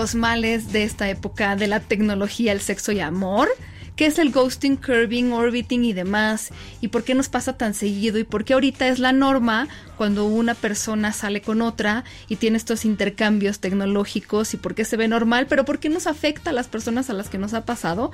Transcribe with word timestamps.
Los 0.00 0.14
males 0.14 0.72
de 0.72 0.82
esta 0.82 1.10
época 1.10 1.56
de 1.56 1.66
la 1.66 1.78
tecnología, 1.80 2.52
el 2.52 2.62
sexo 2.62 2.90
y 2.90 3.00
amor? 3.00 3.50
¿Qué 3.96 4.06
es 4.06 4.18
el 4.18 4.32
ghosting, 4.32 4.76
curving, 4.76 5.30
orbiting 5.32 5.84
y 5.84 5.92
demás? 5.92 6.48
¿Y 6.80 6.88
por 6.88 7.04
qué 7.04 7.14
nos 7.14 7.28
pasa 7.28 7.58
tan 7.58 7.74
seguido? 7.74 8.18
¿Y 8.18 8.24
por 8.24 8.46
qué 8.46 8.54
ahorita 8.54 8.88
es 8.88 8.98
la 8.98 9.12
norma 9.12 9.68
cuando 9.98 10.24
una 10.24 10.54
persona 10.54 11.12
sale 11.12 11.42
con 11.42 11.60
otra 11.60 12.04
y 12.28 12.36
tiene 12.36 12.56
estos 12.56 12.86
intercambios 12.86 13.60
tecnológicos? 13.60 14.54
¿Y 14.54 14.56
por 14.56 14.74
qué 14.74 14.86
se 14.86 14.96
ve 14.96 15.06
normal? 15.06 15.46
¿Pero 15.50 15.66
por 15.66 15.80
qué 15.80 15.90
nos 15.90 16.06
afecta 16.06 16.48
a 16.48 16.54
las 16.54 16.68
personas 16.68 17.10
a 17.10 17.12
las 17.12 17.28
que 17.28 17.36
nos 17.36 17.52
ha 17.52 17.66
pasado? 17.66 18.10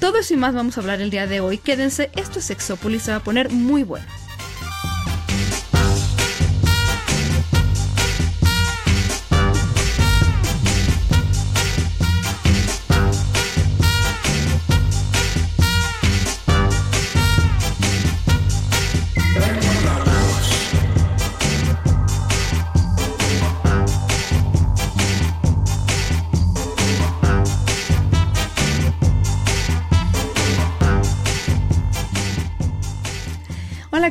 Todo 0.00 0.18
eso 0.18 0.34
y 0.34 0.36
más 0.36 0.52
vamos 0.52 0.76
a 0.76 0.82
hablar 0.82 1.00
el 1.00 1.08
día 1.08 1.26
de 1.26 1.40
hoy. 1.40 1.56
Quédense, 1.56 2.10
esto 2.14 2.40
es 2.40 2.44
Sexópolis, 2.44 3.04
se 3.04 3.12
va 3.12 3.16
a 3.16 3.24
poner 3.24 3.48
muy 3.48 3.84
bueno. 3.84 4.04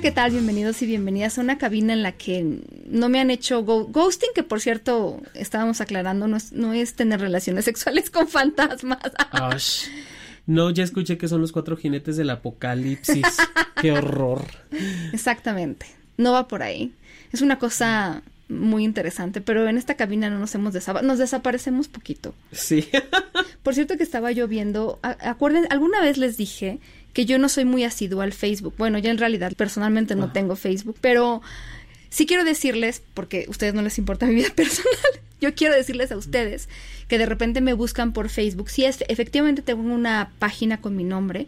¿Qué 0.01 0.11
tal? 0.11 0.31
Bienvenidos 0.31 0.81
y 0.81 0.87
bienvenidas 0.87 1.37
a 1.37 1.41
una 1.41 1.59
cabina 1.59 1.93
en 1.93 2.01
la 2.01 2.13
que 2.13 2.63
no 2.87 3.07
me 3.07 3.19
han 3.19 3.29
hecho 3.29 3.63
ghosting, 3.63 4.31
que 4.33 4.41
por 4.41 4.59
cierto, 4.59 5.21
estábamos 5.35 5.79
aclarando, 5.79 6.27
no 6.27 6.37
es, 6.37 6.51
no 6.53 6.73
es 6.73 6.95
tener 6.95 7.19
relaciones 7.19 7.65
sexuales 7.65 8.09
con 8.09 8.27
fantasmas. 8.27 8.99
No, 10.47 10.71
ya 10.71 10.83
escuché 10.83 11.19
que 11.19 11.27
son 11.27 11.39
los 11.39 11.51
cuatro 11.51 11.77
jinetes 11.77 12.17
del 12.17 12.31
apocalipsis. 12.31 13.23
¡Qué 13.79 13.91
horror! 13.91 14.43
Exactamente, 15.13 15.85
no 16.17 16.31
va 16.31 16.47
por 16.47 16.63
ahí. 16.63 16.95
Es 17.31 17.43
una 17.43 17.59
cosa 17.59 18.23
muy 18.49 18.83
interesante, 18.83 19.39
pero 19.39 19.67
en 19.67 19.77
esta 19.77 19.95
cabina 19.95 20.31
no 20.31 20.39
nos 20.39 20.53
hemos 20.55 20.73
desaparecido, 20.73 21.07
nos 21.07 21.19
desaparecemos 21.19 21.87
poquito. 21.87 22.33
Sí. 22.51 22.87
Por 23.63 23.75
cierto 23.75 23.95
que 23.97 24.03
estaba 24.03 24.31
yo 24.31 24.47
viendo, 24.47 24.99
acuerden, 25.03 25.67
alguna 25.69 26.01
vez 26.01 26.17
les 26.17 26.35
dije 26.35 26.79
que 27.13 27.25
yo 27.25 27.37
no 27.37 27.49
soy 27.49 27.65
muy 27.65 27.83
asidua 27.83 28.23
al 28.23 28.33
Facebook. 28.33 28.75
Bueno, 28.77 28.97
ya 28.97 29.11
en 29.11 29.17
realidad 29.17 29.53
personalmente 29.55 30.15
no 30.15 30.31
tengo 30.31 30.55
Facebook, 30.55 30.97
pero 31.01 31.41
sí 32.09 32.25
quiero 32.25 32.43
decirles, 32.43 33.01
porque 33.13 33.45
a 33.47 33.49
ustedes 33.49 33.73
no 33.73 33.81
les 33.81 33.97
importa 33.97 34.25
mi 34.25 34.35
vida 34.35 34.49
personal, 34.55 34.93
yo 35.39 35.55
quiero 35.55 35.75
decirles 35.75 36.11
a 36.11 36.17
ustedes 36.17 36.69
que 37.07 37.17
de 37.17 37.25
repente 37.25 37.61
me 37.61 37.73
buscan 37.73 38.13
por 38.13 38.29
Facebook. 38.29 38.69
Sí, 38.69 38.85
es, 38.85 39.03
efectivamente 39.07 39.61
tengo 39.61 39.81
una 39.81 40.31
página 40.39 40.79
con 40.79 40.95
mi 40.95 41.03
nombre, 41.03 41.47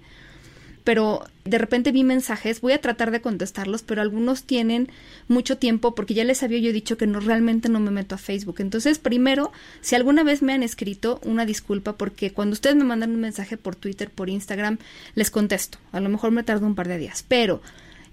pero 0.84 1.24
de 1.46 1.58
repente 1.58 1.92
vi 1.92 2.04
mensajes, 2.04 2.62
voy 2.62 2.74
a 2.74 2.82
tratar 2.82 3.12
de 3.12 3.22
contestarlos, 3.22 3.84
pero 3.84 4.02
algunos 4.02 4.44
tienen 4.44 4.90
mucho 5.28 5.58
tiempo 5.58 5.96
porque 5.96 6.14
ya 6.14 6.24
les 6.24 6.44
había 6.44 6.60
yo 6.60 6.74
dicho 6.74 6.98
que 6.98 7.08
no 7.08 7.20
realmente 7.20 7.70
no 7.70 7.80
me 7.80 7.92
meto 7.92 8.16
a 8.16 8.18
Facebook. 8.18 8.58
Entonces, 8.60 9.00
primero, 9.00 9.52
si 9.82 9.96
alguna 9.96 10.24
vez 10.24 10.42
me 10.42 10.54
han 10.54 10.64
escrito, 10.64 11.20
una 11.24 11.46
disculpa 11.46 11.94
porque 11.94 12.32
cuando 12.32 12.54
ustedes 12.54 12.76
me 12.76 12.84
mandan 12.84 13.12
un 13.12 13.22
mensaje 13.22 13.58
por 13.58 13.76
Twitter, 13.76 14.10
por 14.10 14.30
Instagram, 14.30 14.78
les 15.16 15.32
contesto. 15.32 15.78
A 15.92 16.00
lo 16.00 16.10
mejor 16.10 16.32
me 16.32 16.44
tardo 16.44 16.66
un 16.66 16.76
par 16.76 16.88
de 16.88 16.98
días, 16.98 17.26
pero 17.28 17.62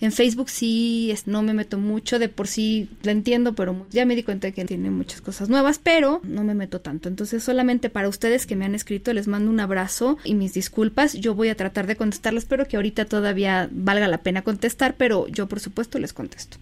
en 0.00 0.12
Facebook 0.12 0.48
sí 0.48 1.10
es, 1.10 1.26
no 1.26 1.42
me 1.42 1.52
meto 1.52 1.76
mucho, 1.76 2.18
de 2.18 2.28
por 2.28 2.46
sí 2.46 2.88
la 3.02 3.12
entiendo, 3.12 3.54
pero 3.54 3.86
ya 3.90 4.06
me 4.06 4.16
di 4.16 4.22
cuenta 4.22 4.46
de 4.46 4.54
que 4.54 4.64
tiene 4.64 4.90
muchas 4.90 5.20
cosas 5.20 5.48
nuevas, 5.50 5.78
pero 5.82 6.20
no 6.24 6.42
me 6.42 6.54
meto 6.54 6.80
tanto. 6.80 7.08
Entonces 7.08 7.42
solamente 7.42 7.90
para 7.90 8.08
ustedes 8.08 8.46
que 8.46 8.56
me 8.56 8.64
han 8.64 8.74
escrito 8.74 9.12
les 9.12 9.28
mando 9.28 9.50
un 9.50 9.60
abrazo 9.60 10.16
y 10.24 10.34
mis 10.34 10.54
disculpas. 10.54 11.12
Yo 11.14 11.34
voy 11.34 11.48
a 11.50 11.54
tratar 11.54 11.86
de 11.86 11.96
contestarles, 11.96 12.44
espero 12.44 12.66
que 12.66 12.76
ahorita 12.76 13.04
todavía 13.04 13.68
valga 13.70 14.08
la 14.08 14.18
pena 14.18 14.42
contestar, 14.42 14.94
pero 14.96 15.28
yo 15.28 15.48
por 15.48 15.60
supuesto 15.60 15.98
les 15.98 16.12
contesto. 16.14 16.56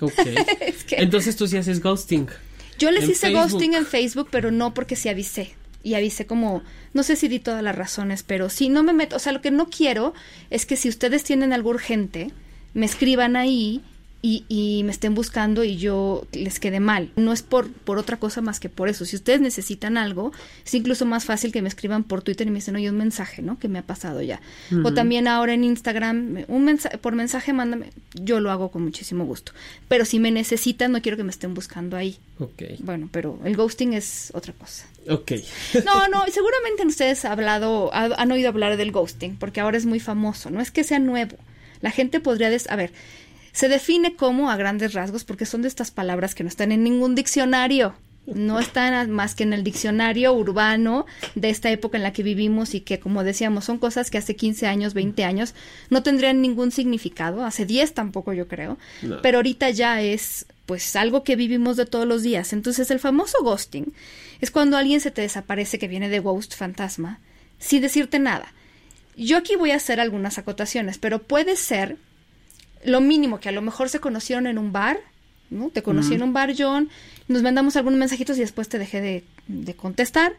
Ok. 0.00 0.18
Entonces 0.90 1.36
tú 1.36 1.46
sí 1.46 1.56
haces 1.56 1.80
ghosting. 1.80 2.26
Yo 2.78 2.90
les 2.90 3.08
hice 3.08 3.30
ghosting 3.30 3.74
en 3.74 3.86
Facebook, 3.86 4.28
pero 4.30 4.50
no 4.50 4.74
porque 4.74 4.96
sí 4.96 5.08
avisé 5.08 5.54
y 5.82 5.94
avisé 5.94 6.26
como, 6.26 6.62
no 6.92 7.02
sé 7.02 7.16
si 7.16 7.28
di 7.28 7.38
todas 7.38 7.62
las 7.62 7.76
razones, 7.76 8.22
pero 8.22 8.48
si 8.50 8.68
no 8.68 8.82
me 8.82 8.92
meto, 8.92 9.16
o 9.16 9.18
sea, 9.18 9.32
lo 9.32 9.40
que 9.40 9.50
no 9.50 9.68
quiero 9.68 10.14
es 10.50 10.66
que 10.66 10.76
si 10.76 10.88
ustedes 10.88 11.22
tienen 11.22 11.52
algo 11.52 11.70
urgente, 11.70 12.32
me 12.74 12.86
escriban 12.86 13.36
ahí 13.36 13.82
y, 14.22 14.44
y, 14.48 14.82
me 14.84 14.92
estén 14.92 15.14
buscando 15.14 15.64
y 15.64 15.78
yo 15.78 16.26
les 16.32 16.60
quede 16.60 16.78
mal. 16.78 17.10
No 17.16 17.32
es 17.32 17.42
por, 17.42 17.72
por 17.72 17.96
otra 17.96 18.18
cosa 18.18 18.42
más 18.42 18.60
que 18.60 18.68
por 18.68 18.90
eso. 18.90 19.06
Si 19.06 19.16
ustedes 19.16 19.40
necesitan 19.40 19.96
algo, 19.96 20.32
es 20.64 20.74
incluso 20.74 21.06
más 21.06 21.24
fácil 21.24 21.52
que 21.52 21.62
me 21.62 21.68
escriban 21.68 22.04
por 22.04 22.22
Twitter 22.22 22.46
y 22.46 22.50
me 22.50 22.56
dicen, 22.56 22.76
oye, 22.76 22.90
un 22.90 22.98
mensaje, 22.98 23.40
¿no? 23.40 23.58
Que 23.58 23.68
me 23.68 23.78
ha 23.78 23.82
pasado 23.82 24.20
ya. 24.20 24.40
O 24.84 24.92
también 24.92 25.26
ahora 25.26 25.54
en 25.54 25.64
Instagram, 25.64 26.44
un 26.48 26.64
mensaje, 26.66 26.98
por 26.98 27.14
mensaje 27.14 27.54
mándame, 27.54 27.92
yo 28.12 28.40
lo 28.40 28.50
hago 28.50 28.70
con 28.70 28.82
muchísimo 28.82 29.24
gusto. 29.24 29.52
Pero 29.88 30.04
si 30.04 30.18
me 30.18 30.30
necesitan, 30.30 30.92
no 30.92 31.00
quiero 31.00 31.16
que 31.16 31.24
me 31.24 31.30
estén 31.30 31.54
buscando 31.54 31.96
ahí. 31.96 32.18
Ok. 32.38 32.62
Bueno, 32.80 33.08
pero 33.10 33.40
el 33.44 33.56
ghosting 33.56 33.94
es 33.94 34.32
otra 34.34 34.52
cosa. 34.52 34.86
Ok. 35.08 35.32
no, 35.86 36.08
no, 36.08 36.24
seguramente 36.30 36.86
ustedes 36.86 37.24
han 37.24 37.32
hablado, 37.32 37.90
han 37.94 38.30
oído 38.30 38.50
hablar 38.50 38.76
del 38.76 38.92
ghosting, 38.92 39.36
porque 39.36 39.60
ahora 39.60 39.78
es 39.78 39.86
muy 39.86 39.98
famoso. 39.98 40.50
No 40.50 40.60
es 40.60 40.70
que 40.70 40.84
sea 40.84 40.98
nuevo 40.98 41.38
la 41.80 41.90
gente 41.90 42.20
podría, 42.20 42.50
a 42.68 42.76
ver, 42.76 42.92
se 43.52 43.68
define 43.68 44.14
como 44.14 44.50
a 44.50 44.56
grandes 44.56 44.94
rasgos 44.94 45.24
porque 45.24 45.46
son 45.46 45.62
de 45.62 45.68
estas 45.68 45.90
palabras 45.90 46.34
que 46.34 46.44
no 46.44 46.48
están 46.48 46.72
en 46.72 46.84
ningún 46.84 47.14
diccionario. 47.14 47.94
No 48.26 48.60
están 48.60 49.10
más 49.10 49.34
que 49.34 49.42
en 49.42 49.52
el 49.52 49.64
diccionario 49.64 50.32
urbano 50.32 51.06
de 51.34 51.50
esta 51.50 51.70
época 51.70 51.96
en 51.96 52.04
la 52.04 52.12
que 52.12 52.22
vivimos 52.22 52.74
y 52.74 52.80
que, 52.82 53.00
como 53.00 53.24
decíamos, 53.24 53.64
son 53.64 53.78
cosas 53.78 54.10
que 54.10 54.18
hace 54.18 54.36
15 54.36 54.66
años, 54.66 54.94
20 54.94 55.24
años 55.24 55.54
no 55.88 56.02
tendrían 56.02 56.40
ningún 56.40 56.70
significado. 56.70 57.44
Hace 57.44 57.64
10 57.66 57.94
tampoco, 57.94 58.32
yo 58.32 58.46
creo. 58.46 58.78
Pero 59.22 59.38
ahorita 59.38 59.70
ya 59.70 60.00
es, 60.02 60.46
pues, 60.66 60.94
algo 60.96 61.24
que 61.24 61.34
vivimos 61.34 61.76
de 61.76 61.86
todos 61.86 62.06
los 62.06 62.22
días. 62.22 62.52
Entonces, 62.52 62.90
el 62.90 63.00
famoso 63.00 63.38
ghosting 63.42 63.92
es 64.40 64.50
cuando 64.50 64.76
alguien 64.76 65.00
se 65.00 65.10
te 65.10 65.22
desaparece 65.22 65.78
que 65.78 65.88
viene 65.88 66.08
de 66.08 66.20
ghost, 66.20 66.54
fantasma, 66.54 67.20
sin 67.58 67.80
decirte 67.80 68.18
nada. 68.18 68.52
Yo 69.20 69.36
aquí 69.36 69.54
voy 69.54 69.70
a 69.70 69.76
hacer 69.76 70.00
algunas 70.00 70.38
acotaciones, 70.38 70.96
pero 70.96 71.22
puede 71.22 71.54
ser 71.56 71.98
lo 72.84 73.02
mínimo 73.02 73.38
que 73.38 73.50
a 73.50 73.52
lo 73.52 73.60
mejor 73.60 73.90
se 73.90 74.00
conocieron 74.00 74.46
en 74.46 74.56
un 74.56 74.72
bar, 74.72 74.98
¿no? 75.50 75.68
Te 75.68 75.82
conocí 75.82 76.14
en 76.14 76.22
un 76.22 76.32
bar, 76.32 76.54
John, 76.56 76.88
nos 77.28 77.42
mandamos 77.42 77.76
algunos 77.76 77.98
mensajitos 77.98 78.38
y 78.38 78.40
después 78.40 78.70
te 78.70 78.78
dejé 78.78 79.02
de, 79.02 79.24
de 79.46 79.74
contestar, 79.74 80.32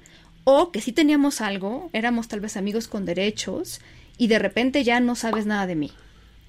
o 0.46 0.72
que 0.72 0.81
sí 0.81 0.94
teníamos 0.94 1.42
algo, 1.42 1.92
éramos 1.94 2.28
tal 2.28 2.39
vez 2.39 2.57
amigos 2.57 2.88
con 2.88 3.06
derechos 3.06 3.81
y 4.18 4.28
de 4.28 4.39
repente 4.39 4.83
ya 4.83 5.00
no 5.00 5.16
sabes 5.16 5.45
nada 5.45 5.68
de 5.68 5.75
mí 5.75 5.92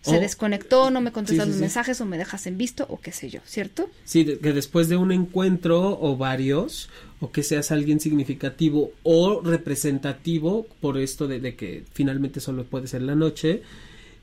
se 0.03 0.19
desconectó, 0.19 0.91
no 0.91 1.01
me 1.01 1.13
contestas 1.13 1.47
los 1.47 1.57
mensajes 1.59 2.01
o 2.01 2.07
me 2.07 2.19
dejas 2.19 2.47
en 2.47 2.59
visto 2.59 2.87
o 2.89 3.01
qué 3.01 3.13
sé 3.13 3.31
yo, 3.31 3.41
¿cierto? 3.47 3.89
Sí, 4.05 4.25
que 4.25 4.53
después 4.53 4.89
de 4.89 4.97
un 4.97 5.13
encuentro 5.13 5.99
o 6.01 6.17
varios, 6.17 6.91
o 7.21 7.31
que 7.31 7.45
seas 7.45 7.71
alguien 7.71 8.01
significativo 8.01 8.91
o 9.05 9.41
representativo 9.43 10.67
por 10.81 10.99
esto 10.99 11.29
de, 11.29 11.55
que 11.55 11.85
finalmente 11.93 12.41
solo 12.41 12.65
puede 12.65 12.89
ser 12.89 13.03
la 13.03 13.15
noche, 13.15 13.63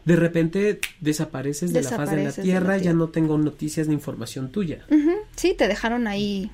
de 0.03 0.15
repente 0.17 0.79
desapareces 0.99 1.71
de 1.71 1.81
la 1.81 1.89
faz 1.91 2.11
de 2.11 2.25
la 2.25 2.33
tierra, 2.33 2.77
ya 2.77 2.93
no 2.93 3.07
tengo 3.07 3.37
noticias 3.37 3.87
ni 3.87 3.93
información 3.93 4.51
tuya. 4.51 4.85
Sí, 5.37 5.53
te 5.57 5.69
dejaron 5.69 6.07
ahí 6.07 6.51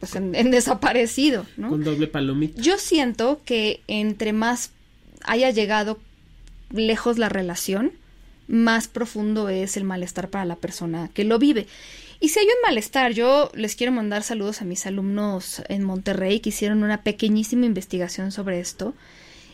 pues 0.00 0.16
en, 0.16 0.34
en, 0.34 0.50
desaparecido, 0.50 1.46
¿no? 1.56 1.68
Con 1.68 1.84
doble 1.84 2.08
palomita. 2.08 2.60
Yo 2.60 2.78
siento 2.78 3.40
que 3.44 3.80
entre 3.86 4.32
más 4.32 4.72
haya 5.24 5.50
llegado 5.50 5.98
lejos 6.70 7.18
la 7.18 7.28
relación, 7.28 7.92
más 8.48 8.88
profundo 8.88 9.48
es 9.48 9.76
el 9.76 9.84
malestar 9.84 10.28
para 10.30 10.44
la 10.44 10.56
persona 10.56 11.10
que 11.12 11.24
lo 11.24 11.38
vive. 11.38 11.66
Y 12.20 12.28
si 12.30 12.38
hay 12.38 12.46
un 12.46 12.62
malestar, 12.64 13.12
yo 13.12 13.50
les 13.54 13.76
quiero 13.76 13.92
mandar 13.92 14.22
saludos 14.22 14.62
a 14.62 14.64
mis 14.64 14.86
alumnos 14.86 15.62
en 15.68 15.82
Monterrey 15.82 16.40
que 16.40 16.48
hicieron 16.48 16.82
una 16.82 17.02
pequeñísima 17.02 17.66
investigación 17.66 18.32
sobre 18.32 18.60
esto. 18.60 18.94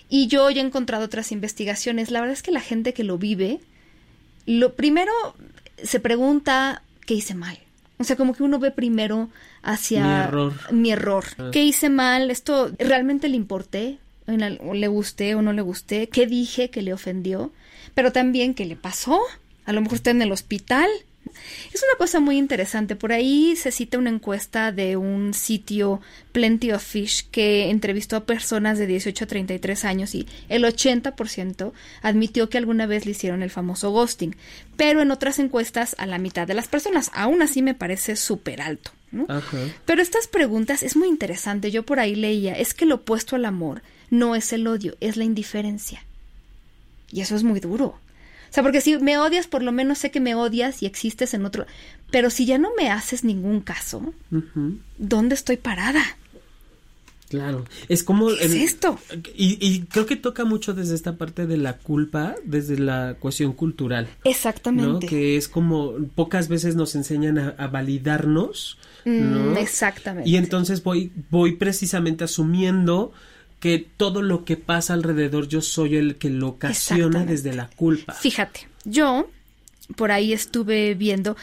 Y 0.08 0.26
yo 0.28 0.48
ya 0.50 0.62
he 0.62 0.64
encontrado 0.64 1.04
otras 1.06 1.32
investigaciones. 1.32 2.10
La 2.10 2.20
verdad 2.20 2.34
es 2.34 2.42
que 2.42 2.52
la 2.52 2.60
gente 2.60 2.92
que 2.92 3.02
lo 3.02 3.18
vive, 3.18 3.60
lo 4.46 4.74
primero, 4.74 5.12
se 5.82 6.00
pregunta 6.00 6.82
qué 7.06 7.14
hice 7.14 7.34
mal. 7.34 7.58
O 7.98 8.04
sea, 8.04 8.16
como 8.16 8.34
que 8.34 8.42
uno 8.42 8.58
ve 8.58 8.70
primero 8.72 9.30
hacia 9.62 10.04
Mi 10.04 10.12
error. 10.24 10.52
mi 10.72 10.90
error. 10.92 11.24
Ah. 11.38 11.50
¿Qué 11.52 11.62
hice 11.64 11.88
mal? 11.88 12.30
¿Esto 12.30 12.70
realmente 12.78 13.28
le 13.28 13.36
importé? 13.36 13.98
¿En 14.26 14.42
al- 14.42 14.60
o 14.62 14.74
¿Le 14.74 14.86
gusté 14.88 15.34
o 15.34 15.42
no 15.42 15.52
le 15.52 15.62
gusté? 15.62 16.08
¿Qué 16.08 16.26
dije 16.26 16.70
que 16.70 16.82
le 16.82 16.92
ofendió? 16.92 17.52
Pero 17.94 18.12
también, 18.12 18.54
¿qué 18.54 18.66
le 18.66 18.76
pasó? 18.76 19.20
A 19.64 19.72
lo 19.72 19.80
mejor 19.80 19.96
está 19.96 20.10
en 20.10 20.22
el 20.22 20.32
hospital. 20.32 20.88
Es 21.72 21.82
una 21.82 21.98
cosa 21.98 22.20
muy 22.20 22.36
interesante. 22.36 22.96
Por 22.96 23.12
ahí 23.12 23.54
se 23.56 23.70
cita 23.70 23.98
una 23.98 24.10
encuesta 24.10 24.72
de 24.72 24.96
un 24.96 25.34
sitio 25.34 26.00
Plenty 26.32 26.72
of 26.72 26.82
Fish 26.82 27.28
que 27.30 27.70
entrevistó 27.70 28.16
a 28.16 28.24
personas 28.26 28.78
de 28.78 28.86
18 28.86 29.24
a 29.24 29.28
33 29.28 29.84
años 29.84 30.14
y 30.14 30.26
el 30.48 30.64
80% 30.64 31.72
admitió 32.02 32.50
que 32.50 32.58
alguna 32.58 32.86
vez 32.86 33.06
le 33.06 33.12
hicieron 33.12 33.42
el 33.42 33.50
famoso 33.50 33.90
ghosting. 33.90 34.36
Pero 34.76 35.00
en 35.00 35.10
otras 35.10 35.38
encuestas 35.38 35.94
a 35.98 36.06
la 36.06 36.18
mitad 36.18 36.46
de 36.46 36.54
las 36.54 36.68
personas. 36.68 37.10
Aún 37.14 37.40
así 37.42 37.62
me 37.62 37.74
parece 37.74 38.16
súper 38.16 38.60
alto. 38.60 38.90
Pero 39.84 40.02
estas 40.02 40.26
preguntas 40.26 40.82
es 40.82 40.96
muy 40.96 41.08
interesante. 41.08 41.70
Yo 41.70 41.84
por 41.84 42.00
ahí 42.00 42.14
leía, 42.14 42.54
es 42.54 42.74
que 42.74 42.86
lo 42.86 42.96
opuesto 42.96 43.36
al 43.36 43.44
amor 43.44 43.82
no 44.10 44.34
es 44.34 44.52
el 44.52 44.66
odio, 44.66 44.94
es 45.00 45.16
la 45.16 45.24
indiferencia. 45.24 46.04
Y 47.12 47.20
eso 47.20 47.36
es 47.36 47.44
muy 47.44 47.60
duro. 47.60 47.86
O 48.52 48.54
sea, 48.54 48.62
porque 48.62 48.80
si 48.80 48.98
me 48.98 49.16
odias, 49.16 49.46
por 49.46 49.62
lo 49.62 49.72
menos 49.72 49.98
sé 49.98 50.10
que 50.10 50.20
me 50.20 50.34
odias 50.34 50.82
y 50.82 50.86
existes 50.86 51.32
en 51.34 51.46
otro. 51.46 51.66
Pero 52.10 52.28
si 52.28 52.44
ya 52.44 52.58
no 52.58 52.70
me 52.76 52.90
haces 52.90 53.24
ningún 53.24 53.60
caso. 53.60 54.12
¿dónde 54.98 55.34
estoy 55.34 55.56
parada? 55.56 56.02
Claro, 57.30 57.64
es 57.88 58.04
como... 58.04 58.28
¿Qué 58.28 58.44
es 58.44 58.52
esto? 58.52 58.98
Y, 59.34 59.56
y 59.58 59.84
creo 59.84 60.04
que 60.04 60.16
toca 60.16 60.44
mucho 60.44 60.74
desde 60.74 60.94
esta 60.94 61.16
parte 61.16 61.46
de 61.46 61.56
la 61.56 61.78
culpa, 61.78 62.34
desde 62.44 62.78
la 62.78 63.16
cuestión 63.18 63.54
cultural, 63.54 64.06
¿no? 64.22 64.30
Exactamente. 64.30 65.06
Que 65.06 65.38
es 65.38 65.48
como 65.48 65.94
pocas 66.14 66.48
veces 66.48 66.76
nos 66.76 66.94
enseñan 66.94 67.38
a, 67.38 67.54
a 67.56 67.68
validarnos, 67.68 68.76
¿no? 69.06 69.52
Mm, 69.52 69.56
exactamente. 69.56 70.28
Y 70.28 70.36
entonces 70.36 70.82
voy, 70.82 71.10
voy 71.30 71.56
precisamente 71.56 72.24
asumiendo 72.24 73.12
que 73.62 73.78
todo 73.96 74.22
lo 74.22 74.44
que 74.44 74.56
pasa 74.56 74.92
alrededor 74.92 75.46
yo 75.46 75.62
soy 75.62 75.94
el 75.94 76.16
que 76.16 76.30
lo 76.30 76.48
ocasiona 76.48 77.24
desde 77.24 77.54
la 77.54 77.68
culpa. 77.68 78.12
Fíjate, 78.12 78.66
yo 78.84 79.30
por 79.94 80.10
ahí 80.10 80.32
estuve 80.32 80.96
viendo 80.96 81.36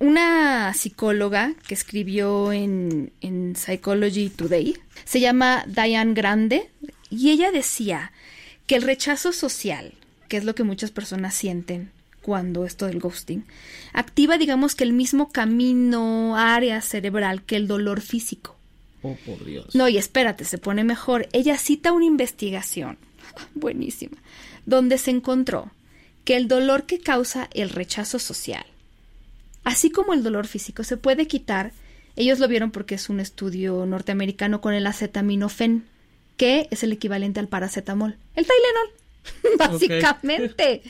una 0.00 0.74
psicóloga 0.74 1.54
que 1.68 1.74
escribió 1.74 2.52
en, 2.52 3.12
en 3.20 3.54
Psychology 3.54 4.28
Today, 4.28 4.76
se 5.04 5.20
llama 5.20 5.62
Diane 5.68 6.14
Grande, 6.14 6.68
y 7.10 7.30
ella 7.30 7.52
decía 7.52 8.10
que 8.66 8.74
el 8.74 8.82
rechazo 8.82 9.32
social, 9.32 9.94
que 10.26 10.38
es 10.38 10.44
lo 10.44 10.56
que 10.56 10.64
muchas 10.64 10.90
personas 10.90 11.32
sienten 11.32 11.92
cuando 12.22 12.64
esto 12.64 12.86
del 12.86 12.98
ghosting, 12.98 13.44
activa 13.92 14.36
digamos 14.36 14.74
que 14.74 14.82
el 14.82 14.94
mismo 14.94 15.30
camino, 15.30 16.36
área 16.36 16.80
cerebral 16.80 17.44
que 17.44 17.54
el 17.54 17.68
dolor 17.68 18.00
físico. 18.00 18.56
Oh, 19.02 19.16
por 19.26 19.44
Dios. 19.44 19.74
No, 19.74 19.88
y 19.88 19.98
espérate, 19.98 20.44
se 20.44 20.58
pone 20.58 20.84
mejor. 20.84 21.28
Ella 21.32 21.58
cita 21.58 21.92
una 21.92 22.04
investigación, 22.04 22.98
buenísima, 23.54 24.16
donde 24.66 24.98
se 24.98 25.10
encontró 25.10 25.70
que 26.24 26.36
el 26.36 26.48
dolor 26.48 26.84
que 26.84 27.00
causa 27.00 27.48
el 27.52 27.70
rechazo 27.70 28.18
social, 28.18 28.64
así 29.64 29.90
como 29.90 30.14
el 30.14 30.22
dolor 30.22 30.46
físico, 30.46 30.84
se 30.84 30.96
puede 30.96 31.26
quitar. 31.26 31.72
Ellos 32.14 32.38
lo 32.38 32.48
vieron 32.48 32.70
porque 32.70 32.94
es 32.94 33.08
un 33.08 33.20
estudio 33.20 33.84
norteamericano 33.86 34.60
con 34.60 34.74
el 34.74 34.86
acetaminofén, 34.86 35.84
que 36.36 36.68
es 36.70 36.82
el 36.82 36.92
equivalente 36.92 37.40
al 37.40 37.48
paracetamol. 37.48 38.16
El 38.36 38.46
Tylenol, 38.46 39.01
básicamente. 39.58 40.82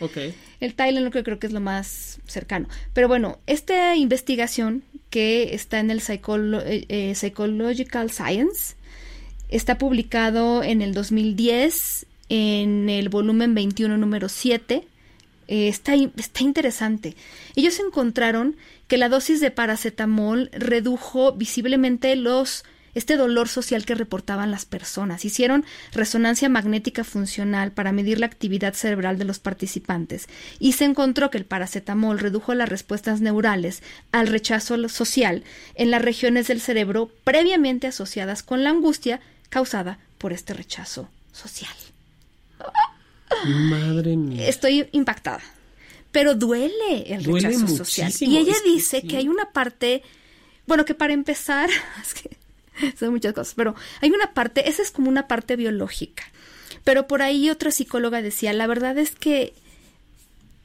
El 0.61 0.75
Tylenol 0.75 1.11
que 1.11 1.23
creo 1.25 1.39
que 1.39 1.47
es 1.47 1.53
lo 1.53 1.61
más 1.61 2.21
cercano. 2.27 2.69
Pero 2.95 3.09
bueno, 3.09 3.39
esta 3.47 3.97
investigación 3.97 4.85
que 5.11 5.55
está 5.55 5.81
en 5.81 5.91
el 5.91 6.01
Psycholo- 6.01 6.63
eh, 6.65 6.87
eh, 6.89 7.15
Psychological 7.15 8.11
Science 8.11 8.77
está 9.49 9.77
publicado 9.79 10.63
en 10.63 10.81
el 10.81 10.95
2010 10.95 12.07
en 12.29 12.89
el 12.89 13.09
volumen 13.11 13.55
21 13.55 13.99
número 13.99 14.29
7. 14.29 14.87
Eh, 15.49 15.69
está, 15.69 15.95
está 15.95 16.43
interesante. 16.43 17.17
Ellos 17.57 17.79
encontraron 17.79 18.57
que 18.89 18.97
la 18.97 19.09
dosis 19.11 19.41
de 19.41 19.51
paracetamol 19.51 20.49
redujo 20.53 21.33
visiblemente 21.33 22.17
los 22.17 22.65
este 22.95 23.17
dolor 23.17 23.49
social 23.49 23.85
que 23.85 23.95
reportaban 23.95 24.51
las 24.51 24.65
personas. 24.65 25.25
Hicieron 25.25 25.65
resonancia 25.93 26.49
magnética 26.49 27.05
funcional 27.05 27.73
para 27.73 27.93
medir 27.93 28.21
la 28.21 28.27
actividad 28.27 28.75
cerebral 28.75 29.19
de 29.19 29.25
los 29.25 29.39
participantes 29.39 30.29
y 30.59 30.73
se 30.73 30.85
encontró 30.85 31.31
que 31.31 31.39
el 31.39 31.45
paracetamol 31.45 32.19
redujo 32.19 32.55
las 32.55 32.69
respuestas 32.69 33.21
neurales 33.21 33.83
al 34.11 34.27
rechazo 34.27 34.89
social 34.89 35.45
en 35.75 35.91
las 35.91 36.03
regiones 36.03 36.49
del 36.49 36.61
cerebro 36.61 37.11
previamente 37.25 37.87
asociadas 37.87 38.43
con 38.43 38.65
la 38.65 38.71
angustia 38.71 39.21
causada 39.49 39.99
por 40.19 40.33
este 40.33 40.55
rechazo 40.55 41.09
social. 41.33 41.75
Madre 43.47 44.17
mía. 44.17 44.49
Estoy 44.49 44.89
impactada. 44.93 45.43
Pero 46.11 46.35
duele 46.35 47.05
el 47.07 47.23
Duele 47.23 47.49
rechazo 47.49 47.85
social. 47.85 48.13
Y 48.21 48.37
ella 48.37 48.55
dice 48.65 49.03
que 49.03 49.17
hay 49.17 49.29
una 49.29 49.51
parte, 49.51 50.03
bueno, 50.67 50.85
que 50.85 50.95
para 50.95 51.15
empezar, 51.15 51.71
es 52.03 52.15
que 52.15 52.42
son 52.99 53.11
muchas 53.11 53.33
cosas, 53.33 53.55
pero 53.55 53.75
hay 54.01 54.11
una 54.11 54.33
parte, 54.33 54.69
esa 54.69 54.83
es 54.83 54.91
como 54.91 55.09
una 55.09 55.29
parte 55.29 55.57
biológica. 55.57 56.25
Pero 56.85 57.07
por 57.07 57.23
ahí 57.23 57.51
otra 57.51 57.71
psicóloga 57.71 58.23
decía, 58.23 58.53
la 58.53 58.67
verdad 58.67 58.99
es 58.99 59.13
que 59.13 59.55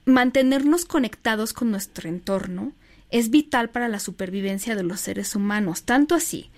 mantenernos 0.06 0.86
conectados 0.86 1.54
con 1.54 1.70
nuestro 1.70 2.10
entorno 2.10 2.72
es 3.12 3.30
vital 3.30 3.70
para 3.70 3.88
la 3.88 4.00
supervivencia 4.00 4.76
de 4.76 4.84
los 4.84 5.02
seres 5.02 5.36
humanos, 5.36 5.84
tanto 5.84 6.16
así 6.16 6.50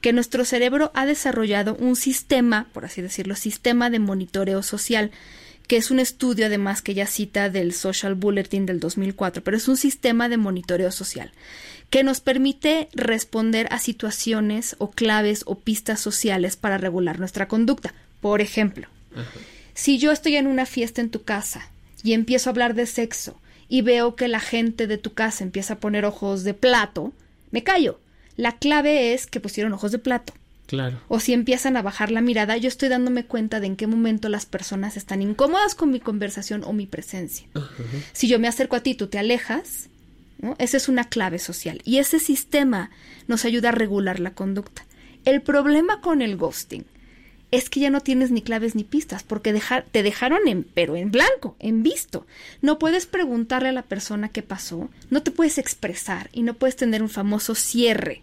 que 0.00 0.12
nuestro 0.12 0.44
cerebro 0.44 0.92
ha 0.94 1.06
desarrollado 1.06 1.74
un 1.76 1.96
sistema, 1.96 2.66
por 2.72 2.84
así 2.84 3.02
decirlo, 3.02 3.34
sistema 3.34 3.90
de 3.90 3.98
monitoreo 3.98 4.62
social, 4.62 5.10
que 5.66 5.76
es 5.76 5.90
un 5.90 5.98
estudio 5.98 6.46
además 6.46 6.82
que 6.82 6.94
ya 6.94 7.06
cita 7.06 7.50
del 7.50 7.72
Social 7.72 8.14
Bulletin 8.14 8.66
del 8.66 8.80
2004, 8.80 9.42
pero 9.42 9.56
es 9.56 9.68
un 9.68 9.76
sistema 9.76 10.28
de 10.28 10.36
monitoreo 10.36 10.92
social 10.92 11.32
que 11.90 12.02
nos 12.02 12.20
permite 12.20 12.88
responder 12.92 13.68
a 13.70 13.78
situaciones 13.78 14.76
o 14.78 14.90
claves 14.90 15.42
o 15.46 15.58
pistas 15.58 16.00
sociales 16.00 16.56
para 16.56 16.78
regular 16.78 17.18
nuestra 17.18 17.48
conducta. 17.48 17.94
Por 18.20 18.40
ejemplo, 18.40 18.88
si 19.74 19.98
yo 19.98 20.10
estoy 20.12 20.36
en 20.36 20.46
una 20.46 20.66
fiesta 20.66 21.00
en 21.00 21.10
tu 21.10 21.22
casa 21.22 21.70
y 22.02 22.12
empiezo 22.12 22.48
a 22.48 22.52
hablar 22.52 22.74
de 22.74 22.86
sexo 22.86 23.40
y 23.68 23.82
veo 23.82 24.16
que 24.16 24.28
la 24.28 24.40
gente 24.40 24.86
de 24.86 24.98
tu 24.98 25.12
casa 25.12 25.44
empieza 25.44 25.74
a 25.74 25.78
poner 25.78 26.04
ojos 26.04 26.44
de 26.44 26.54
plato, 26.54 27.12
me 27.50 27.62
callo. 27.62 28.00
La 28.36 28.58
clave 28.58 29.14
es 29.14 29.26
que 29.26 29.40
pusieron 29.40 29.72
ojos 29.72 29.92
de 29.92 29.98
plato. 29.98 30.34
Claro. 30.66 31.00
O 31.08 31.20
si 31.20 31.32
empiezan 31.32 31.76
a 31.76 31.82
bajar 31.82 32.10
la 32.10 32.20
mirada, 32.20 32.56
yo 32.56 32.68
estoy 32.68 32.88
dándome 32.88 33.24
cuenta 33.24 33.60
de 33.60 33.68
en 33.68 33.76
qué 33.76 33.86
momento 33.86 34.28
las 34.28 34.46
personas 34.46 34.96
están 34.96 35.22
incómodas 35.22 35.74
con 35.74 35.90
mi 35.90 36.00
conversación 36.00 36.62
o 36.64 36.72
mi 36.72 36.86
presencia. 36.86 37.46
Si 38.12 38.28
yo 38.28 38.38
me 38.38 38.48
acerco 38.48 38.76
a 38.76 38.80
ti, 38.80 38.94
tú 38.94 39.06
te 39.06 39.18
alejas, 39.18 39.88
¿no? 40.38 40.56
Esa 40.58 40.76
es 40.76 40.88
una 40.88 41.04
clave 41.04 41.38
social. 41.38 41.80
Y 41.84 41.98
ese 41.98 42.18
sistema 42.18 42.90
nos 43.28 43.44
ayuda 43.44 43.68
a 43.68 43.72
regular 43.72 44.18
la 44.18 44.32
conducta. 44.32 44.84
El 45.24 45.42
problema 45.42 46.00
con 46.00 46.20
el 46.20 46.36
ghosting 46.36 46.84
es 47.52 47.70
que 47.70 47.80
ya 47.80 47.90
no 47.90 48.00
tienes 48.00 48.30
ni 48.30 48.42
claves 48.42 48.74
ni 48.74 48.84
pistas, 48.84 49.22
porque 49.22 49.52
dejar, 49.52 49.86
te 49.90 50.02
dejaron 50.02 50.48
en, 50.48 50.64
pero 50.64 50.96
en 50.96 51.10
blanco, 51.10 51.56
en 51.60 51.82
visto. 51.82 52.26
No 52.60 52.78
puedes 52.78 53.06
preguntarle 53.06 53.68
a 53.68 53.72
la 53.72 53.82
persona 53.82 54.28
qué 54.28 54.42
pasó, 54.42 54.90
no 55.10 55.22
te 55.22 55.30
puedes 55.30 55.58
expresar 55.58 56.28
y 56.32 56.42
no 56.42 56.54
puedes 56.54 56.76
tener 56.76 57.02
un 57.02 57.08
famoso 57.08 57.54
cierre. 57.54 58.22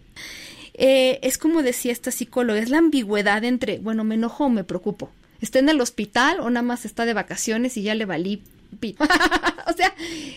Eh, 0.74 1.20
es 1.22 1.38
como 1.38 1.62
decía 1.62 1.92
esta 1.92 2.10
psicóloga, 2.10 2.58
es 2.58 2.70
la 2.70 2.78
ambigüedad 2.78 3.44
entre, 3.44 3.78
bueno, 3.78 4.04
me 4.04 4.16
enojo 4.16 4.44
o 4.44 4.50
me 4.50 4.64
preocupo. 4.64 5.10
¿Está 5.40 5.58
en 5.58 5.68
el 5.68 5.80
hospital 5.80 6.40
o 6.40 6.50
nada 6.50 6.62
más 6.62 6.84
está 6.84 7.04
de 7.04 7.14
vacaciones 7.14 7.76
y 7.76 7.82
ya 7.82 7.94
le 7.94 8.06
valí? 8.06 8.42
o 9.66 9.72
sea, 9.72 9.94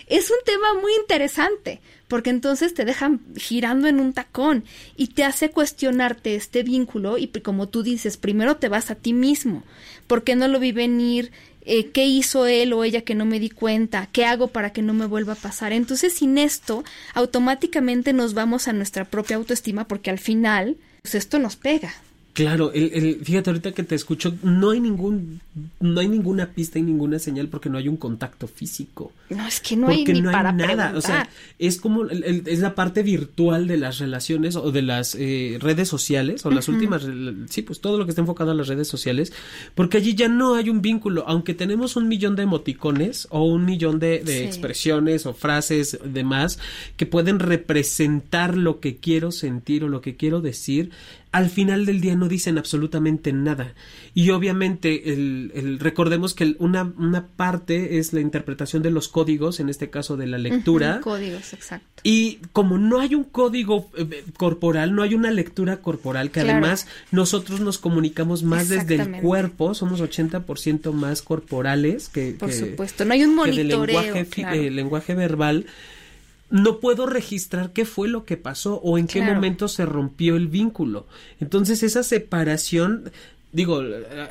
es 0.08 0.30
un 0.30 0.38
tema 0.46 0.74
muy 0.82 0.94
interesante, 1.00 1.82
porque 2.08 2.30
entonces 2.30 2.74
te 2.74 2.86
dejan 2.86 3.22
girando 3.36 3.88
en 3.88 4.00
un 4.00 4.14
tacón 4.14 4.64
y 4.96 5.08
te 5.08 5.24
hace 5.24 5.50
cuestionarte 5.50 6.36
este 6.36 6.64
vínculo 6.64 7.18
y 7.18 7.28
como 7.28 7.68
tú 7.68 7.84
dices, 7.84 8.18
primero 8.18 8.58
te 8.58 8.70
vas 8.70 8.92
a 8.92 8.96
ti 8.96 9.14
mismo, 9.14 9.64
¿por 10.08 10.24
qué 10.24 10.36
no 10.36 10.48
lo 10.48 10.60
vi 10.60 10.72
venir? 10.72 11.32
Eh, 11.70 11.92
¿Qué 11.92 12.06
hizo 12.06 12.46
él 12.46 12.72
o 12.72 12.86
ella 12.86 13.02
que 13.02 13.14
no 13.14 13.26
me 13.26 13.42
di 13.42 13.50
cuenta? 13.50 14.08
¿Qué 14.14 14.24
hago 14.24 14.48
para 14.48 14.72
que 14.72 14.82
no 14.82 14.94
me 14.94 15.06
vuelva 15.06 15.34
a 15.34 15.36
pasar? 15.36 15.74
Entonces, 15.74 16.14
sin 16.14 16.38
esto, 16.38 16.86
automáticamente 17.14 18.14
nos 18.14 18.34
vamos 18.34 18.70
a 18.70 18.74
nuestra 18.74 19.04
propia 19.04 19.36
autoestima 19.36 19.86
porque 19.86 20.10
al 20.10 20.18
final, 20.18 20.78
pues 21.02 21.16
esto 21.16 21.40
nos 21.40 21.58
pega. 21.58 21.94
Claro, 22.38 22.72
el, 22.72 22.92
el, 22.94 23.26
fíjate 23.26 23.50
ahorita 23.50 23.72
que 23.72 23.82
te 23.82 23.96
escucho, 23.96 24.36
no 24.44 24.70
hay 24.70 24.80
ningún, 24.80 25.42
no 25.80 26.00
hay 26.00 26.08
ninguna 26.08 26.46
pista 26.46 26.78
y 26.78 26.84
ninguna 26.84 27.18
señal 27.18 27.48
porque 27.48 27.68
no 27.68 27.80
hay 27.80 27.88
un 27.88 27.98
contacto 27.98 28.48
físico. 28.48 29.12
No, 29.32 29.48
es 29.48 29.60
que 29.60 29.76
no 29.76 29.88
hay 29.88 30.06
ni 30.06 30.22
para 30.22 30.52
nada. 30.52 30.92
Preguntar. 30.92 30.96
O 30.98 31.02
sea, 31.02 31.30
es 31.58 31.82
como 31.82 32.04
el, 32.04 32.44
es 32.46 32.60
la 32.60 32.76
parte 32.76 33.02
virtual 33.02 33.66
de 33.66 33.78
las 33.78 33.98
relaciones 33.98 34.56
o 34.56 34.72
de 34.72 34.84
las 34.84 35.16
eh, 35.16 35.58
redes 35.60 35.88
sociales 35.88 36.46
o 36.46 36.52
las 36.52 36.68
uh 36.68 36.72
-huh. 36.72 36.76
últimas, 36.76 37.08
sí, 37.50 37.64
pues 37.64 37.82
todo 37.82 37.98
lo 37.98 38.06
que 38.06 38.12
está 38.12 38.22
enfocado 38.22 38.52
a 38.52 38.54
las 38.54 38.68
redes 38.68 38.88
sociales, 38.88 39.34
porque 39.74 39.98
allí 39.98 40.14
ya 40.14 40.28
no 40.28 40.54
hay 40.54 40.70
un 40.70 40.84
vínculo, 40.84 41.24
aunque 41.26 41.56
tenemos 41.56 41.96
un 41.96 42.08
millón 42.08 42.36
de 42.36 42.44
emoticones 42.44 43.28
o 43.32 43.46
un 43.46 43.66
millón 43.66 43.98
de, 43.98 44.20
de 44.20 44.38
sí. 44.38 44.44
expresiones 44.44 45.26
o 45.26 45.34
frases 45.34 45.98
demás 46.06 46.60
que 46.98 47.08
pueden 47.08 47.40
representar 47.40 48.56
lo 48.56 48.80
que 48.80 48.98
quiero 48.98 49.32
sentir 49.32 49.84
o 49.84 49.90
lo 49.90 50.02
que 50.02 50.16
quiero 50.16 50.40
decir 50.40 50.92
al 51.38 51.52
final 51.52 51.86
del 51.86 52.02
día 52.02 52.16
no 52.16 52.28
dicen 52.28 52.58
absolutamente 52.58 53.32
nada. 53.32 53.76
Y 54.16 54.32
obviamente 54.32 55.14
el, 55.14 55.52
el 55.54 55.78
recordemos 55.78 56.34
que 56.34 56.56
una, 56.58 56.92
una, 56.98 57.28
parte 57.28 58.00
es 58.00 58.12
la 58.12 58.22
interpretación 58.22 58.82
de 58.82 58.90
los 58.90 59.08
códigos, 59.08 59.60
en 59.60 59.70
este 59.70 59.92
caso 59.92 60.18
de 60.18 60.26
la 60.26 60.40
lectura. 60.40 60.96
Uh 60.96 60.98
-huh, 60.98 61.04
códigos, 61.04 61.54
exacto. 61.54 62.02
Y 62.02 62.40
como 62.54 62.80
no 62.80 63.00
hay 63.00 63.14
un 63.14 63.24
código 63.24 63.88
eh, 63.96 64.24
corporal, 64.36 64.96
no 64.96 65.04
hay 65.04 65.14
una 65.14 65.30
lectura 65.30 65.78
corporal, 65.78 66.32
que 66.32 66.42
claro. 66.42 66.54
además 66.54 66.88
nosotros 67.12 67.60
nos 67.60 67.78
comunicamos 67.78 68.42
más 68.42 68.68
desde 68.68 68.96
el 68.96 69.22
cuerpo, 69.22 69.76
somos 69.76 70.02
80% 70.02 70.92
más 70.92 71.22
corporales 71.22 72.10
que... 72.10 72.32
Por 72.32 72.50
que, 72.50 72.56
supuesto, 72.56 73.06
no 73.06 73.14
hay 73.14 73.24
un 73.24 73.36
monitoreo. 73.36 73.86
lenguaje, 73.86 74.26
claro. 74.26 74.60
eh, 74.60 74.72
lenguaje 74.72 75.14
verbal 75.14 75.68
no 76.50 76.80
puedo 76.80 77.06
registrar 77.06 77.74
qué 77.74 77.86
fue 77.86 78.08
lo 78.08 78.24
que 78.26 78.38
pasó 78.38 78.76
o 78.76 78.98
en 78.98 79.08
qué 79.08 79.20
claro. 79.20 79.36
momento 79.36 79.68
se 79.68 79.86
rompió 79.86 80.36
el 80.36 80.48
vínculo. 80.48 81.08
Entonces 81.40 81.84
esa 81.84 82.04
separación, 82.04 83.12
digo, 83.52 83.82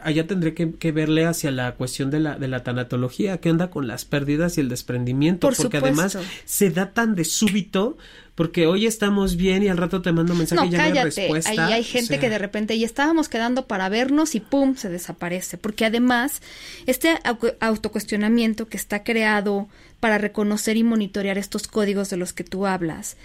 allá 0.03 0.27
tendré 0.27 0.55
que, 0.55 0.73
que, 0.73 0.93
verle 0.93 1.25
hacia 1.25 1.51
la 1.51 1.75
cuestión 1.75 2.11
de 2.11 2.21
la, 2.21 2.39
de 2.39 2.49
la 2.49 2.63
tanatología, 2.63 3.39
qué 3.39 3.51
onda 3.51 3.71
con 3.71 3.87
las 3.87 4.05
pérdidas 4.05 4.59
y 4.59 4.61
el 4.61 4.69
desprendimiento, 4.69 5.47
Por 5.47 5.57
porque 5.57 5.79
supuesto. 5.79 6.19
además 6.19 6.19
se 6.45 6.71
da 6.71 6.93
tan 6.93 7.15
de 7.15 7.25
súbito 7.25 7.97
porque 8.37 8.67
hoy 8.67 8.87
estamos 8.87 9.37
bien 9.37 9.63
y 9.63 9.69
al 9.69 9.79
rato 9.79 10.03
te 10.03 10.13
mando 10.13 10.35
mensaje 10.35 10.61
no, 10.61 10.69
y 10.69 10.71
ya 10.71 10.79
cállate. 10.79 10.95
no 10.95 11.01
hay 11.01 11.05
respuesta. 11.05 11.51
Ahí 11.51 11.73
hay 11.73 11.83
gente 11.83 12.05
o 12.05 12.09
sea... 12.09 12.21
que 12.21 12.29
de 12.29 12.39
repente 12.39 12.79
ya 12.79 12.85
estábamos 12.85 13.31
quedando 13.31 13.67
para 13.67 13.89
vernos 13.89 14.35
y 14.35 14.41
pum, 14.41 14.77
se 14.77 14.91
desaparece. 14.91 15.57
Porque 15.57 15.87
además, 15.87 16.43
este 16.85 17.19
autocuestionamiento 17.61 18.69
que 18.69 18.77
está 18.77 19.03
creado 19.05 19.69
para 20.01 20.19
reconocer 20.19 20.77
y 20.77 20.85
monitorear 20.85 21.39
estos 21.39 21.67
códigos 21.67 22.11
de 22.11 22.19
los 22.19 22.35
que 22.35 22.45
tú 22.45 22.67
hablas, 22.67 23.17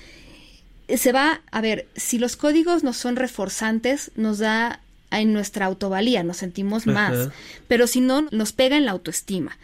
se 0.88 1.12
va, 1.12 1.42
a 1.52 1.60
ver, 1.60 1.88
si 1.96 2.18
los 2.18 2.38
códigos 2.38 2.84
no 2.84 2.94
son 2.94 3.18
reforzantes, 3.18 4.12
nos 4.16 4.40
da 4.40 4.80
en 5.20 5.34
nuestra 5.34 5.66
autovalía, 5.66 6.24
nos 6.24 6.38
sentimos 6.38 6.88
más, 6.88 7.14
Ajá. 7.14 7.34
pero 7.68 7.88
si 7.88 8.02
no, 8.02 8.28
nos 8.32 8.54
pega 8.54 8.78
en 8.78 8.86
la 8.86 8.92
autoestima. 8.92 9.58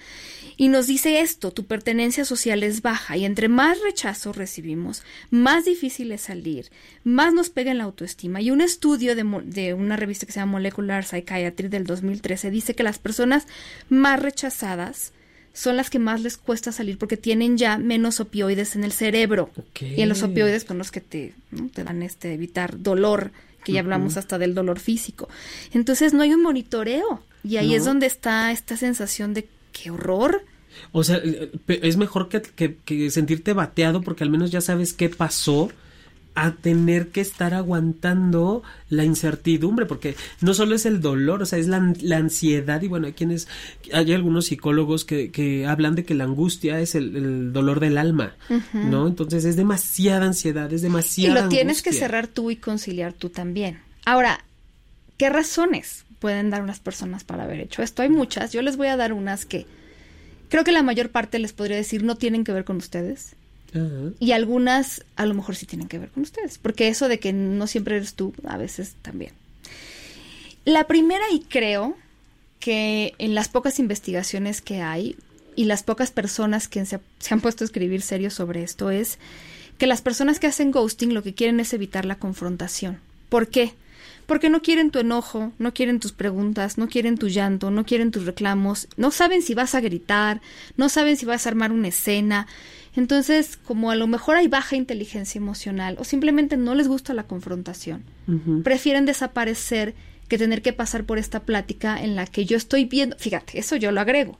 Y 0.59 0.69
nos 0.69 0.87
dice 0.87 1.21
esto, 1.21 1.51
tu 1.51 1.65
pertenencia 1.65 2.25
social 2.25 2.63
es 2.63 2.81
baja 2.81 3.15
y 3.15 3.25
entre 3.25 3.47
más 3.47 3.79
rechazo 3.81 4.33
recibimos, 4.33 5.03
más 5.29 5.65
difícil 5.65 6.11
es 6.11 6.21
salir, 6.21 6.71
más 7.03 7.31
nos 7.31 7.51
pega 7.51 7.69
en 7.69 7.77
la 7.77 7.83
autoestima. 7.83 8.41
Y 8.41 8.49
un 8.49 8.61
estudio 8.61 9.15
de, 9.15 9.23
de, 9.45 9.75
una 9.75 9.97
revista 9.97 10.25
que 10.25 10.31
se 10.31 10.39
llama 10.39 10.53
Molecular 10.53 11.05
Psychiatry 11.05 11.67
del 11.67 11.85
2013 11.85 12.49
dice 12.49 12.73
que 12.73 12.81
las 12.81 12.97
personas 12.97 13.45
más 13.87 14.19
rechazadas 14.19 15.13
son 15.53 15.75
las 15.75 15.91
que 15.91 15.99
más 15.99 16.21
les 16.21 16.37
cuesta 16.37 16.71
salir 16.71 16.97
porque 16.97 17.17
tienen 17.17 17.57
ya 17.57 17.77
menos 17.77 18.19
opioides 18.19 18.75
en 18.75 18.83
el 18.83 18.91
cerebro. 18.91 19.51
Okay. 19.69 19.95
Y 19.95 20.01
en 20.01 20.09
los 20.09 20.23
opioides 20.23 20.65
con 20.65 20.79
los 20.79 20.89
que 20.89 21.01
te, 21.01 21.33
¿no? 21.51 21.69
te 21.69 21.83
dan 21.83 22.01
este 22.01 22.33
evitar 22.33 22.79
dolor, 22.81 23.31
que 23.67 23.73
ya 23.73 23.81
uh 23.81 23.83
-huh. 23.83 23.85
hablamos 23.85 24.15
hasta 24.15 24.37
del 24.37 24.55
dolor 24.55 24.79
físico. 24.79 25.27
Entonces 25.73 26.13
no 26.13 26.23
hay 26.23 26.33
un 26.33 26.41
monitoreo. 26.41 27.21
Y 27.43 27.57
ahí 27.57 27.69
no. 27.69 27.75
es 27.75 27.85
donde 27.85 28.05
está 28.05 28.51
esta 28.51 28.77
sensación 28.77 29.33
de 29.33 29.47
qué 29.73 29.91
horror. 29.91 30.43
O 30.91 31.03
sea, 31.03 31.21
es 31.67 31.97
mejor 31.97 32.29
que, 32.29 32.41
que, 32.41 32.77
que, 32.77 33.09
sentirte 33.09 33.53
bateado 33.53 34.01
porque 34.01 34.23
al 34.23 34.29
menos 34.29 34.51
ya 34.51 34.61
sabes 34.61 34.93
qué 34.93 35.09
pasó 35.09 35.69
a 36.39 36.51
tener 36.51 37.07
que 37.07 37.19
estar 37.19 37.55
aguantando 37.55 38.61
la 38.89 39.03
incertidumbre, 39.03 39.87
porque 39.87 40.15
no 40.39 40.53
solo 40.53 40.75
es 40.75 40.85
el 40.85 41.01
dolor, 41.01 41.41
o 41.41 41.45
sea, 41.47 41.57
es 41.57 41.67
la, 41.67 41.95
la 42.01 42.17
ansiedad, 42.17 42.79
y 42.83 42.87
bueno, 42.87 43.07
hay 43.07 43.13
quienes, 43.13 43.47
hay 43.91 44.13
algunos 44.13 44.45
psicólogos 44.45 45.03
que, 45.03 45.31
que 45.31 45.65
hablan 45.65 45.95
de 45.95 46.05
que 46.05 46.13
la 46.13 46.25
angustia 46.25 46.79
es 46.79 46.93
el, 46.93 47.15
el 47.15 47.53
dolor 47.53 47.79
del 47.79 47.97
alma, 47.97 48.35
uh 48.51 48.53
-huh. 48.53 48.83
¿no? 48.83 49.07
Entonces 49.07 49.45
es 49.45 49.55
demasiada 49.55 50.27
ansiedad, 50.27 50.71
es 50.71 50.83
demasiada 50.83 51.31
Y 51.31 51.33
lo 51.33 51.39
angustia. 51.39 51.57
tienes 51.59 51.81
que 51.81 51.91
cerrar 51.91 52.27
tú 52.27 52.51
y 52.51 52.57
conciliar 52.57 53.13
tú 53.13 53.29
también. 53.29 53.79
Ahora, 54.05 54.43
¿qué 55.17 55.29
razones 55.29 56.05
pueden 56.19 56.51
dar 56.51 56.61
unas 56.61 56.79
personas 56.79 57.23
para 57.23 57.45
haber 57.45 57.61
hecho 57.61 57.81
esto? 57.81 58.03
Hay 58.03 58.09
muchas, 58.09 58.53
yo 58.53 58.61
les 58.61 58.77
voy 58.77 58.87
a 58.89 58.95
dar 58.97 59.11
unas 59.11 59.45
que 59.47 59.65
creo 60.49 60.63
que 60.63 60.71
la 60.71 60.83
mayor 60.83 61.09
parte 61.09 61.39
les 61.39 61.51
podría 61.53 61.77
decir 61.77 62.03
no 62.03 62.15
tienen 62.15 62.43
que 62.43 62.51
ver 62.53 62.63
con 62.63 62.77
ustedes. 62.77 63.35
Y 64.19 64.31
algunas 64.31 65.03
a 65.15 65.25
lo 65.25 65.33
mejor 65.33 65.55
sí 65.55 65.65
tienen 65.65 65.87
que 65.87 65.99
ver 65.99 66.09
con 66.09 66.23
ustedes, 66.23 66.57
porque 66.57 66.87
eso 66.87 67.07
de 67.07 67.19
que 67.19 67.33
no 67.33 67.67
siempre 67.67 67.97
eres 67.97 68.13
tú, 68.13 68.33
a 68.45 68.57
veces 68.57 68.95
también. 69.01 69.33
La 70.65 70.85
primera, 70.85 71.23
y 71.31 71.41
creo 71.41 71.95
que 72.59 73.13
en 73.19 73.35
las 73.35 73.49
pocas 73.49 73.79
investigaciones 73.79 74.61
que 74.61 74.81
hay 74.81 75.15
y 75.55 75.65
las 75.65 75.83
pocas 75.83 76.11
personas 76.11 76.67
que 76.67 76.85
se, 76.85 76.99
se 77.19 77.33
han 77.33 77.41
puesto 77.41 77.63
a 77.63 77.65
escribir 77.65 78.01
serio 78.01 78.29
sobre 78.29 78.63
esto, 78.63 78.89
es 78.91 79.17
que 79.77 79.87
las 79.87 80.01
personas 80.01 80.39
que 80.39 80.47
hacen 80.47 80.71
ghosting 80.71 81.13
lo 81.13 81.23
que 81.23 81.33
quieren 81.33 81.59
es 81.59 81.73
evitar 81.73 82.05
la 82.05 82.17
confrontación. 82.19 82.99
¿Por 83.29 83.47
qué? 83.47 83.73
Porque 84.25 84.49
no 84.49 84.61
quieren 84.61 84.91
tu 84.91 84.99
enojo, 84.99 85.53
no 85.57 85.73
quieren 85.73 85.99
tus 85.99 86.11
preguntas, 86.11 86.77
no 86.77 86.89
quieren 86.89 87.17
tu 87.17 87.29
llanto, 87.29 87.71
no 87.71 87.85
quieren 87.85 88.11
tus 88.11 88.25
reclamos, 88.25 88.89
no 88.97 89.11
saben 89.11 89.41
si 89.41 89.53
vas 89.53 89.73
a 89.73 89.79
gritar, 89.79 90.41
no 90.75 90.89
saben 90.89 91.15
si 91.15 91.25
vas 91.25 91.45
a 91.45 91.49
armar 91.49 91.71
una 91.71 91.87
escena. 91.87 92.47
Entonces, 92.97 93.57
como 93.57 93.91
a 93.91 93.95
lo 93.95 94.07
mejor 94.07 94.35
hay 94.35 94.47
baja 94.47 94.75
inteligencia 94.75 95.37
emocional 95.37 95.95
o 95.99 96.03
simplemente 96.03 96.57
no 96.57 96.73
les 96.73 96.87
gusta 96.87 97.13
la 97.13 97.27
confrontación, 97.27 98.03
uh 98.27 98.31
-huh. 98.33 98.63
prefieren 98.63 99.05
desaparecer 99.05 99.93
que 100.27 100.39
tener 100.39 100.63
que 100.63 100.73
pasar 100.73 101.05
por 101.05 101.19
esta 101.19 101.41
plática 101.41 102.01
en 102.01 102.15
la 102.15 102.25
que 102.25 102.45
yo 102.45 102.57
estoy 102.57 102.85
viendo, 102.85 103.15
fíjate, 103.17 103.59
eso 103.59 103.75
yo 103.75 103.91
lo 103.91 104.01
agrego, 104.01 104.39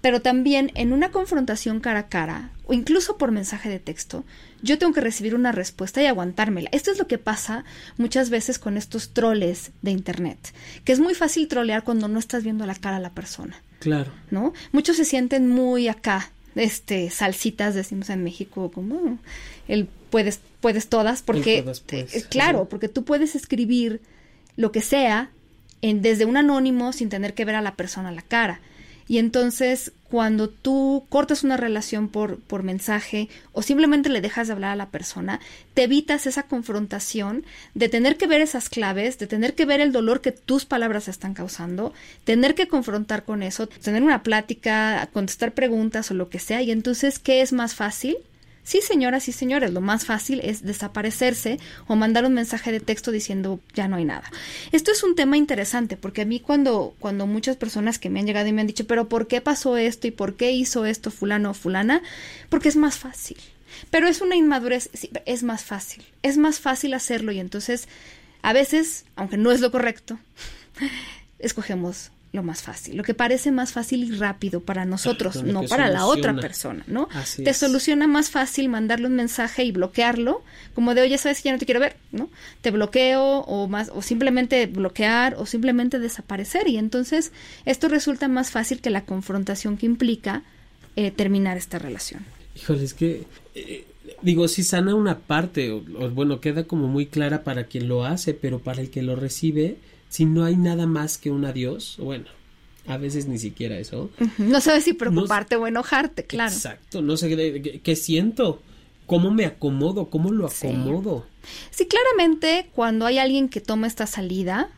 pero 0.00 0.22
también 0.22 0.70
en 0.76 0.92
una 0.92 1.10
confrontación 1.10 1.80
cara 1.80 1.98
a 1.98 2.08
cara 2.08 2.52
o 2.64 2.72
incluso 2.72 3.18
por 3.18 3.32
mensaje 3.32 3.68
de 3.68 3.80
texto, 3.80 4.24
yo 4.62 4.78
tengo 4.78 4.92
que 4.92 5.00
recibir 5.00 5.34
una 5.34 5.50
respuesta 5.50 6.00
y 6.00 6.06
aguantármela. 6.06 6.70
Esto 6.72 6.92
es 6.92 6.98
lo 6.98 7.08
que 7.08 7.18
pasa 7.18 7.64
muchas 7.98 8.30
veces 8.30 8.60
con 8.60 8.76
estos 8.76 9.10
troles 9.10 9.72
de 9.82 9.90
internet, 9.90 10.38
que 10.84 10.92
es 10.92 11.00
muy 11.00 11.14
fácil 11.14 11.48
trolear 11.48 11.82
cuando 11.82 12.06
no 12.06 12.20
estás 12.20 12.44
viendo 12.44 12.64
la 12.66 12.76
cara 12.76 12.96
a 12.96 13.00
la 13.00 13.10
persona. 13.10 13.60
Claro. 13.80 14.12
¿No? 14.30 14.52
Muchos 14.70 14.96
se 14.96 15.04
sienten 15.04 15.48
muy 15.48 15.88
acá, 15.88 16.30
este 16.54 17.10
salsitas 17.10 17.74
decimos 17.74 18.10
en 18.10 18.24
México 18.24 18.70
como 18.72 19.18
el 19.68 19.86
puedes 20.10 20.40
puedes 20.60 20.88
todas 20.88 21.22
porque 21.22 21.62
todas 21.62 21.80
puedes. 21.80 22.14
Eh, 22.14 22.24
claro, 22.28 22.68
porque 22.68 22.88
tú 22.88 23.04
puedes 23.04 23.34
escribir 23.34 24.00
lo 24.56 24.72
que 24.72 24.82
sea 24.82 25.30
en, 25.82 26.02
desde 26.02 26.24
un 26.24 26.36
anónimo 26.36 26.92
sin 26.92 27.08
tener 27.08 27.34
que 27.34 27.44
ver 27.44 27.54
a 27.54 27.62
la 27.62 27.76
persona 27.76 28.10
a 28.10 28.12
la 28.12 28.22
cara. 28.22 28.60
Y 29.08 29.18
entonces, 29.18 29.92
cuando 30.10 30.48
tú 30.48 31.04
cortas 31.08 31.44
una 31.44 31.56
relación 31.56 32.08
por, 32.08 32.40
por 32.40 32.64
mensaje 32.64 33.28
o 33.52 33.62
simplemente 33.62 34.08
le 34.08 34.20
dejas 34.20 34.48
de 34.48 34.54
hablar 34.54 34.72
a 34.72 34.76
la 34.76 34.90
persona, 34.90 35.38
te 35.74 35.84
evitas 35.84 36.26
esa 36.26 36.42
confrontación 36.42 37.44
de 37.74 37.88
tener 37.88 38.16
que 38.16 38.26
ver 38.26 38.40
esas 38.40 38.68
claves, 38.68 39.18
de 39.18 39.28
tener 39.28 39.54
que 39.54 39.66
ver 39.66 39.80
el 39.80 39.92
dolor 39.92 40.20
que 40.20 40.32
tus 40.32 40.64
palabras 40.64 41.06
están 41.06 41.32
causando, 41.32 41.94
tener 42.24 42.56
que 42.56 42.66
confrontar 42.66 43.24
con 43.24 43.44
eso, 43.44 43.68
tener 43.68 44.02
una 44.02 44.24
plática, 44.24 45.08
contestar 45.12 45.52
preguntas 45.52 46.10
o 46.10 46.14
lo 46.14 46.28
que 46.28 46.40
sea. 46.40 46.60
Y 46.60 46.72
entonces, 46.72 47.20
¿qué 47.20 47.40
es 47.40 47.52
más 47.52 47.76
fácil? 47.76 48.16
Sí, 48.62 48.80
señoras 48.82 49.28
y 49.28 49.32
señores, 49.32 49.72
lo 49.72 49.80
más 49.80 50.04
fácil 50.04 50.40
es 50.44 50.62
desaparecerse 50.62 51.58
o 51.86 51.96
mandar 51.96 52.24
un 52.24 52.34
mensaje 52.34 52.70
de 52.72 52.80
texto 52.80 53.10
diciendo 53.10 53.60
ya 53.74 53.88
no 53.88 53.96
hay 53.96 54.04
nada. 54.04 54.30
Esto 54.70 54.92
es 54.92 55.02
un 55.02 55.14
tema 55.14 55.36
interesante 55.36 55.96
porque 55.96 56.22
a 56.22 56.26
mí 56.26 56.40
cuando, 56.40 56.94
cuando 56.98 57.26
muchas 57.26 57.56
personas 57.56 57.98
que 57.98 58.10
me 58.10 58.20
han 58.20 58.26
llegado 58.26 58.48
y 58.48 58.52
me 58.52 58.60
han 58.60 58.66
dicho, 58.66 58.86
pero 58.86 59.08
¿por 59.08 59.26
qué 59.26 59.40
pasó 59.40 59.76
esto 59.76 60.06
y 60.06 60.10
por 60.10 60.36
qué 60.36 60.52
hizo 60.52 60.84
esto 60.84 61.10
fulano 61.10 61.50
o 61.50 61.54
fulana? 61.54 62.02
Porque 62.48 62.68
es 62.68 62.76
más 62.76 62.98
fácil. 62.98 63.38
Pero 63.90 64.08
es 64.08 64.20
una 64.20 64.36
inmadurez, 64.36 64.90
sí, 64.92 65.10
es 65.24 65.42
más 65.42 65.64
fácil. 65.64 66.04
Es 66.22 66.36
más 66.36 66.60
fácil 66.60 66.94
hacerlo 66.94 67.32
y 67.32 67.40
entonces 67.40 67.88
a 68.42 68.52
veces, 68.52 69.04
aunque 69.16 69.36
no 69.36 69.52
es 69.52 69.60
lo 69.60 69.70
correcto, 69.70 70.18
escogemos 71.38 72.10
lo 72.32 72.44
más 72.44 72.62
fácil, 72.62 72.96
lo 72.96 73.02
que 73.02 73.12
parece 73.12 73.50
más 73.50 73.72
fácil 73.72 74.04
y 74.04 74.12
rápido 74.16 74.60
para 74.60 74.84
nosotros, 74.84 75.42
no 75.42 75.62
para 75.62 75.68
soluciona. 75.68 75.90
la 75.90 76.06
otra 76.06 76.36
persona, 76.36 76.84
¿no? 76.86 77.08
Así 77.12 77.42
te 77.42 77.50
es. 77.50 77.56
soluciona 77.56 78.06
más 78.06 78.30
fácil 78.30 78.68
mandarle 78.68 79.08
un 79.08 79.16
mensaje 79.16 79.64
y 79.64 79.72
bloquearlo, 79.72 80.42
como 80.74 80.94
de, 80.94 81.02
oye, 81.02 81.18
sabes 81.18 81.38
que 81.38 81.48
ya 81.48 81.52
no 81.52 81.58
te 81.58 81.66
quiero 81.66 81.80
ver, 81.80 81.96
¿no? 82.12 82.30
Te 82.60 82.70
bloqueo 82.70 83.40
o 83.40 83.66
más, 83.66 83.90
o 83.92 84.00
simplemente 84.00 84.66
bloquear 84.66 85.34
o 85.38 85.46
simplemente 85.46 85.98
desaparecer. 85.98 86.68
Y 86.68 86.76
entonces 86.76 87.32
esto 87.64 87.88
resulta 87.88 88.28
más 88.28 88.50
fácil 88.52 88.80
que 88.80 88.90
la 88.90 89.04
confrontación 89.04 89.76
que 89.76 89.86
implica 89.86 90.44
eh, 90.94 91.10
terminar 91.10 91.56
esta 91.56 91.80
relación. 91.80 92.24
Híjole, 92.54 92.84
es 92.84 92.94
que 92.94 93.24
eh, 93.56 93.86
digo, 94.22 94.46
si 94.46 94.62
sana 94.62 94.94
una 94.94 95.18
parte, 95.18 95.72
o, 95.72 95.78
o 95.98 96.10
bueno, 96.10 96.40
queda 96.40 96.64
como 96.64 96.86
muy 96.86 97.06
clara 97.06 97.42
para 97.42 97.64
quien 97.64 97.88
lo 97.88 98.04
hace, 98.04 98.34
pero 98.34 98.60
para 98.60 98.80
el 98.80 98.90
que 98.90 99.02
lo 99.02 99.16
recibe, 99.16 99.78
si 100.10 100.26
no 100.26 100.44
hay 100.44 100.56
nada 100.56 100.86
más 100.86 101.16
que 101.16 101.30
un 101.30 101.44
adiós, 101.46 101.96
bueno, 101.98 102.26
a 102.86 102.98
veces 102.98 103.26
ni 103.26 103.38
siquiera 103.38 103.78
eso. 103.78 104.10
No 104.38 104.60
sabes 104.60 104.84
si 104.84 104.92
preocuparte 104.92 105.56
o 105.56 105.66
enojarte, 105.66 106.24
claro. 106.24 106.52
Exacto, 106.52 107.00
no 107.00 107.16
sé 107.16 107.80
qué, 107.82 107.96
siento, 107.96 108.60
cómo 109.06 109.30
me 109.30 109.46
acomodo, 109.46 110.10
cómo 110.10 110.32
lo 110.32 110.46
acomodo. 110.46 111.26
Sí. 111.70 111.86
claramente 111.86 112.68
cuando 112.74 113.06
hay 113.06 113.18
alguien 113.18 113.48
que 113.48 113.60
toma 113.60 113.86
esta 113.86 114.06
salida, 114.06 114.68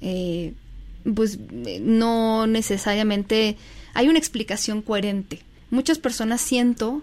eh, 0.00 0.54
pues 1.14 1.38
no 1.80 2.48
necesariamente 2.48 3.56
hay 3.94 4.08
una 4.08 4.18
explicación 4.18 4.82
coherente. 4.82 5.40
Muchas 5.70 5.98
personas 5.98 6.40
siento 6.40 7.02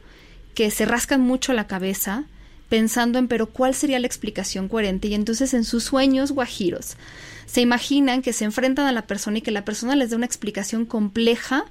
que 0.54 0.72
se 0.72 0.86
rascan 0.86 1.22
mucho 1.22 1.54
la 1.54 1.68
cabeza 1.68 2.26
pensando 2.68 3.18
en 3.18 3.30
pero 3.30 3.48
cuál 3.48 3.74
sería 3.74 4.00
la 4.00 4.08
explicación 4.08 4.68
coherente 4.68 5.08
y 5.08 5.14
entonces 5.14 5.54
en 5.54 5.64
sus 5.64 5.86
sueños 5.86 6.34
guajiros 6.34 6.98
se 7.48 7.62
imaginan 7.62 8.22
que 8.22 8.34
se 8.34 8.46
enfrentan 8.46 8.86
a 8.86 8.92
la 8.92 9.08
persona 9.08 9.40
y 9.40 9.42
que 9.42 9.52
la 9.52 9.66
persona 9.66 9.96
les 9.96 10.12
da 10.12 10.18
una 10.18 10.26
explicación 10.26 10.86
compleja 10.86 11.66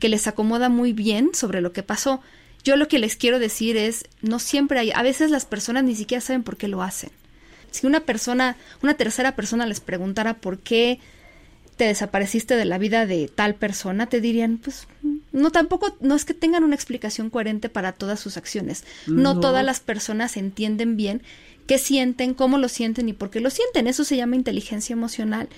que 0.00 0.08
les 0.08 0.26
acomoda 0.26 0.68
muy 0.68 0.92
bien 0.92 1.30
sobre 1.34 1.60
lo 1.60 1.72
que 1.72 1.82
pasó. 1.82 2.20
Yo 2.64 2.76
lo 2.76 2.88
que 2.88 2.98
les 2.98 3.14
quiero 3.14 3.38
decir 3.38 3.76
es, 3.76 4.04
no 4.22 4.38
siempre 4.38 4.80
hay, 4.80 4.90
a 4.90 5.02
veces 5.02 5.30
las 5.30 5.44
personas 5.44 5.84
ni 5.84 5.94
siquiera 5.94 6.20
saben 6.20 6.42
por 6.42 6.56
qué 6.56 6.66
lo 6.66 6.82
hacen. 6.82 7.10
Si 7.70 7.86
una 7.86 8.00
persona, 8.00 8.56
una 8.82 8.94
tercera 8.94 9.36
persona 9.36 9.66
les 9.66 9.80
preguntara 9.80 10.38
por 10.38 10.58
qué 10.58 10.98
te 11.76 11.84
desapareciste 11.84 12.56
de 12.56 12.64
la 12.64 12.78
vida 12.78 13.06
de 13.06 13.28
tal 13.28 13.54
persona, 13.54 14.06
te 14.06 14.20
dirían, 14.20 14.58
pues 14.58 14.88
no 15.32 15.52
tampoco, 15.52 15.94
no 16.00 16.14
es 16.14 16.24
que 16.24 16.34
tengan 16.34 16.64
una 16.64 16.74
explicación 16.74 17.30
coherente 17.30 17.68
para 17.68 17.92
todas 17.92 18.18
sus 18.18 18.36
acciones. 18.36 18.84
no. 19.06 19.38
todas 19.38 19.64
las 19.64 19.80
personas 19.80 20.36
entienden 20.36 20.96
bien 20.96 21.22
qué 21.68 21.78
sienten, 21.78 22.34
cómo 22.34 22.58
lo 22.58 22.68
sienten 22.68 23.08
y 23.08 23.12
por 23.12 23.30
qué 23.30 23.40
lo 23.40 23.50
sienten. 23.50 23.86
Eso 23.86 24.02
se 24.02 24.16
llama 24.16 24.34
inteligencia 24.34 24.94
emocional 24.94 25.48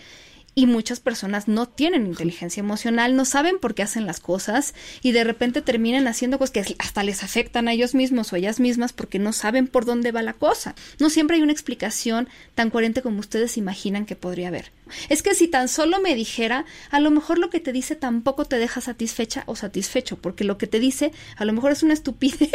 y 0.54 0.66
muchas 0.66 1.00
personas 1.00 1.48
no 1.48 1.68
tienen 1.68 2.06
inteligencia 2.06 2.60
emocional, 2.60 3.14
no 3.14 3.24
saben 3.24 3.58
por 3.58 3.74
qué 3.74 3.82
hacen 3.82 4.06
las 4.06 4.20
cosas 4.20 4.74
y 5.02 5.12
de 5.12 5.24
repente 5.24 5.62
terminan 5.62 6.08
haciendo 6.08 6.38
cosas 6.38 6.50
que 6.50 6.76
hasta 6.78 7.04
les 7.04 7.22
afectan 7.22 7.68
a 7.68 7.72
ellos 7.72 7.94
mismos 7.94 8.32
o 8.32 8.36
a 8.36 8.38
ellas 8.40 8.58
mismas 8.58 8.92
porque 8.92 9.18
no 9.18 9.32
saben 9.32 9.68
por 9.68 9.84
dónde 9.84 10.12
va 10.12 10.22
la 10.22 10.32
cosa. 10.32 10.74
No 10.98 11.08
siempre 11.08 11.36
hay 11.36 11.42
una 11.42 11.52
explicación 11.52 12.28
tan 12.54 12.70
coherente 12.70 13.02
como 13.02 13.20
ustedes 13.20 13.56
imaginan 13.56 14.06
que 14.06 14.16
podría 14.16 14.48
haber. 14.48 14.72
Es 15.08 15.22
que 15.22 15.34
si 15.34 15.46
tan 15.46 15.68
solo 15.68 16.00
me 16.00 16.16
dijera, 16.16 16.64
a 16.90 16.98
lo 16.98 17.10
mejor 17.10 17.38
lo 17.38 17.48
que 17.48 17.60
te 17.60 17.72
dice 17.72 17.94
tampoco 17.94 18.44
te 18.44 18.58
deja 18.58 18.80
satisfecha 18.80 19.44
o 19.46 19.54
satisfecho, 19.54 20.16
porque 20.16 20.42
lo 20.42 20.58
que 20.58 20.66
te 20.66 20.80
dice 20.80 21.12
a 21.36 21.44
lo 21.44 21.52
mejor 21.52 21.70
es 21.70 21.84
una 21.84 21.94
estupidez. 21.94 22.50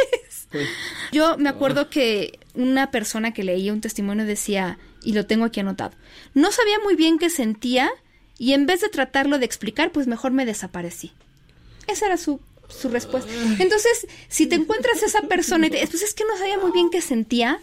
Yo 1.12 1.38
me 1.38 1.48
acuerdo 1.48 1.88
que 1.88 2.38
una 2.56 2.90
persona 2.90 3.32
que 3.32 3.44
leía 3.44 3.72
un 3.72 3.80
testimonio 3.80 4.24
decía, 4.24 4.78
y 5.02 5.12
lo 5.12 5.26
tengo 5.26 5.44
aquí 5.44 5.60
anotado. 5.60 5.92
No 6.34 6.50
sabía 6.50 6.78
muy 6.80 6.96
bien 6.96 7.18
qué 7.18 7.30
sentía 7.30 7.90
y 8.38 8.52
en 8.52 8.66
vez 8.66 8.80
de 8.80 8.88
tratarlo 8.88 9.38
de 9.38 9.46
explicar, 9.46 9.92
pues 9.92 10.06
mejor 10.06 10.32
me 10.32 10.44
desaparecí. 10.44 11.12
Esa 11.86 12.06
era 12.06 12.16
su, 12.16 12.40
su 12.68 12.88
respuesta. 12.88 13.30
Entonces, 13.58 14.06
si 14.28 14.46
te 14.46 14.56
encuentras 14.56 15.02
esa 15.02 15.22
persona 15.22 15.68
y 15.68 15.70
te, 15.70 15.86
pues 15.86 16.02
es 16.02 16.14
que 16.14 16.24
no 16.24 16.36
sabía 16.36 16.58
muy 16.58 16.72
bien 16.72 16.90
qué 16.90 17.00
sentía, 17.00 17.60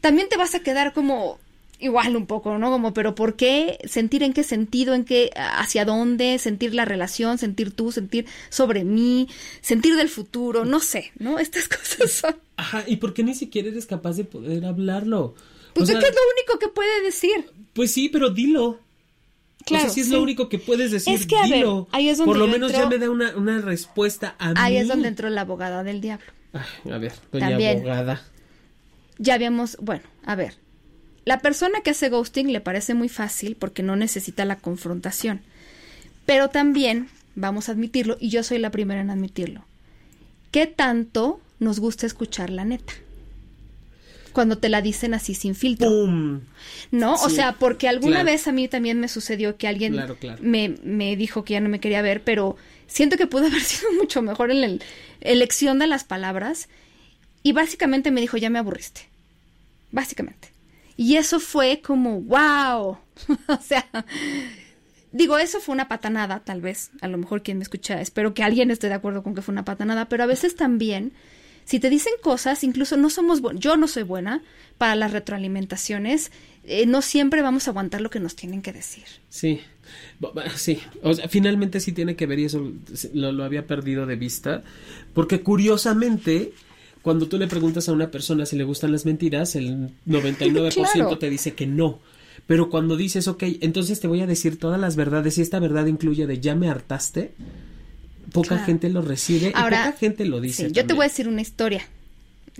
también 0.00 0.28
te 0.28 0.36
vas 0.36 0.54
a 0.54 0.60
quedar 0.60 0.92
como 0.92 1.38
igual 1.84 2.16
un 2.16 2.26
poco, 2.26 2.58
¿no? 2.58 2.70
Como, 2.70 2.94
pero 2.94 3.14
¿por 3.14 3.36
qué? 3.36 3.78
Sentir 3.84 4.22
en 4.22 4.32
qué 4.32 4.42
sentido, 4.42 4.94
en 4.94 5.04
qué, 5.04 5.30
hacia 5.36 5.84
dónde, 5.84 6.38
sentir 6.38 6.74
la 6.74 6.84
relación, 6.84 7.38
sentir 7.38 7.72
tú, 7.72 7.92
sentir 7.92 8.26
sobre 8.48 8.84
mí, 8.84 9.28
sentir 9.60 9.96
del 9.96 10.08
futuro, 10.08 10.64
no 10.64 10.80
sé, 10.80 11.12
¿no? 11.18 11.38
Estas 11.44 11.68
cosas 11.68 12.10
son. 12.10 12.36
Ajá, 12.56 12.84
¿y 12.86 12.96
por 12.96 13.14
qué 13.14 13.22
ni 13.22 13.34
siquiera 13.34 13.68
eres 13.68 13.86
capaz 13.86 14.16
de 14.16 14.24
poder 14.24 14.64
hablarlo? 14.64 15.34
Pues 15.74 15.88
es 15.88 15.96
que 15.96 16.06
es 16.06 16.14
lo 16.14 16.20
único 16.32 16.58
que 16.58 16.68
puede 16.68 17.02
decir. 17.02 17.50
Pues 17.72 17.92
sí, 17.92 18.08
pero 18.08 18.30
dilo. 18.30 18.78
Claro. 19.64 19.84
O 19.84 19.86
sea, 19.86 19.94
si 19.94 20.00
es 20.02 20.10
lo 20.10 20.22
único 20.22 20.48
que 20.48 20.58
puedes 20.58 20.90
decir, 20.90 21.14
es 21.14 21.26
que, 21.26 21.36
a 21.36 21.48
Ver, 21.48 21.66
ahí 21.90 22.08
es 22.08 22.18
donde 22.18 22.30
Por 22.30 22.38
lo 22.38 22.46
menos 22.46 22.70
ya 22.70 22.86
me 22.86 22.98
da 22.98 23.10
una, 23.10 23.34
una 23.34 23.60
respuesta 23.60 24.36
a 24.38 24.50
mí. 24.50 24.54
Ahí 24.58 24.76
es 24.76 24.88
donde 24.88 25.08
entró 25.08 25.28
la 25.30 25.40
abogada 25.40 25.82
del 25.82 26.00
diablo. 26.00 26.26
a 26.52 26.98
ver, 26.98 27.12
doña 27.32 27.48
También, 27.48 27.78
abogada. 27.78 28.22
Ya 29.18 29.34
habíamos, 29.34 29.76
bueno, 29.80 30.04
a 30.24 30.34
ver. 30.34 30.63
La 31.24 31.38
persona 31.38 31.80
que 31.80 31.90
hace 31.90 32.08
ghosting 32.08 32.52
le 32.52 32.60
parece 32.60 32.94
muy 32.94 33.08
fácil 33.08 33.56
porque 33.56 33.82
no 33.82 33.96
necesita 33.96 34.44
la 34.44 34.56
confrontación. 34.56 35.40
Pero 36.26 36.48
también, 36.48 37.08
vamos 37.34 37.68
a 37.68 37.72
admitirlo, 37.72 38.16
y 38.20 38.28
yo 38.28 38.42
soy 38.42 38.58
la 38.58 38.70
primera 38.70 39.00
en 39.00 39.10
admitirlo, 39.10 39.64
¿qué 40.50 40.66
tanto 40.66 41.40
nos 41.58 41.80
gusta 41.80 42.06
escuchar 42.06 42.50
la 42.50 42.64
neta? 42.64 42.92
cuando 44.34 44.58
te 44.58 44.68
la 44.68 44.82
dicen 44.82 45.14
así 45.14 45.34
sin 45.34 45.54
filtro. 45.54 45.88
¿No? 46.90 47.14
O 47.14 47.30
sea, 47.30 47.52
porque 47.52 47.88
alguna 47.88 48.22
vez 48.24 48.46
a 48.48 48.52
mí 48.52 48.68
también 48.68 49.00
me 49.00 49.08
sucedió 49.08 49.56
que 49.56 49.68
alguien 49.68 49.96
Me, 50.40 50.76
me, 50.82 51.16
dijo 51.16 51.44
que 51.44 51.54
ya 51.54 51.60
no 51.60 51.70
me 51.70 51.80
quería 51.80 52.02
ver, 52.02 52.22
pero 52.22 52.56
siento 52.86 53.16
que 53.16 53.26
pudo 53.26 53.46
haber 53.46 53.62
sido 53.62 53.92
mucho 53.92 54.20
mejor 54.20 54.50
en 54.50 54.60
la 54.60 54.84
elección 55.20 55.78
de 55.78 55.86
las 55.86 56.04
palabras. 56.04 56.68
Y 57.42 57.52
básicamente 57.52 58.10
me 58.10 58.20
dijo, 58.20 58.36
ya 58.36 58.50
me 58.50 58.58
aburriste. 58.58 59.02
Básicamente. 59.92 60.53
Y 60.96 61.16
eso 61.16 61.40
fue 61.40 61.80
como, 61.80 62.20
wow. 62.20 62.98
o 63.48 63.60
sea, 63.60 63.86
digo, 65.12 65.38
eso 65.38 65.60
fue 65.60 65.74
una 65.74 65.88
patanada, 65.88 66.40
tal 66.40 66.60
vez. 66.60 66.90
A 67.00 67.08
lo 67.08 67.18
mejor 67.18 67.42
quien 67.42 67.58
me 67.58 67.64
escucha, 67.64 68.00
espero 68.00 68.34
que 68.34 68.42
alguien 68.42 68.70
esté 68.70 68.88
de 68.88 68.94
acuerdo 68.94 69.22
con 69.22 69.34
que 69.34 69.42
fue 69.42 69.52
una 69.52 69.64
patanada, 69.64 70.08
pero 70.08 70.24
a 70.24 70.26
veces 70.26 70.56
también 70.56 71.12
si 71.64 71.80
te 71.80 71.90
dicen 71.90 72.12
cosas, 72.22 72.62
incluso 72.62 72.96
no 72.96 73.10
somos, 73.10 73.40
yo 73.54 73.76
no 73.76 73.88
soy 73.88 74.02
buena 74.02 74.42
para 74.76 74.94
las 74.94 75.12
retroalimentaciones, 75.12 76.30
eh, 76.64 76.86
no 76.86 77.00
siempre 77.02 77.42
vamos 77.42 77.66
a 77.66 77.70
aguantar 77.70 78.00
lo 78.00 78.10
que 78.10 78.20
nos 78.20 78.36
tienen 78.36 78.60
que 78.60 78.72
decir. 78.72 79.04
Sí, 79.30 79.60
sí, 80.56 80.80
o 81.02 81.14
sea, 81.14 81.28
finalmente 81.28 81.80
sí 81.80 81.92
tiene 81.92 82.16
que 82.16 82.26
ver 82.26 82.38
y 82.38 82.44
eso 82.44 82.72
lo, 83.14 83.44
había 83.44 83.66
perdido 83.66 84.04
de 84.06 84.16
vista, 84.16 84.62
porque 85.14 85.40
curiosamente 85.40 86.52
cuando 87.04 87.28
tú 87.28 87.36
le 87.36 87.46
preguntas 87.46 87.86
a 87.90 87.92
una 87.92 88.10
persona 88.10 88.46
si 88.46 88.56
le 88.56 88.64
gustan 88.64 88.90
las 88.90 89.04
mentiras, 89.04 89.56
el 89.56 89.90
99% 90.06 91.18
te 91.20 91.28
dice 91.28 91.52
que 91.52 91.66
no. 91.66 92.00
Pero 92.46 92.70
cuando 92.70 92.96
dices, 92.96 93.28
ok, 93.28 93.42
entonces 93.60 94.00
te 94.00 94.08
voy 94.08 94.22
a 94.22 94.26
decir 94.26 94.58
todas 94.58 94.80
las 94.80 94.96
verdades 94.96 95.36
y 95.36 95.42
esta 95.42 95.58
verdad 95.58 95.84
incluye 95.84 96.26
de 96.26 96.40
ya 96.40 96.54
me 96.54 96.70
hartaste, 96.70 97.34
poca 98.32 98.58
gente 98.64 98.88
lo 98.88 99.02
recibe 99.02 99.52
Ahora, 99.54 99.82
y 99.82 99.84
poca 99.84 99.98
gente 99.98 100.24
lo 100.24 100.40
dice. 100.40 100.72
yo 100.72 100.86
te 100.86 100.94
voy 100.94 101.04
a 101.04 101.08
decir 101.08 101.28
una 101.28 101.42
historia 101.42 101.86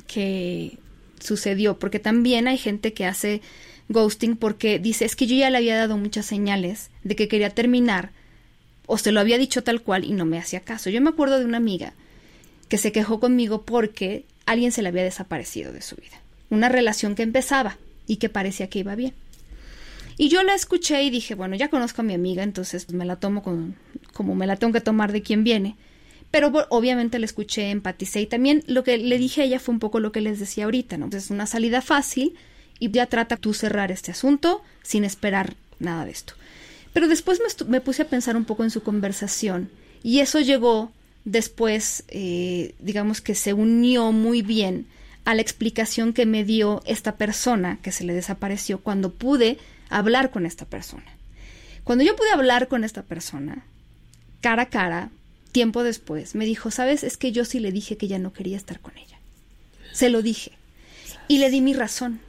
que 0.07 0.76
sucedió, 1.20 1.78
porque 1.78 1.98
también 1.98 2.46
hay 2.46 2.59
gente 2.59 2.92
que 2.92 3.07
hace 3.07 3.40
ghosting 3.88 4.37
porque 4.37 4.78
dice, 4.78 5.07
es 5.07 5.16
que 5.16 5.26
yo 5.26 5.37
ya 5.37 5.48
le 5.48 5.57
había 5.57 5.78
dado 5.78 5.96
muchas 5.96 6.26
señales 6.26 6.90
de 7.02 7.16
que 7.16 7.28
quería 7.28 7.48
terminar, 7.48 8.12
o 8.85 8.98
se 8.98 9.11
lo 9.11 9.20
había 9.20 9.38
dicho 9.38 9.64
tal 9.64 9.80
cual 9.80 10.04
y 10.04 10.12
no 10.12 10.26
me 10.26 10.37
hacía 10.37 10.61
caso. 10.61 10.90
Yo 10.90 11.00
me 11.00 11.09
acuerdo 11.09 11.38
de 11.38 11.46
una 11.46 11.57
amiga 11.57 11.94
que 12.68 12.76
se 12.76 12.92
quejó 12.92 13.20
conmigo 13.20 13.62
porque 13.62 14.26
alguien 14.46 14.72
se 14.72 14.83
le 14.83 14.88
había 14.88 15.02
desaparecido 15.02 15.72
de 15.72 15.83
su 15.83 15.96
vida. 15.96 16.20
Una 16.50 16.68
relación 16.68 17.14
que 17.14 17.22
empezaba 17.22 17.78
y 18.07 18.16
que 18.16 18.28
parecía 18.28 18.68
que 18.68 18.80
iba 18.80 18.94
bien. 18.94 19.14
Y 20.16 20.28
yo 20.28 20.42
la 20.42 20.54
escuché 20.54 21.02
y 21.02 21.11
dije, 21.11 21.35
bueno, 21.35 21.57
ya 21.57 21.68
conozco 21.68 22.02
a 22.02 22.04
mi 22.04 22.14
amiga, 22.14 22.42
entonces 22.42 22.90
me 22.92 23.04
la 23.04 23.16
tomo 23.16 23.42
con, 23.42 23.74
como 24.12 24.35
me 24.35 24.46
la 24.46 24.57
tengo 24.57 24.72
que 24.72 24.80
tomar 24.80 25.12
de 25.12 25.22
quien 25.22 25.42
viene. 25.42 25.76
Pero 26.30 26.52
obviamente 26.70 27.18
la 27.18 27.26
escuché, 27.26 27.70
empaticé 27.70 28.20
y 28.22 28.26
también 28.26 28.62
lo 28.66 28.85
que 28.85 28.98
le 28.98 29.18
dije 29.18 29.42
a 29.42 29.44
ella 29.44 29.61
fue 29.61 29.72
un 29.72 29.78
poco 29.78 30.00
lo 30.00 30.12
que 30.12 30.20
les 30.20 30.38
decía 30.38 30.64
ahorita, 30.64 30.98
¿no? 30.98 31.09
Es 31.12 31.30
una 31.30 31.46
salida 31.46 31.80
fácil 31.80 32.35
y 32.78 32.90
ya 32.90 33.07
trata 33.07 33.37
tú 33.37 33.54
cerrar 33.54 33.92
este 33.92 34.11
asunto 34.11 34.62
sin 34.83 35.04
esperar 35.04 35.54
nada 35.78 36.04
de 36.04 36.11
esto. 36.11 36.35
Pero 36.92 37.09
después 37.09 37.40
me, 37.68 37.80
puse 37.80 38.02
a 38.02 38.09
pensar 38.09 38.37
un 38.37 38.44
poco 38.44 38.64
en 38.64 38.70
su 38.70 38.83
conversación 38.83 39.70
y 40.02 40.20
eso 40.20 40.40
llegó 40.40 40.92
después, 41.24 42.04
eh, 42.08 42.74
digamos 42.78 43.20
que 43.20 43.34
se 43.34 43.52
unió 43.52 44.12
muy 44.12 44.42
bien 44.42 44.87
a 45.24 45.34
la 45.34 45.42
explicación 45.42 46.12
que 46.12 46.26
me 46.26 46.44
dio 46.44 46.82
esta 46.84 47.16
persona 47.16 47.78
que 47.82 47.92
se 47.92 48.04
le 48.04 48.12
desapareció 48.12 48.80
cuando 48.80 49.12
pude 49.12 49.58
hablar 49.88 50.30
con 50.30 50.46
esta 50.46 50.66
persona. 50.66 51.16
Cuando 51.82 52.04
yo 52.04 52.16
pude 52.16 52.30
hablar 52.30 52.68
con 52.68 52.84
esta 52.84 53.02
persona, 53.02 53.64
cara 54.40 54.64
a 54.64 54.68
cara, 54.70 55.10
tiempo 55.52 55.82
después, 55.82 56.34
me 56.34 56.44
dijo, 56.44 56.70
sabes, 56.70 57.04
es 57.04 57.16
que 57.16 57.32
yo 57.32 57.44
sí 57.44 57.60
le 57.60 57.72
dije 57.72 57.96
que 57.96 58.08
ya 58.08 58.18
no 58.18 58.32
quería 58.32 58.56
estar 58.56 58.80
con 58.80 58.96
ella. 58.98 59.18
Se 59.92 60.10
lo 60.10 60.20
dije. 60.20 60.52
Y 61.28 61.38
le 61.38 61.50
di 61.50 61.60
mi 61.60 61.72
razón. 61.72 62.20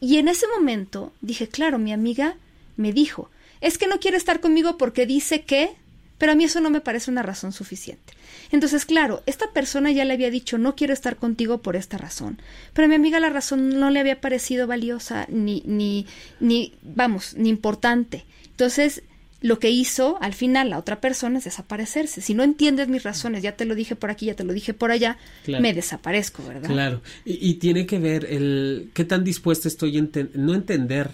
Y 0.00 0.16
en 0.18 0.28
ese 0.28 0.46
momento 0.46 1.12
dije, 1.20 1.48
claro, 1.48 1.78
mi 1.78 1.92
amiga 1.92 2.36
me 2.76 2.92
dijo, 2.92 3.30
es 3.60 3.76
que 3.76 3.86
no 3.86 4.00
quiere 4.00 4.16
estar 4.16 4.40
conmigo 4.40 4.78
porque 4.78 5.04
dice 5.04 5.42
que, 5.42 5.74
pero 6.20 6.32
a 6.32 6.34
mí 6.34 6.44
eso 6.44 6.60
no 6.60 6.68
me 6.68 6.82
parece 6.82 7.10
una 7.10 7.22
razón 7.22 7.52
suficiente. 7.52 8.12
Entonces, 8.52 8.84
claro, 8.84 9.22
esta 9.24 9.52
persona 9.52 9.90
ya 9.90 10.04
le 10.04 10.12
había 10.12 10.30
dicho 10.30 10.58
no 10.58 10.76
quiero 10.76 10.92
estar 10.92 11.16
contigo 11.16 11.62
por 11.62 11.76
esta 11.76 11.96
razón, 11.96 12.40
pero 12.74 12.84
a 12.84 12.88
mi 12.88 12.94
amiga 12.94 13.18
la 13.20 13.30
razón 13.30 13.70
no 13.70 13.88
le 13.88 14.00
había 14.00 14.20
parecido 14.20 14.66
valiosa 14.66 15.26
ni, 15.30 15.62
ni, 15.64 16.06
ni, 16.38 16.74
vamos, 16.82 17.34
ni 17.38 17.48
importante. 17.48 18.26
Entonces, 18.50 19.02
lo 19.40 19.58
que 19.58 19.70
hizo 19.70 20.18
al 20.20 20.34
final 20.34 20.68
la 20.68 20.78
otra 20.78 21.00
persona 21.00 21.38
es 21.38 21.44
desaparecerse. 21.44 22.20
Si 22.20 22.34
no 22.34 22.42
entiendes 22.42 22.88
mis 22.88 23.02
razones, 23.02 23.42
ya 23.42 23.56
te 23.56 23.64
lo 23.64 23.74
dije 23.74 23.96
por 23.96 24.10
aquí, 24.10 24.26
ya 24.26 24.34
te 24.34 24.44
lo 24.44 24.52
dije 24.52 24.74
por 24.74 24.90
allá, 24.90 25.16
me 25.46 25.72
desaparezco, 25.72 26.44
¿verdad? 26.46 26.68
Claro, 26.68 27.00
y, 27.24 27.54
tiene 27.54 27.86
que 27.86 27.98
ver 27.98 28.26
el 28.26 28.90
qué 28.92 29.06
tan 29.06 29.24
dispuesta 29.24 29.68
estoy 29.68 29.96
a 29.96 30.02
no 30.34 30.52
entender, 30.52 31.12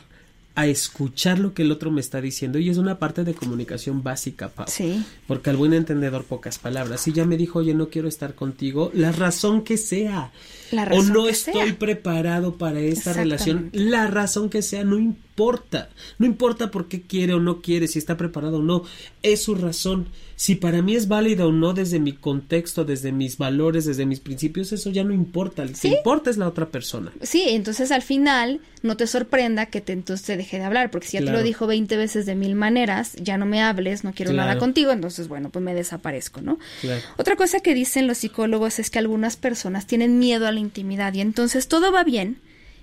a 0.57 0.67
escuchar 0.67 1.39
lo 1.39 1.53
que 1.53 1.63
el 1.63 1.71
otro 1.71 1.91
me 1.91 2.01
está 2.01 2.21
diciendo 2.23 2.59
y 2.59 2.71
es 2.71 2.79
una 2.79 2.99
parte 2.99 3.25
de 3.25 3.35
comunicación 3.35 4.03
básica, 4.03 4.49
Pau. 4.49 4.65
Sí. 4.67 5.05
Porque 5.27 5.51
al 5.51 5.59
buen 5.59 5.75
entendedor 5.75 6.25
pocas 6.25 6.59
palabras. 6.59 7.03
Si 7.03 7.13
ya 7.13 7.27
me 7.27 7.37
dijo, 7.37 7.59
oye, 7.59 7.75
no 7.75 7.91
quiero 7.91 8.09
estar 8.09 8.35
contigo, 8.35 8.91
la 8.95 9.13
razón 9.13 9.63
que 9.63 9.77
sea. 9.77 10.33
La 10.73 10.85
o 10.85 11.03
no 11.03 11.25
que 11.25 11.31
estoy 11.31 11.53
sea. 11.55 11.79
preparado 11.79 12.57
para 12.57 12.81
esta 12.81 13.13
relación, 13.13 13.71
la 13.73 14.07
razón 14.07 14.51
que 14.51 14.63
sea, 14.63 14.85
no 14.85 14.99
importa. 14.99 15.91
No 16.19 16.27
importa 16.27 16.71
por 16.71 16.89
qué 16.89 17.03
quiere 17.03 17.35
o 17.35 17.41
no 17.41 17.61
quiere, 17.61 17.89
si 17.89 17.99
está 17.99 18.17
preparado 18.17 18.59
o 18.59 18.63
no. 18.63 18.85
Es 19.23 19.43
su 19.43 19.55
razón. 19.55 20.09
Si 20.37 20.55
para 20.55 20.83
mí 20.83 20.95
es 20.95 21.09
válido 21.09 21.49
o 21.49 21.53
no 21.53 21.73
desde 21.73 21.99
mi 21.99 22.13
contexto, 22.13 22.85
desde 22.85 23.11
mis 23.11 23.39
valores, 23.39 23.87
desde 23.87 24.05
mis 24.05 24.21
principios, 24.21 24.71
eso 24.73 24.91
ya 24.91 25.03
no 25.03 25.15
importa. 25.15 25.65
Lo 25.65 25.73
que 25.73 25.89
importa 25.89 26.29
es 26.29 26.37
la 26.37 26.47
otra 26.47 26.67
persona. 26.67 27.11
Sí, 27.23 27.45
entonces 27.49 27.91
al 27.91 28.03
final 28.03 28.61
no 28.83 28.99
te 28.99 29.07
sorprenda 29.07 29.67
que 29.67 29.81
te, 29.81 29.95
entonces 29.95 30.27
te 30.27 30.37
deje 30.37 30.59
de 30.59 30.65
hablar, 30.65 30.91
porque 30.91 31.09
si 31.09 31.19
ya 31.19 31.25
te 31.25 31.33
lo 31.33 31.43
dijo 31.43 31.67
20 31.67 31.97
veces 31.97 32.27
de 32.27 32.35
mil 32.35 32.55
maneras, 32.55 33.15
ya 33.15 33.39
no 33.39 33.47
me 33.47 33.63
hables, 33.63 34.05
no 34.05 34.13
quiero 34.13 34.33
nada 34.35 34.59
contigo, 34.59 34.93
entonces 34.93 35.27
bueno, 35.29 35.51
pues 35.51 35.65
me 35.65 35.75
desaparezco, 35.75 36.43
¿no? 36.43 36.59
Claro. 36.83 37.03
Otra 37.17 37.37
cosa 37.37 37.61
que 37.61 37.75
dicen 37.75 38.07
los 38.07 38.19
psicólogos 38.19 38.79
es 38.79 38.91
que 38.91 38.99
algunas 38.99 39.37
personas 39.37 39.87
tienen 39.87 40.19
miedo 40.19 40.47
a 40.47 40.53
la 40.57 40.61
intimidad. 40.61 41.15
Y 41.15 41.21
entonces 41.21 41.69
todo 41.69 41.93
va 41.93 42.05
bien 42.05 42.39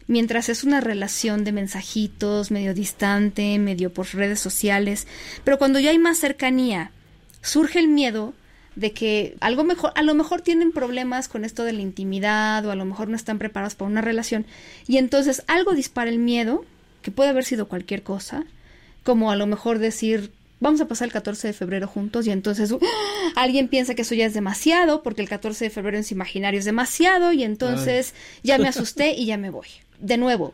mientras 0.07 0.49
es 0.49 0.63
una 0.63 0.81
relación 0.81 1.43
de 1.43 1.51
mensajitos, 1.51 2.51
medio 2.51 2.73
distante, 2.73 3.57
medio 3.59 3.93
por 3.93 4.13
redes 4.13 4.39
sociales, 4.39 5.07
pero 5.43 5.57
cuando 5.57 5.79
ya 5.79 5.91
hay 5.91 5.97
más 5.97 6.17
cercanía, 6.17 6.91
surge 7.41 7.79
el 7.79 7.87
miedo 7.87 8.33
de 8.75 8.91
que 8.91 9.35
algo 9.39 9.63
mejor, 9.63 9.91
a 9.95 10.01
lo 10.01 10.13
mejor 10.15 10.41
tienen 10.41 10.71
problemas 10.71 11.27
con 11.27 11.45
esto 11.45 11.63
de 11.63 11.73
la 11.73 11.81
intimidad 11.81 12.65
o 12.65 12.71
a 12.71 12.75
lo 12.75 12.85
mejor 12.85 13.07
no 13.07 13.15
están 13.15 13.37
preparados 13.37 13.75
para 13.75 13.91
una 13.91 14.01
relación. 14.01 14.45
Y 14.87 14.97
entonces 14.97 15.43
algo 15.47 15.73
dispara 15.73 16.09
el 16.09 16.19
miedo, 16.19 16.65
que 17.01 17.11
puede 17.11 17.29
haber 17.29 17.43
sido 17.43 17.67
cualquier 17.67 18.03
cosa, 18.03 18.45
como 19.03 19.31
a 19.31 19.35
lo 19.35 19.45
mejor 19.45 19.79
decir, 19.79 20.31
vamos 20.63 20.79
a 20.79 20.87
pasar 20.87 21.07
el 21.07 21.11
14 21.11 21.47
de 21.47 21.53
febrero 21.53 21.87
juntos 21.87 22.25
y 22.25 22.31
entonces 22.31 22.71
¡uh! 22.71 22.79
alguien 23.35 23.67
piensa 23.67 23.95
que 23.95 24.03
eso 24.03 24.15
ya 24.15 24.25
es 24.25 24.33
demasiado 24.33 25.03
porque 25.03 25.21
el 25.21 25.27
14 25.27 25.65
de 25.65 25.69
febrero 25.69 25.97
en 25.97 26.05
su 26.05 26.13
imaginario 26.13 26.57
es 26.57 26.65
demasiado 26.65 27.33
y 27.33 27.43
entonces 27.43 28.15
ya 28.43 28.57
me 28.57 28.67
asusté 28.69 29.11
y 29.11 29.25
ya 29.25 29.37
me 29.37 29.49
voy. 29.49 29.67
De 29.99 30.17
nuevo, 30.17 30.53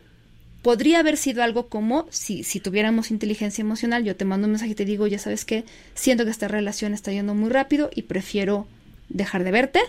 podría 0.64 1.00
haber 1.00 1.16
sido 1.16 1.44
algo 1.44 1.70
como 1.70 2.08
si, 2.10 2.44
si 2.44 2.60
tuviéramos 2.60 3.12
inteligencia 3.12 3.62
emocional, 3.62 4.04
yo 4.04 4.16
te 4.16 4.26
mando 4.26 4.48
un 4.48 4.54
mensaje 4.54 4.72
y 4.72 4.76
te 4.76 4.84
digo, 4.84 5.06
ya 5.06 5.20
sabes 5.20 5.46
que 5.46 5.64
siento 5.94 6.26
que 6.26 6.32
esta 6.32 6.48
relación 6.48 6.94
está 6.94 7.12
yendo 7.12 7.36
muy 7.36 7.52
rápido 7.52 7.92
y 7.94 8.04
prefiero 8.04 8.66
dejar 9.10 9.44
de 9.44 9.52
verte, 9.52 9.80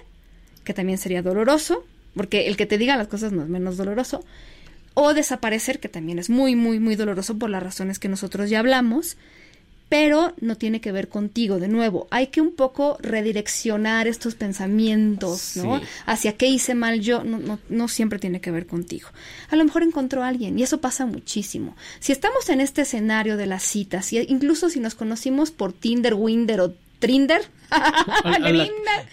que 0.64 0.74
también 0.74 0.98
sería 0.98 1.22
doloroso, 1.22 1.84
porque 2.14 2.46
el 2.46 2.58
que 2.58 2.66
te 2.66 2.76
diga 2.76 2.98
las 2.98 3.08
cosas 3.08 3.32
no 3.32 3.42
es 3.42 3.48
menos 3.48 3.78
doloroso, 3.78 4.22
o 4.92 5.14
desaparecer, 5.14 5.80
que 5.80 5.88
también 5.88 6.18
es 6.18 6.28
muy, 6.28 6.56
muy, 6.56 6.78
muy 6.78 6.94
doloroso 6.94 7.38
por 7.38 7.48
las 7.48 7.62
razones 7.62 7.98
que 7.98 8.08
nosotros 8.10 8.50
ya 8.50 8.58
hablamos, 8.58 9.16
pero 9.90 10.32
no 10.40 10.56
tiene 10.56 10.80
que 10.80 10.92
ver 10.92 11.08
contigo. 11.08 11.58
De 11.58 11.66
nuevo, 11.66 12.06
hay 12.12 12.28
que 12.28 12.40
un 12.40 12.54
poco 12.54 12.96
redireccionar 13.02 14.06
estos 14.06 14.36
pensamientos, 14.36 15.56
¿no? 15.56 15.80
Sí. 15.80 15.86
Hacia 16.06 16.36
qué 16.36 16.46
hice 16.46 16.76
mal 16.76 17.00
yo, 17.00 17.24
no, 17.24 17.38
no, 17.38 17.58
no 17.68 17.88
siempre 17.88 18.20
tiene 18.20 18.40
que 18.40 18.52
ver 18.52 18.68
contigo. 18.68 19.08
A 19.48 19.56
lo 19.56 19.64
mejor 19.64 19.82
encontró 19.82 20.22
a 20.22 20.28
alguien, 20.28 20.56
y 20.56 20.62
eso 20.62 20.80
pasa 20.80 21.06
muchísimo. 21.06 21.76
Si 21.98 22.12
estamos 22.12 22.48
en 22.50 22.60
este 22.60 22.82
escenario 22.82 23.36
de 23.36 23.46
las 23.46 23.64
citas, 23.64 24.12
y 24.12 24.20
incluso 24.28 24.70
si 24.70 24.78
nos 24.78 24.94
conocimos 24.94 25.50
por 25.50 25.72
Tinder, 25.72 26.14
Winder 26.14 26.60
o 26.60 26.72
Trinder, 27.00 27.42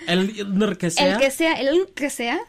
el 0.08 0.78
que 0.78 0.92
sea. 0.92 1.14
el 1.14 1.20
que 1.20 1.32
sea, 1.32 1.54
el 1.54 1.88
que 1.96 2.12
sea, 2.12 2.40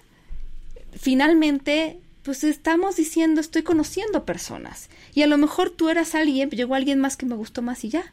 finalmente, 0.92 1.98
pues 2.24 2.44
estamos 2.44 2.96
diciendo, 2.96 3.40
estoy 3.40 3.62
conociendo 3.62 4.26
personas. 4.26 4.90
Y 5.14 5.22
a 5.22 5.26
lo 5.26 5.38
mejor 5.38 5.70
tú 5.70 5.88
eras 5.88 6.14
alguien, 6.14 6.50
llegó 6.50 6.74
alguien 6.74 6.98
más 6.98 7.16
que 7.16 7.24
me 7.24 7.34
gustó 7.34 7.62
más 7.62 7.84
y 7.84 7.88
ya. 7.88 8.12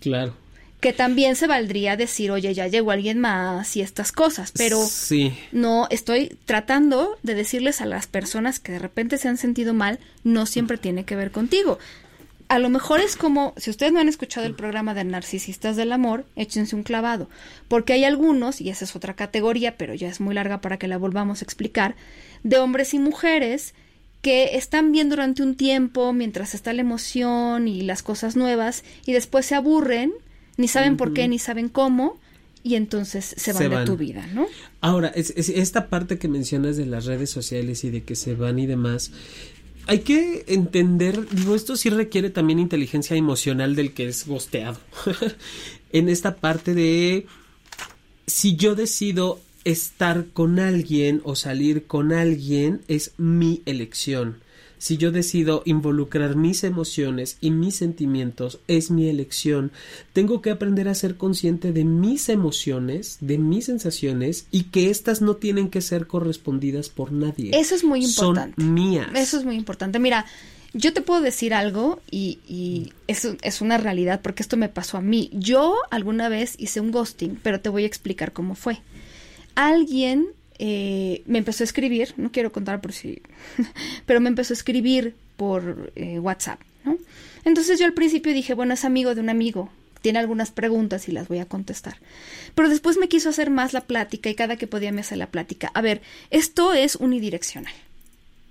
Claro. 0.00 0.34
Que 0.80 0.92
también 0.94 1.36
se 1.36 1.46
valdría 1.46 1.96
decir, 1.96 2.30
oye, 2.30 2.54
ya 2.54 2.66
llegó 2.66 2.90
alguien 2.90 3.20
más 3.20 3.76
y 3.76 3.82
estas 3.82 4.12
cosas, 4.12 4.50
pero 4.56 4.82
Sí. 4.82 5.34
no 5.52 5.86
estoy 5.90 6.38
tratando 6.46 7.18
de 7.22 7.34
decirles 7.34 7.82
a 7.82 7.86
las 7.86 8.06
personas 8.06 8.60
que 8.60 8.72
de 8.72 8.78
repente 8.78 9.18
se 9.18 9.28
han 9.28 9.36
sentido 9.36 9.74
mal, 9.74 9.98
no 10.24 10.46
siempre 10.46 10.78
tiene 10.78 11.04
que 11.04 11.16
ver 11.16 11.32
contigo. 11.32 11.78
A 12.48 12.58
lo 12.58 12.68
mejor 12.70 13.00
es 13.00 13.14
como, 13.14 13.52
si 13.58 13.68
ustedes 13.70 13.92
no 13.92 14.00
han 14.00 14.08
escuchado 14.08 14.46
el 14.46 14.54
programa 14.54 14.94
de 14.94 15.04
Narcisistas 15.04 15.76
del 15.76 15.92
Amor, 15.92 16.24
échense 16.34 16.74
un 16.74 16.82
clavado, 16.82 17.28
porque 17.68 17.92
hay 17.92 18.04
algunos, 18.04 18.60
y 18.60 18.70
esa 18.70 18.86
es 18.86 18.96
otra 18.96 19.14
categoría, 19.14 19.76
pero 19.76 19.94
ya 19.94 20.08
es 20.08 20.18
muy 20.18 20.34
larga 20.34 20.60
para 20.62 20.78
que 20.78 20.88
la 20.88 20.96
volvamos 20.98 21.42
a 21.42 21.44
explicar, 21.44 21.94
de 22.42 22.58
hombres 22.58 22.94
y 22.94 22.98
mujeres 22.98 23.74
que 24.22 24.56
están 24.56 24.92
bien 24.92 25.08
durante 25.08 25.42
un 25.42 25.54
tiempo 25.54 26.12
mientras 26.12 26.54
está 26.54 26.72
la 26.72 26.82
emoción 26.82 27.68
y 27.68 27.82
las 27.82 28.02
cosas 28.02 28.36
nuevas, 28.36 28.84
y 29.06 29.12
después 29.12 29.46
se 29.46 29.54
aburren, 29.54 30.12
ni 30.56 30.68
saben 30.68 30.96
por 30.96 31.14
qué, 31.14 31.26
ni 31.28 31.38
saben 31.38 31.68
cómo, 31.68 32.18
y 32.62 32.74
entonces 32.74 33.34
se 33.38 33.52
van, 33.54 33.62
Se 33.62 33.68
de 33.70 33.84
tu 33.86 33.96
vida, 33.96 34.26
¿no? 34.34 34.46
Ahora, 34.82 35.08
es, 35.08 35.32
es- 35.36 35.48
esta 35.48 35.88
parte 35.88 36.18
que 36.18 36.28
mencionas 36.28 36.76
de 36.76 36.84
las 36.84 37.06
redes 37.06 37.30
sociales 37.30 37.82
y 37.84 37.90
de 37.90 38.02
que 38.02 38.14
se 38.14 38.34
van 38.34 38.58
y 38.58 38.66
demás, 38.66 39.10
hay 39.86 40.00
que 40.00 40.44
entender, 40.48 41.26
digo, 41.30 41.54
esto 41.54 41.74
sí 41.76 41.88
requiere 41.88 42.28
también 42.28 42.58
inteligencia 42.58 43.16
emocional 43.16 43.74
del 43.74 43.94
que 43.94 44.08
es 44.08 44.26
gosteado. 44.26 44.78
en 45.92 46.08
esta 46.10 46.36
parte 46.36 46.74
de 46.74 47.26
si 48.26 48.56
yo 48.56 48.74
decido 48.74 49.40
estar 49.64 50.26
con 50.32 50.58
alguien 50.58 51.20
o 51.24 51.36
salir 51.36 51.86
con 51.86 52.12
alguien, 52.12 52.80
es 52.88 53.12
mi 53.18 53.62
elección. 53.66 54.38
Si 54.80 54.96
yo 54.96 55.12
decido 55.12 55.62
involucrar 55.66 56.36
mis 56.36 56.64
emociones 56.64 57.36
y 57.42 57.50
mis 57.50 57.76
sentimientos, 57.76 58.60
es 58.66 58.90
mi 58.90 59.10
elección. 59.10 59.72
Tengo 60.14 60.40
que 60.40 60.48
aprender 60.48 60.88
a 60.88 60.94
ser 60.94 61.18
consciente 61.18 61.72
de 61.72 61.84
mis 61.84 62.30
emociones, 62.30 63.18
de 63.20 63.36
mis 63.36 63.66
sensaciones 63.66 64.46
y 64.50 64.64
que 64.64 64.88
éstas 64.88 65.20
no 65.20 65.36
tienen 65.36 65.68
que 65.68 65.82
ser 65.82 66.06
correspondidas 66.06 66.88
por 66.88 67.12
nadie. 67.12 67.50
Eso 67.52 67.74
es 67.74 67.84
muy 67.84 68.02
importante. 68.02 68.54
Son 68.58 68.72
mías. 68.72 69.08
Eso 69.14 69.36
es 69.36 69.44
muy 69.44 69.56
importante. 69.56 69.98
Mira, 69.98 70.24
yo 70.72 70.94
te 70.94 71.02
puedo 71.02 71.20
decir 71.20 71.52
algo 71.52 72.00
y, 72.10 72.38
y 72.48 72.94
eso 73.06 73.36
es 73.42 73.60
una 73.60 73.76
realidad 73.76 74.22
porque 74.22 74.42
esto 74.42 74.56
me 74.56 74.70
pasó 74.70 74.96
a 74.96 75.02
mí. 75.02 75.28
Yo 75.34 75.76
alguna 75.90 76.30
vez 76.30 76.54
hice 76.56 76.80
un 76.80 76.90
ghosting, 76.90 77.38
pero 77.42 77.60
te 77.60 77.68
voy 77.68 77.82
a 77.82 77.86
explicar 77.86 78.32
cómo 78.32 78.54
fue. 78.54 78.78
Alguien 79.60 80.28
eh, 80.58 81.22
me 81.26 81.38
empezó 81.38 81.62
a 81.62 81.66
escribir, 81.66 82.14
no 82.16 82.32
quiero 82.32 82.50
contar 82.50 82.80
por 82.80 82.92
si, 82.92 83.20
pero 84.06 84.20
me 84.20 84.28
empezó 84.28 84.54
a 84.54 84.56
escribir 84.56 85.14
por 85.36 85.92
eh, 85.96 86.18
WhatsApp, 86.18 86.60
¿no? 86.84 86.96
Entonces 87.44 87.78
yo 87.78 87.84
al 87.84 87.92
principio 87.92 88.32
dije, 88.32 88.54
bueno, 88.54 88.72
es 88.72 88.86
amigo 88.86 89.14
de 89.14 89.20
un 89.20 89.28
amigo, 89.28 89.70
tiene 90.00 90.18
algunas 90.18 90.50
preguntas 90.50 91.08
y 91.08 91.12
las 91.12 91.28
voy 91.28 91.40
a 91.40 91.44
contestar. 91.44 91.96
Pero 92.54 92.68
después 92.68 92.96
me 92.96 93.08
quiso 93.08 93.28
hacer 93.28 93.50
más 93.50 93.72
la 93.72 93.82
plática 93.82 94.30
y 94.30 94.34
cada 94.34 94.56
que 94.56 94.66
podía 94.66 94.92
me 94.92 95.02
hacía 95.02 95.18
la 95.18 95.30
plática. 95.30 95.70
A 95.74 95.82
ver, 95.82 96.00
esto 96.30 96.72
es 96.72 96.96
unidireccional. 96.96 97.74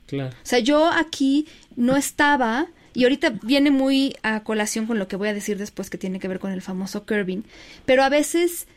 Claro. 0.06 0.30
O 0.30 0.46
sea, 0.46 0.60
yo 0.60 0.92
aquí 0.92 1.48
no 1.76 1.96
estaba, 1.98 2.68
y 2.94 3.04
ahorita 3.04 3.32
viene 3.42 3.72
muy 3.72 4.16
a 4.24 4.44
colación 4.44 4.86
con 4.86 5.00
lo 5.00 5.08
que 5.08 5.16
voy 5.16 5.30
a 5.30 5.34
decir 5.34 5.58
después 5.58 5.90
que 5.90 5.98
tiene 5.98 6.20
que 6.20 6.28
ver 6.28 6.40
con 6.40 6.52
el 6.52 6.62
famoso 6.62 7.06
curving, 7.06 7.44
pero 7.86 8.04
a 8.04 8.10
veces 8.10 8.68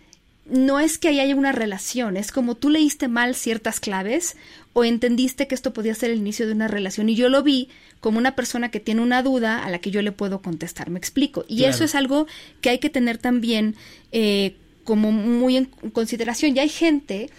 no 0.47 0.81
es 0.81 0.99
que 0.99 1.09
ahí 1.09 1.21
haya 1.21 1.37
una 1.37 1.53
relación, 1.53 2.17
es 2.17 2.33
como 2.33 2.57
tú 2.57 2.69
leíste 2.69 3.09
mal 3.09 3.35
ciertas 3.35 3.79
claves 3.81 4.37
o 4.73 4.85
entendiste 4.85 5.47
que 5.47 5.55
esto 5.55 5.73
podía 5.73 5.95
ser 5.95 6.11
el 6.11 6.19
inicio 6.19 6.47
de 6.47 6.53
una 6.53 6.67
relación 6.69 7.09
y 7.09 7.15
yo 7.15 7.29
lo 7.29 7.43
vi 7.43 7.69
como 8.01 8.19
una 8.19 8.35
persona 8.35 8.71
que 8.71 8.81
tiene 8.81 9.01
una 9.03 9.23
duda 9.23 9.65
a 9.65 9.71
la 9.71 9.79
que 9.79 9.91
yo 9.91 10.03
le 10.03 10.11
puedo 10.13 10.43
contestar, 10.43 10.91
me 10.91 10.99
explico. 10.99 11.45
Y 11.47 11.59
Claro. 11.59 11.75
eso 11.75 11.85
es 11.85 11.95
algo 11.95 12.27
que 12.61 12.71
hay 12.71 12.79
que 12.79 12.91
tener 12.91 13.19
también 13.19 13.77
eh, 14.11 14.57
como 14.85 15.13
muy 15.13 15.57
en 15.57 15.67
consideración. 15.67 16.57
Y 16.57 16.61
hay 16.61 16.69
gente 16.69 17.31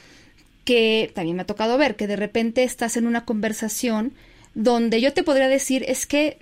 que 0.63 1.12
también 1.13 1.36
me 1.36 1.42
ha 1.42 1.46
tocado 1.46 1.78
ver 1.78 1.96
que 1.98 2.08
de 2.08 2.16
repente 2.16 2.63
estás 2.63 2.96
en 2.96 3.06
una 3.08 3.26
conversación 3.26 4.13
donde 4.56 5.02
yo 5.02 5.12
te 5.12 5.24
podría 5.24 5.50
decir 5.50 5.84
es 5.88 6.06
que 6.06 6.38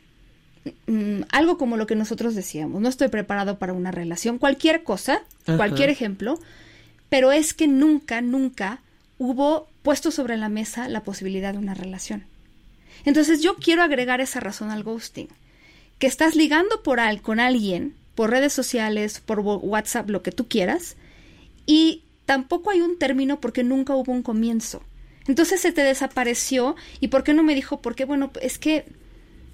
mm, 0.87 1.21
algo 1.31 1.57
como 1.57 1.77
lo 1.77 1.87
que 1.87 1.95
nosotros 1.95 2.35
decíamos, 2.35 2.81
no 2.81 2.89
estoy 2.89 3.07
preparado 3.07 3.57
para 3.57 3.73
una 3.73 3.91
relación, 3.91 4.37
cualquier 4.37 4.83
cosa, 4.83 5.21
Ajá. 5.43 5.57
cualquier 5.57 5.89
ejemplo, 5.89 6.39
pero 7.09 7.31
es 7.31 7.53
que 7.53 7.67
nunca, 7.67 8.21
nunca 8.21 8.81
hubo 9.17 9.67
puesto 9.83 10.11
sobre 10.11 10.37
la 10.37 10.49
mesa 10.49 10.87
la 10.87 11.03
posibilidad 11.03 11.53
de 11.53 11.59
una 11.59 11.73
relación. 11.73 12.25
Entonces 13.05 13.41
yo 13.41 13.55
quiero 13.55 13.83
agregar 13.83 14.21
esa 14.21 14.39
razón 14.39 14.71
al 14.71 14.83
ghosting, 14.83 15.27
que 15.99 16.07
estás 16.07 16.35
ligando 16.35 16.83
por 16.83 16.99
al, 16.99 17.21
con 17.21 17.39
alguien, 17.39 17.95
por 18.15 18.29
redes 18.29 18.53
sociales, 18.53 19.19
por 19.19 19.39
WhatsApp, 19.39 20.09
lo 20.09 20.21
que 20.21 20.31
tú 20.31 20.47
quieras, 20.47 20.95
y 21.65 22.03
tampoco 22.25 22.71
hay 22.71 22.81
un 22.81 22.97
término 22.97 23.39
porque 23.39 23.63
nunca 23.63 23.95
hubo 23.95 24.11
un 24.11 24.23
comienzo. 24.23 24.83
Entonces 25.27 25.61
se 25.61 25.71
te 25.71 25.83
desapareció 25.83 26.75
y 26.99 27.09
¿por 27.09 27.23
qué 27.23 27.33
no 27.33 27.43
me 27.43 27.55
dijo? 27.55 27.81
Porque 27.81 28.05
bueno, 28.05 28.31
es 28.41 28.57
que 28.57 28.85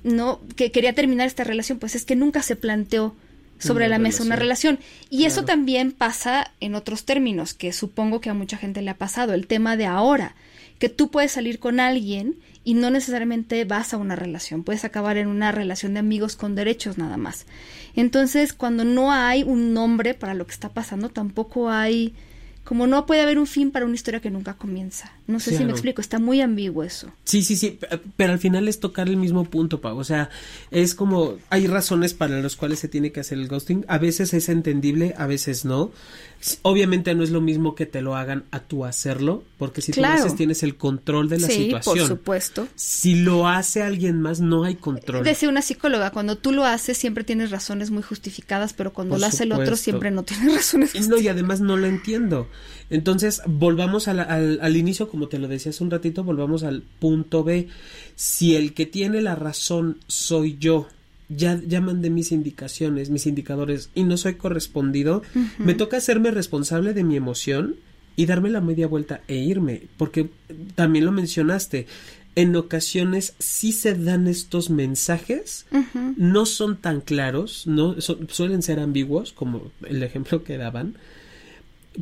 no 0.08 0.41
que 0.56 0.72
quería 0.72 0.93
terminar 0.93 1.28
esta 1.28 1.43
relación, 1.43 1.80
pues 1.80 1.96
es 1.96 2.06
que 2.06 2.15
nunca 2.15 2.41
se 2.41 2.56
planteó 2.56 3.15
sobre 3.60 3.86
Una 3.86 3.96
la 3.96 4.00
mesa 4.00 4.24
una 4.24 4.36
relación. 4.36 4.80
Y 5.10 5.26
eso 5.26 5.43
también 5.43 5.91
pasa 5.91 6.52
en 6.60 6.76
otros 6.76 7.06
términos, 7.06 7.54
que 7.54 7.74
supongo 7.74 8.22
que 8.22 8.30
a 8.30 8.34
mucha 8.34 8.58
gente 8.58 8.82
le 8.82 8.91
ha 8.91 8.98
pasado, 8.98 9.34
el 9.34 9.48
tema 9.48 9.78
de 9.78 9.86
ahora, 9.86 10.36
que 10.80 10.89
tú 10.89 11.10
puedes 11.10 11.32
salir 11.32 11.60
con 11.60 11.80
alguien 11.80 12.36
y 12.63 12.76
no 12.76 12.91
necesariamente 12.91 13.63
vas 13.65 13.93
a 13.93 13.98
una 13.98 14.15
relación, 14.15 14.63
puedes 14.63 14.84
acabar 14.84 15.17
en 15.17 15.28
una 15.28 15.52
relación 15.52 15.93
de 15.93 16.00
amigos 16.00 16.36
con 16.36 16.54
derechos 16.54 16.98
nada 16.98 17.17
más. 17.17 17.46
Entonces, 17.96 18.54
cuando 18.54 18.84
no 18.84 19.12
hay 19.12 19.43
un 19.43 19.74
nombre 19.74 20.13
para 20.13 20.36
lo 20.36 20.46
que 20.46 20.54
está 20.54 20.70
pasando, 20.70 21.10
tampoco 21.10 21.70
hay 21.70 22.13
como 22.63 22.86
no 22.86 23.06
puede 23.06 23.22
haber 23.22 23.39
un 23.39 23.48
fin 23.48 23.72
para 23.72 23.86
una 23.86 23.96
historia 23.96 24.20
que 24.20 24.30
nunca 24.30 24.56
comienza. 24.56 25.13
No 25.27 25.41
sé 25.41 25.57
si 25.57 25.65
me 25.65 25.71
explico, 25.71 25.99
está 25.99 26.19
muy 26.19 26.39
ambiguo 26.39 26.83
eso. 26.83 27.11
Sí, 27.25 27.43
sí, 27.43 27.57
sí, 27.57 27.77
pero 28.15 28.31
al 28.31 28.39
final 28.39 28.69
es 28.69 28.79
tocar 28.79 29.09
el 29.09 29.17
mismo 29.17 29.43
punto, 29.43 29.81
Pau. 29.81 29.97
O 29.97 30.03
sea, 30.05 30.29
es 30.71 30.95
como, 30.95 31.35
hay 31.49 31.67
razones 31.67 32.13
para 32.13 32.41
las 32.41 32.55
cuales 32.55 32.79
se 32.79 32.87
tiene 32.87 33.11
que 33.11 33.19
hacer 33.19 33.37
el 33.37 33.49
ghosting. 33.49 33.83
A 33.89 33.97
veces 33.97 34.33
es 34.33 34.47
entendible, 34.47 35.13
a 35.17 35.27
veces 35.27 35.65
no. 35.65 35.91
Obviamente 36.61 37.13
no 37.13 37.23
es 37.23 37.31
lo 37.31 37.41
mismo 37.41 37.75
que 37.75 37.85
te 37.85 38.01
lo 38.01 38.15
hagan 38.15 38.45
a 38.51 38.61
tú 38.61 38.85
hacerlo, 38.85 39.43
porque 39.57 39.81
si 39.81 39.91
tú 39.91 40.01
lo 40.01 40.07
haces 40.07 40.35
tienes 40.35 40.63
el 40.63 40.77
control 40.77 41.27
de 41.27 41.39
la 41.39 41.47
sí, 41.47 41.65
situación. 41.65 41.97
por 41.97 42.07
supuesto. 42.07 42.67
Si 42.75 43.15
lo 43.15 43.49
hace 43.49 43.81
alguien 43.81 44.21
más, 44.21 44.39
no 44.39 44.63
hay 44.63 44.75
control. 44.75 45.25
Decía 45.25 45.49
una 45.49 45.61
psicóloga, 45.61 46.11
cuando 46.11 46.37
tú 46.37 46.53
lo 46.53 46.63
haces 46.63 46.97
siempre 46.97 47.25
tienes 47.25 47.51
razones 47.51 47.91
muy 47.91 48.03
justificadas, 48.03 48.71
pero 48.71 48.93
cuando 48.93 49.17
lo 49.17 49.25
hace 49.25 49.43
el 49.43 49.51
otro 49.51 49.75
siempre 49.75 50.09
no 50.09 50.23
tienes 50.23 50.45
razones 50.55 50.91
justificadas. 50.91 51.09
No, 51.09 51.17
y 51.17 51.27
además 51.27 51.59
no 51.59 51.75
lo 51.75 51.87
entiendo. 51.87 52.47
Entonces, 52.89 53.41
volvamos 53.45 54.08
al, 54.08 54.19
al 54.19 54.78
inicio, 54.78 55.10
como 55.10 55.28
te 55.28 55.39
lo 55.39 55.47
decía 55.47 55.71
hace 55.71 55.84
un 55.84 55.91
ratito, 55.91 56.23
volvamos 56.23 56.63
al 56.63 56.84
punto 57.00 57.43
B. 57.43 57.67
Si 58.15 58.56
el 58.56 58.73
que 58.73 58.86
tiene 58.86 59.21
la 59.21 59.36
razón 59.36 59.97
soy 60.08 60.58
yo, 60.58 60.88
ya, 61.30 61.60
ya 61.65 61.82
mandé 61.82 62.10
mis 62.10 62.32
indicaciones, 62.32 63.10
mis 63.10 63.28
indicadores 63.28 63.89
y 63.95 64.04
no 64.04 64.17
soy 64.17 64.36
correspondido, 64.36 65.21
me 65.58 65.73
toca 65.73 65.97
hacerme 65.97 66.32
responsable 66.32 66.93
de 66.93 67.04
mi 67.04 67.17
emoción 67.17 67.76
y 68.15 68.26
darme 68.26 68.50
la 68.50 68.62
media 68.62 68.88
vuelta 68.88 69.21
e 69.28 69.36
irme, 69.36 69.84
porque 69.97 70.30
también 70.76 71.06
lo 71.06 71.12
mencionaste, 71.12 71.86
en 72.36 72.56
ocasiones 72.56 73.34
sí 73.39 73.71
se 73.71 73.93
dan 73.95 74.28
estos 74.28 74.69
mensajes, 74.69 75.65
no 76.17 76.45
son 76.45 76.78
tan 76.78 77.02
claros, 77.02 77.67
no 77.67 77.95
suelen 78.00 78.62
ser 78.62 78.80
ambiguos, 78.80 79.34
como 79.34 79.71
el 79.88 80.02
ejemplo 80.04 80.43
que 80.43 80.58
daban, 80.58 80.95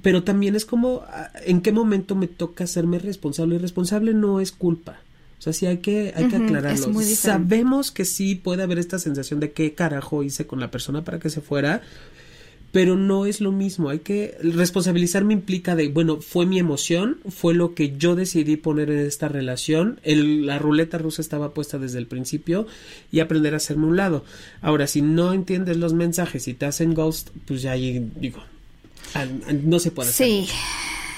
pero 0.01 0.23
también 0.23 0.55
es 0.55 0.65
como 0.65 1.03
ah, 1.08 1.31
en 1.45 1.62
qué 1.62 1.71
momento 1.71 2.15
me 2.15 2.27
toca 2.27 2.63
hacerme 2.65 2.99
responsable 2.99 3.55
y 3.55 3.60
responsable 3.60 4.13
no 4.13 4.39
es 4.39 4.51
culpa 4.51 4.99
o 5.38 5.41
sea, 5.41 5.53
sí 5.53 5.65
hay 5.65 5.77
que, 5.77 6.13
hay 6.15 6.27
que 6.27 6.38
aclararlo. 6.38 6.93
Sabemos 7.03 7.91
que 7.91 8.05
sí 8.05 8.36
puede 8.36 8.63
haber 8.63 8.79
esta 8.79 8.99
sensación 8.99 9.39
de 9.39 9.51
qué 9.51 9.73
carajo 9.73 10.23
hice 10.23 10.47
con 10.47 10.60
la 10.60 10.71
persona 10.71 11.03
para 11.03 11.19
que 11.19 11.29
se 11.29 11.41
fuera, 11.41 11.81
pero 12.71 12.95
no 12.95 13.25
es 13.25 13.41
lo 13.41 13.51
mismo. 13.51 13.89
Hay 13.89 13.99
que 13.99 14.38
responsabilizarme 14.41 15.34
implica 15.34 15.75
de, 15.75 15.89
bueno, 15.89 16.21
fue 16.21 16.45
mi 16.45 16.58
emoción, 16.58 17.19
fue 17.29 17.53
lo 17.53 17.75
que 17.75 17.97
yo 17.97 18.15
decidí 18.15 18.55
poner 18.55 18.89
en 18.89 18.99
esta 19.05 19.27
relación, 19.27 19.99
el, 20.03 20.45
la 20.45 20.58
ruleta 20.58 20.97
rusa 20.97 21.21
estaba 21.21 21.53
puesta 21.53 21.77
desde 21.77 21.99
el 21.99 22.08
principio 22.08 22.65
y 23.12 23.19
aprender 23.19 23.53
a 23.53 23.58
hacerme 23.58 23.88
un 23.88 23.97
lado. 23.97 24.23
Ahora, 24.62 24.88
si 24.88 25.01
no 25.01 25.34
entiendes 25.34 25.77
los 25.77 25.93
mensajes 25.93 26.47
y 26.47 26.53
te 26.53 26.65
hacen 26.65 26.93
ghost, 26.93 27.29
pues 27.45 27.62
ya 27.62 27.73
ahí 27.73 28.10
digo, 28.19 28.41
no 29.63 29.80
se 29.80 29.91
puede 29.91 30.10
hacer. 30.10 30.28
Sí. 30.28 30.47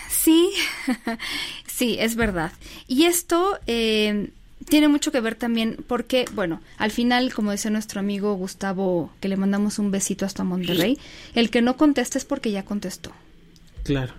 Sí, 0.10 0.52
sí, 1.68 1.98
es 2.00 2.16
verdad. 2.16 2.52
Y 2.88 3.06
esto 3.06 3.60
eh, 3.68 4.32
tiene 4.68 4.88
mucho 4.88 5.12
que 5.12 5.22
ver 5.22 5.36
también 5.36 5.84
porque, 5.88 6.26
bueno, 6.34 6.62
al 6.78 6.92
final, 6.92 7.34
como 7.34 7.52
decía 7.52 7.72
nuestro 7.72 8.00
amigo 8.00 8.34
Gustavo, 8.36 9.12
que 9.20 9.28
le 9.28 9.38
mandamos 9.38 9.80
un 9.80 9.92
besito 9.92 10.26
hasta 10.26 10.44
Monterrey, 10.44 10.98
el 11.36 11.50
que 11.50 11.62
no 11.62 11.78
contesta 11.78 12.18
es 12.18 12.26
porque 12.26 12.52
ya 12.52 12.66
contestó. 12.66 13.12
Claro. 13.84 14.14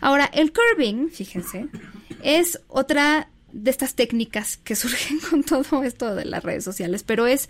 Ahora, 0.00 0.30
el 0.32 0.52
curving, 0.52 1.10
fíjense, 1.10 1.66
es 2.22 2.60
otra 2.68 3.28
de 3.52 3.70
estas 3.70 3.94
técnicas 3.94 4.56
que 4.58 4.76
surgen 4.76 5.18
con 5.18 5.42
todo 5.42 5.82
esto 5.82 6.14
de 6.14 6.24
las 6.24 6.42
redes 6.42 6.64
sociales, 6.64 7.02
pero 7.02 7.26
es 7.26 7.48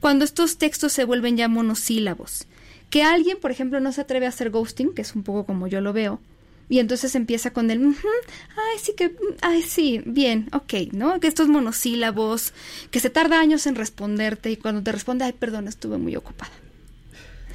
cuando 0.00 0.24
estos 0.24 0.58
textos 0.58 0.92
se 0.92 1.04
vuelven 1.04 1.36
ya 1.36 1.48
monosílabos. 1.48 2.46
Que 2.92 3.02
alguien, 3.02 3.38
por 3.40 3.50
ejemplo, 3.50 3.80
no 3.80 3.90
se 3.90 4.02
atreve 4.02 4.26
a 4.26 4.28
hacer 4.28 4.50
ghosting, 4.50 4.92
que 4.92 5.00
es 5.00 5.16
un 5.16 5.22
poco 5.22 5.46
como 5.46 5.66
yo 5.66 5.80
lo 5.80 5.94
veo, 5.94 6.20
y 6.68 6.78
entonces 6.78 7.14
empieza 7.14 7.52
con 7.52 7.70
el, 7.70 7.82
ay, 7.84 8.78
sí 8.80 8.92
que, 8.96 9.14
ay, 9.40 9.62
sí, 9.62 10.02
bien, 10.04 10.48
ok, 10.52 10.92
¿no? 10.92 11.20
Que 11.20 11.26
estos 11.26 11.48
monosílabos, 11.48 12.52
que 12.90 13.00
se 13.00 13.10
tarda 13.10 13.40
años 13.40 13.66
en 13.66 13.76
responderte 13.76 14.50
y 14.50 14.56
cuando 14.56 14.82
te 14.82 14.92
responde, 14.92 15.24
ay, 15.24 15.32
perdón, 15.32 15.68
estuve 15.68 15.98
muy 15.98 16.16
ocupada. 16.16 16.52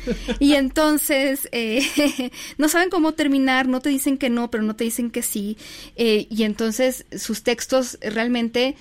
Y 0.39 0.53
entonces 0.53 1.49
eh, 1.51 2.31
no 2.57 2.69
saben 2.69 2.89
cómo 2.89 3.13
terminar, 3.13 3.67
no 3.67 3.81
te 3.81 3.89
dicen 3.89 4.17
que 4.17 4.29
no, 4.29 4.49
pero 4.49 4.63
no 4.63 4.75
te 4.75 4.85
dicen 4.85 5.11
que 5.11 5.21
sí. 5.21 5.57
Eh, 5.95 6.27
y 6.29 6.43
entonces 6.43 7.05
sus 7.17 7.43
textos 7.43 7.97
realmente, 8.01 8.75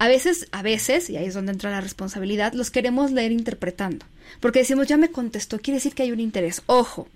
a 0.00 0.08
veces, 0.08 0.48
a 0.50 0.62
veces, 0.62 1.10
y 1.10 1.18
ahí 1.18 1.26
es 1.26 1.34
donde 1.34 1.52
entra 1.52 1.70
la 1.70 1.82
responsabilidad, 1.82 2.54
los 2.54 2.70
queremos 2.70 3.12
leer 3.12 3.32
interpretando. 3.32 4.06
Porque 4.40 4.60
decimos, 4.60 4.88
ya 4.88 4.96
me 4.96 5.10
contestó, 5.10 5.58
quiere 5.58 5.76
decir 5.76 5.94
que 5.94 6.04
hay 6.04 6.10
un 6.10 6.20
interés. 6.20 6.62
Ojo, 6.64 7.06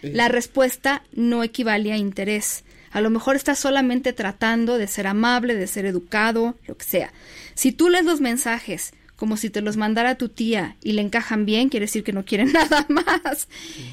la 0.00 0.28
respuesta 0.28 1.02
no 1.12 1.44
equivale 1.44 1.92
a 1.92 1.98
interés. 1.98 2.64
A 2.90 3.02
lo 3.02 3.10
mejor 3.10 3.36
estás 3.36 3.58
solamente 3.58 4.14
tratando 4.14 4.78
de 4.78 4.86
ser 4.86 5.08
amable, 5.08 5.54
de 5.54 5.66
ser 5.66 5.84
educado, 5.84 6.56
lo 6.66 6.78
que 6.78 6.86
sea. 6.86 7.12
Si 7.54 7.70
tú 7.70 7.90
lees 7.90 8.06
los 8.06 8.22
mensajes 8.22 8.94
como 9.16 9.36
si 9.36 9.50
te 9.50 9.60
los 9.60 9.76
mandara 9.76 10.14
tu 10.14 10.30
tía 10.30 10.76
y 10.82 10.92
le 10.92 11.02
encajan 11.02 11.44
bien, 11.44 11.68
quiere 11.68 11.84
decir 11.84 12.02
que 12.02 12.14
no 12.14 12.24
quieren 12.24 12.50
nada 12.54 12.86
más. 12.88 13.46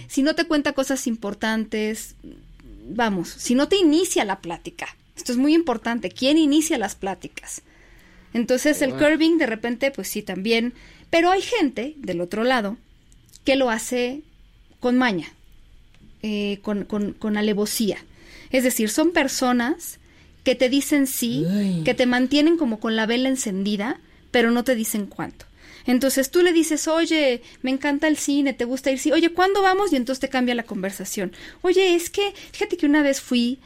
Si 0.07 0.23
no 0.23 0.33
te 0.33 0.45
cuenta 0.45 0.71
cosas 0.71 1.07
importantes, 1.07 2.15
vamos, 2.87 3.27
si 3.27 3.53
no 3.53 3.67
te 3.67 3.75
inicia 3.75 4.23
la 4.23 4.39
plática. 4.39 4.87
Esto 5.17 5.33
es 5.33 5.37
muy 5.37 5.53
importante. 5.53 6.09
¿Quién 6.09 6.37
inicia 6.37 6.77
las 6.77 6.95
pláticas? 6.95 7.63
Entonces 8.33 8.81
el 8.81 8.93
curving 8.93 9.37
de 9.37 9.45
repente, 9.45 9.91
pues 9.91 10.07
sí, 10.07 10.21
también. 10.21 10.73
Pero 11.09 11.31
hay 11.31 11.41
gente 11.41 11.95
del 11.97 12.21
otro 12.21 12.43
lado 12.43 12.77
que 13.43 13.55
lo 13.55 13.69
hace 13.69 14.21
con 14.79 14.97
maña. 14.97 15.33
Eh, 16.21 16.59
con, 16.63 16.83
con, 16.83 17.37
alevosía. 17.37 17.97
Es 18.49 18.65
decir, 18.65 18.89
son 18.89 19.11
personas 19.11 19.99
que 20.43 20.53
te 20.53 20.67
dicen 20.67 21.07
sí, 21.07 21.45
que 21.85 21.93
te 21.93 22.05
mantienen 22.05 22.57
como 22.57 22.81
con 22.81 22.97
la 22.97 23.05
vela 23.05 23.29
encendida, 23.29 24.01
pero 24.29 24.51
no 24.51 24.65
te 24.65 24.75
dicen 24.75 25.05
cuánto. 25.05 25.45
Entonces 25.85 26.29
tú 26.29 26.41
le 26.41 26.51
dices, 26.51 26.89
oye, 26.89 27.41
me 27.61 27.71
encanta 27.71 28.09
el 28.09 28.17
cine, 28.17 28.53
te 28.53 28.65
gusta 28.65 28.91
ir, 28.91 28.99
sí, 28.99 29.13
oye, 29.13 29.29
¿cuándo 29.29 29.61
vamos? 29.61 29.93
Y 29.93 29.95
entonces 29.95 30.19
te 30.19 30.27
cambia 30.27 30.55
la 30.55 30.63
conversación. 30.63 31.31
Oye, 31.61 31.95
es 31.95 32.09
que, 32.09 32.33
fíjate 32.51 32.75
que 32.75 32.85
una 32.85 33.01
vez 33.01 33.21
fui 33.21 33.59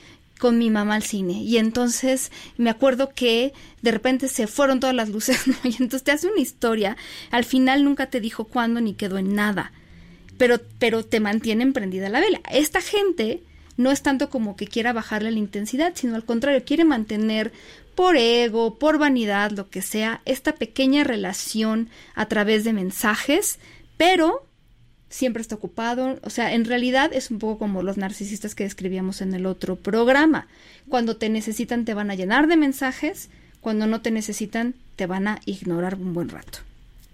con 0.43 0.57
mi 0.57 0.69
mamá 0.69 0.95
al 0.95 1.03
cine. 1.03 1.41
Y 1.41 1.55
entonces 1.55 2.29
me 2.57 2.69
acuerdo 2.69 3.13
que 3.15 3.53
de 3.81 3.91
repente 3.91 4.27
se 4.27 4.45
fueron 4.45 4.81
todas 4.81 4.93
las 4.93 5.07
luces 5.07 5.39
y 5.63 5.69
entonces 5.69 6.03
te 6.03 6.11
hace 6.11 6.27
una 6.27 6.41
historia, 6.41 6.97
al 7.31 7.45
final 7.45 7.85
nunca 7.85 8.07
te 8.07 8.19
dijo 8.19 8.43
cuándo 8.43 8.81
ni 8.81 8.93
quedó 8.93 9.17
en 9.17 9.35
nada. 9.35 9.71
Pero, 10.37 10.59
pero 10.79 11.05
te 11.05 11.21
mantienen 11.21 11.71
prendida 11.71 12.09
la 12.09 12.19
vela. 12.19 12.41
Esta 12.51 12.81
gente 12.81 13.41
no 13.77 13.89
es 13.89 14.01
tanto 14.01 14.29
como 14.29 14.57
que 14.57 14.67
quiera 14.67 14.91
bajarle 14.91 15.31
la 15.31 15.39
intensidad, 15.39 15.93
sino 15.95 16.15
al 16.15 16.25
contrario, 16.25 16.65
quiere 16.65 16.83
mantener 16.83 17.53
por 17.95 18.17
ego, 18.17 18.77
por 18.77 18.97
vanidad, 18.97 19.51
lo 19.51 19.69
que 19.69 19.81
sea, 19.81 20.21
esta 20.25 20.55
pequeña 20.55 21.05
relación 21.05 21.87
a 22.15 22.25
través 22.25 22.65
de 22.65 22.73
mensajes, 22.73 23.59
pero 23.95 24.45
siempre 25.13 25.41
está 25.41 25.55
ocupado. 25.55 26.19
O 26.23 26.29
sea, 26.29 26.53
en 26.53 26.65
realidad 26.65 27.11
es 27.13 27.29
un 27.29 27.37
poco 27.37 27.59
como 27.59 27.83
los 27.83 27.97
narcisistas 27.97 28.55
que 28.55 28.63
describíamos 28.63 29.21
en 29.21 29.33
el 29.33 29.45
otro 29.45 29.75
programa. 29.75 30.47
Cuando 30.89 31.17
te 31.17 31.29
necesitan 31.29 31.85
te 31.85 31.93
van 31.93 32.09
a 32.09 32.15
llenar 32.15 32.47
de 32.47 32.57
mensajes, 32.57 33.29
cuando 33.61 33.85
no 33.85 34.01
te 34.01 34.09
necesitan 34.09 34.73
te 34.95 35.05
van 35.05 35.27
a 35.27 35.39
ignorar 35.45 35.95
un 35.95 36.13
buen 36.13 36.29
rato. 36.29 36.59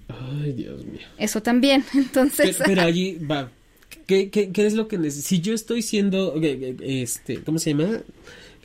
Ay, 0.08 0.54
Dios 0.54 0.86
mío. 0.86 1.06
Eso 1.18 1.44
también, 1.44 1.84
entonces. 1.94 2.58
Pero, 2.66 2.82
allí 2.82 3.18
va. 3.18 3.52
¿Qué, 4.08 4.30
qué, 4.30 4.52
qué 4.52 4.66
es 4.66 4.74
lo 4.74 4.88
que 4.88 4.98
necesito? 4.98 5.28
Si 5.28 5.42
yo 5.42 5.54
estoy 5.54 5.82
siendo, 5.82 6.36
este, 6.82 7.44
¿cómo 7.44 7.60
se 7.60 7.72
llama? 7.72 8.00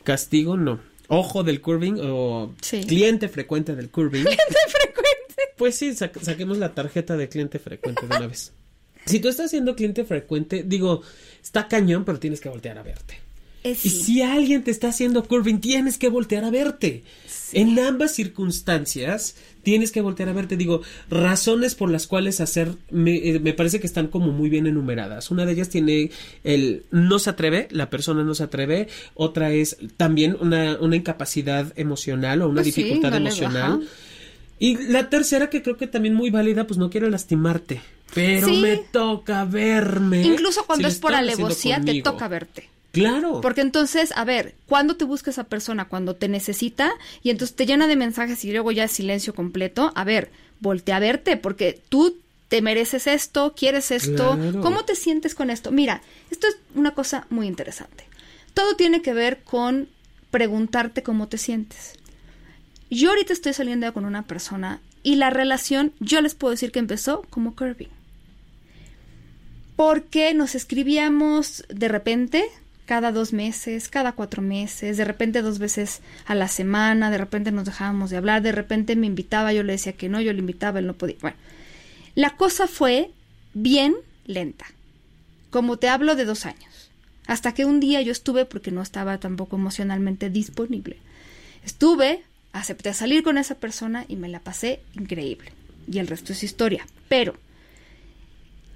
Castigo, 0.03 0.55
no. 0.55 0.79
Ojo 1.07 1.43
del 1.43 1.61
curving 1.61 1.99
o 2.01 2.53
cliente 2.87 3.27
frecuente 3.27 3.75
del 3.75 3.89
curving. 3.89 4.23
Cliente 4.23 4.55
frecuente. 4.69 5.35
Pues 5.57 5.75
sí, 5.75 5.93
saquemos 5.93 6.57
la 6.57 6.73
tarjeta 6.73 7.15
de 7.15 7.29
cliente 7.29 7.59
frecuente 7.59 8.07
de 8.07 8.15
una 8.15 8.27
vez. 8.27 8.53
Si 9.05 9.19
tú 9.19 9.29
estás 9.29 9.51
siendo 9.51 9.75
cliente 9.75 10.03
frecuente, 10.03 10.63
digo, 10.65 11.01
está 11.43 11.67
cañón, 11.67 12.05
pero 12.05 12.19
tienes 12.19 12.41
que 12.41 12.49
voltear 12.49 12.77
a 12.77 12.83
verte. 12.83 13.25
Y 13.65 13.75
si 13.89 14.21
alguien 14.21 14.63
te 14.63 14.69
está 14.69 14.89
haciendo 14.89 15.23
curving, 15.23 15.59
tienes 15.59 15.97
que 15.97 16.07
voltear 16.07 16.43
a 16.43 16.51
verte. 16.51 17.03
En 17.51 17.79
ambas 17.79 18.11
circunstancias, 18.11 19.35
tienes 19.63 19.91
que 19.91 20.01
voltear 20.01 20.29
a 20.29 20.33
verte. 20.33 20.55
Digo, 20.55 20.81
razones 21.09 21.73
por 21.73 21.89
las 21.89 22.05
cuales 22.05 22.41
hacer, 22.41 22.75
eh, 22.93 23.39
me, 23.39 23.53
parece 23.53 23.79
que 23.79 23.87
están 23.87 24.07
como 24.07 24.31
muy 24.31 24.49
bien 24.49 24.67
enumeradas. 24.67 25.31
Una 25.31 25.47
de 25.47 25.53
ellas 25.53 25.69
tiene 25.69 26.11
el 26.43 26.85
no 26.91 27.17
se 27.17 27.31
atreve, 27.31 27.67
la 27.71 27.89
persona 27.89 28.23
no 28.23 28.35
se 28.35 28.43
atreve. 28.43 28.87
Otra 29.15 29.51
es 29.51 29.77
también 29.97 30.37
una, 30.39 30.77
una 30.79 30.95
incapacidad 30.95 31.73
emocional 31.75 32.43
o 32.43 32.49
una 32.49 32.61
pues 32.61 32.75
dificultad 32.75 33.15
emocional. 33.15 33.87
Y 34.59 34.77
la 34.89 35.09
tercera, 35.09 35.49
que 35.49 35.63
creo 35.63 35.75
que 35.75 35.87
también 35.87 36.13
muy 36.13 36.29
válida, 36.29 36.67
pues 36.67 36.77
no 36.77 36.91
quiero 36.91 37.09
lastimarte. 37.09 37.81
Pero 38.15 38.47
me 38.47 38.77
toca 38.77 39.45
verme. 39.45 40.23
Incluso 40.23 40.65
cuando 40.65 40.87
es 40.87 40.97
por 40.97 41.13
alevosía, 41.13 41.79
te 41.81 42.01
toca 42.01 42.27
verte 42.27 42.69
Claro. 42.95 43.41
Porque 43.41 43.59
entonces, 43.59 44.13
a 44.15 44.23
ver, 44.23 44.55
¿cuándo 44.67 44.95
te 44.95 45.03
busca 45.03 45.29
esa 45.29 45.43
persona? 45.43 45.89
Cuando 45.89 46.15
te 46.15 46.29
necesita 46.29 46.93
y 47.21 47.29
entonces 47.29 47.55
te 47.55 47.65
llena 47.65 47.87
de 47.87 47.97
mensajes 47.97 48.45
y 48.45 48.51
luego 48.51 48.71
ya 48.71 48.85
es 48.85 48.91
silencio 48.91 49.35
completo. 49.35 49.91
A 49.95 50.05
ver, 50.05 50.31
voltea 50.61 50.95
a 50.95 50.99
verte 51.01 51.35
porque 51.35 51.81
tú 51.89 52.17
te 52.47 52.61
mereces 52.61 53.07
esto, 53.07 53.53
quieres 53.53 53.91
esto. 53.91 54.37
Claro. 54.37 54.61
¿Cómo 54.61 54.85
te 54.85 54.95
sientes 54.95 55.35
con 55.35 55.49
esto? 55.49 55.71
Mira, 55.71 56.01
esto 56.31 56.47
es 56.47 56.57
una 56.73 56.93
cosa 56.93 57.27
muy 57.29 57.47
interesante. 57.47 58.05
Todo 58.53 58.77
tiene 58.77 59.01
que 59.01 59.13
ver 59.13 59.43
con 59.43 59.89
preguntarte 60.31 61.03
cómo 61.03 61.27
te 61.27 61.37
sientes. 61.37 61.99
Yo 62.89 63.09
ahorita 63.09 63.33
estoy 63.33 63.51
saliendo 63.51 63.91
con 63.93 64.05
una 64.05 64.21
persona 64.21 64.79
y 65.03 65.15
la 65.15 65.31
relación, 65.31 65.91
yo 65.99 66.21
les 66.21 66.33
puedo 66.33 66.51
decir 66.51 66.71
que 66.71 66.79
empezó 66.79 67.23
como 67.29 67.57
Kirby. 67.57 67.89
Porque 69.75 70.33
nos 70.33 70.55
escribíamos 70.55 71.65
de 71.67 71.87
repente, 71.87 72.45
cada 72.85 73.11
dos 73.11 73.33
meses, 73.33 73.89
cada 73.89 74.13
cuatro 74.13 74.41
meses, 74.41 74.97
de 74.97 75.05
repente 75.05 75.41
dos 75.41 75.59
veces 75.59 76.01
a 76.25 76.35
la 76.35 76.47
semana, 76.47 77.11
de 77.11 77.17
repente 77.17 77.51
nos 77.51 77.65
dejábamos 77.65 78.09
de 78.09 78.17
hablar, 78.17 78.41
de 78.41 78.51
repente 78.51 78.95
me 78.95 79.07
invitaba, 79.07 79.53
yo 79.53 79.63
le 79.63 79.73
decía 79.73 79.93
que 79.93 80.07
no, 80.07 80.21
yo 80.21 80.31
le 80.33 80.39
invitaba, 80.39 80.79
él 80.79 80.87
no 80.87 80.93
podía. 80.93 81.17
Bueno, 81.21 81.37
la 82.13 82.37
cosa 82.37 82.67
fue 82.67 83.11
bien 83.53 83.95
lenta, 84.25 84.65
como 85.49 85.77
te 85.77 85.89
hablo 85.89 86.15
de 86.15 86.25
dos 86.25 86.45
años, 86.45 86.91
hasta 87.27 87.53
que 87.53 87.65
un 87.65 87.79
día 87.79 88.01
yo 88.01 88.11
estuve, 88.11 88.45
porque 88.45 88.71
no 88.71 88.81
estaba 88.81 89.17
tampoco 89.19 89.57
emocionalmente 89.57 90.29
disponible, 90.29 90.97
estuve, 91.65 92.23
acepté 92.53 92.93
salir 92.93 93.23
con 93.23 93.37
esa 93.37 93.55
persona 93.55 94.05
y 94.07 94.15
me 94.15 94.29
la 94.29 94.39
pasé 94.39 94.79
increíble. 94.93 95.51
Y 95.91 95.99
el 95.99 96.07
resto 96.07 96.33
es 96.33 96.43
historia. 96.43 96.87
Pero 97.09 97.35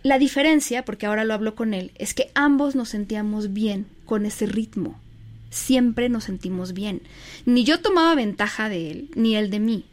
la 0.04 0.20
diferencia, 0.20 0.86
porque 0.86 1.06
ahora 1.06 1.26
lo 1.26 1.34
hablo 1.34 1.56
con 1.56 1.74
él, 1.74 1.92
es 1.96 2.14
que 2.14 2.32
ambos 2.36 2.76
nos 2.76 2.90
sentíamos 2.90 3.54
bien 3.54 3.88
con 4.06 4.26
ese 4.26 4.46
ritmo. 4.46 5.00
Siempre 5.50 6.10
nos 6.10 6.26
sentimos 6.26 6.74
bien. 6.74 7.02
Ni 7.46 7.64
yo 7.64 7.80
tomaba 7.82 8.16
ventaja 8.16 8.70
de 8.70 8.92
él, 8.92 9.10
ni 9.16 9.36
él 9.36 9.50
de 9.50 9.60
mí. 9.60 9.86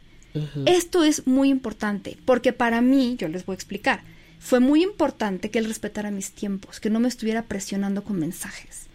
Esto 0.67 1.03
es 1.03 1.25
muy 1.25 1.49
importante, 1.49 2.17
porque 2.25 2.53
para 2.53 2.79
mí, 2.81 3.15
yo 3.17 3.27
les 3.27 3.45
voy 3.45 3.53
a 3.53 3.55
explicar, 3.55 4.01
fue 4.39 4.59
muy 4.59 4.83
importante 4.83 5.49
que 5.49 5.57
él 5.57 5.65
respetara 5.65 6.11
mis 6.11 6.31
tiempos, 6.31 6.79
que 6.79 6.91
no 6.91 6.99
me 6.99 7.07
estuviera 7.07 7.45
presionando 7.45 8.03
con 8.03 8.19
mensajes. 8.19 8.85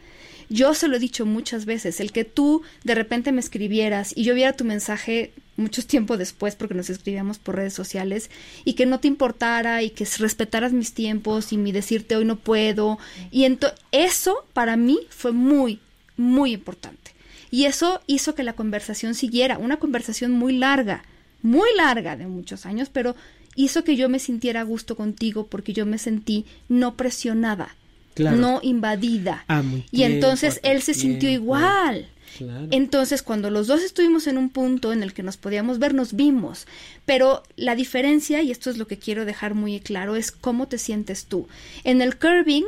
Yo 0.48 0.74
se 0.74 0.86
lo 0.86 0.96
he 0.96 1.00
dicho 1.00 1.26
muchas 1.26 1.64
veces, 1.64 1.98
el 1.98 2.12
que 2.12 2.24
tú 2.24 2.62
de 2.84 2.94
repente 2.94 3.32
me 3.32 3.40
escribieras 3.40 4.12
y 4.16 4.22
yo 4.22 4.34
viera 4.34 4.52
tu 4.52 4.64
mensaje 4.64 5.32
mucho 5.56 5.84
tiempo 5.84 6.16
después 6.16 6.56
porque 6.56 6.74
nos 6.74 6.90
escribíamos 6.90 7.38
por 7.38 7.56
redes 7.56 7.74
sociales 7.74 8.30
y 8.64 8.72
que 8.74 8.86
no 8.86 9.00
te 9.00 9.08
importara 9.08 9.82
y 9.82 9.90
que 9.90 10.06
respetaras 10.18 10.72
mis 10.72 10.92
tiempos 10.94 11.52
y 11.52 11.58
mi 11.58 11.72
decirte 11.72 12.16
hoy 12.16 12.24
no 12.24 12.36
puedo 12.36 12.98
y 13.30 13.46
eso 13.92 14.46
para 14.52 14.76
mí 14.76 15.00
fue 15.10 15.32
muy 15.32 15.80
muy 16.16 16.52
importante. 16.52 17.12
Y 17.50 17.64
eso 17.64 18.00
hizo 18.06 18.34
que 18.34 18.44
la 18.44 18.54
conversación 18.54 19.14
siguiera 19.14 19.58
una 19.58 19.78
conversación 19.78 20.32
muy 20.32 20.56
larga 20.56 21.04
muy 21.42 21.68
larga 21.76 22.16
de 22.16 22.26
muchos 22.26 22.64
años 22.66 22.88
pero 22.90 23.14
hizo 23.56 23.84
que 23.84 23.96
yo 23.96 24.08
me 24.08 24.18
sintiera 24.18 24.60
a 24.60 24.64
gusto 24.64 24.96
contigo 24.96 25.46
porque 25.46 25.72
yo 25.72 25.84
me 25.84 25.98
sentí 25.98 26.46
no 26.68 26.96
presionada 26.96 27.76
Claro. 28.14 28.36
no 28.36 28.60
invadida. 28.62 29.44
A 29.48 29.62
mi 29.62 29.86
y 29.90 30.02
entonces 30.02 30.60
él 30.62 30.82
se 30.82 30.92
sintió 30.92 31.30
igual 31.30 32.08
Claro. 32.38 32.68
entonces, 32.70 33.22
cuando 33.22 33.50
los 33.50 33.66
dos 33.66 33.82
estuvimos 33.82 34.26
en 34.26 34.38
un 34.38 34.50
punto 34.50 34.92
en 34.92 35.02
el 35.02 35.12
que 35.12 35.22
nos 35.22 35.36
podíamos 35.36 35.78
ver, 35.78 35.94
nos 35.94 36.14
vimos. 36.14 36.66
Pero 37.04 37.42
la 37.56 37.74
diferencia, 37.74 38.42
y 38.42 38.50
esto 38.50 38.70
es 38.70 38.78
lo 38.78 38.86
que 38.86 38.98
quiero 38.98 39.24
dejar 39.24 39.54
muy 39.54 39.80
claro, 39.80 40.16
es 40.16 40.32
cómo 40.32 40.68
te 40.68 40.78
sientes 40.78 41.26
tú. 41.26 41.48
En 41.84 42.00
el 42.00 42.18
curving, 42.18 42.64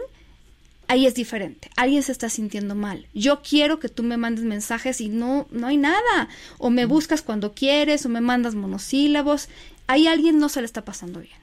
ahí 0.89 1.07
es 1.07 1.15
diferente. 1.15 1.71
Alguien 1.77 2.03
se 2.03 2.13
está 2.13 2.29
sintiendo 2.29 2.75
mal. 2.75 3.07
Yo 3.15 3.43
quiero 3.43 3.79
que 3.81 3.89
tú 3.89 4.03
me 4.03 4.17
mandes 4.17 4.45
mensajes 4.45 5.01
y 5.01 5.09
no, 5.09 5.47
no 5.51 5.67
hay 5.67 5.77
nada. 5.77 6.29
O 6.59 6.71
me 6.71 6.87
buscas 6.87 7.23
cuando 7.23 7.53
quieres, 7.53 8.05
o 8.07 8.09
me 8.09 8.21
mandas 8.21 8.55
monosílabos. 8.55 9.49
Ahí 9.87 10.07
alguien 10.07 10.39
no 10.39 10.49
se 10.49 10.61
le 10.61 10.67
está 10.67 10.85
pasando 10.85 11.21
bien. 11.21 11.37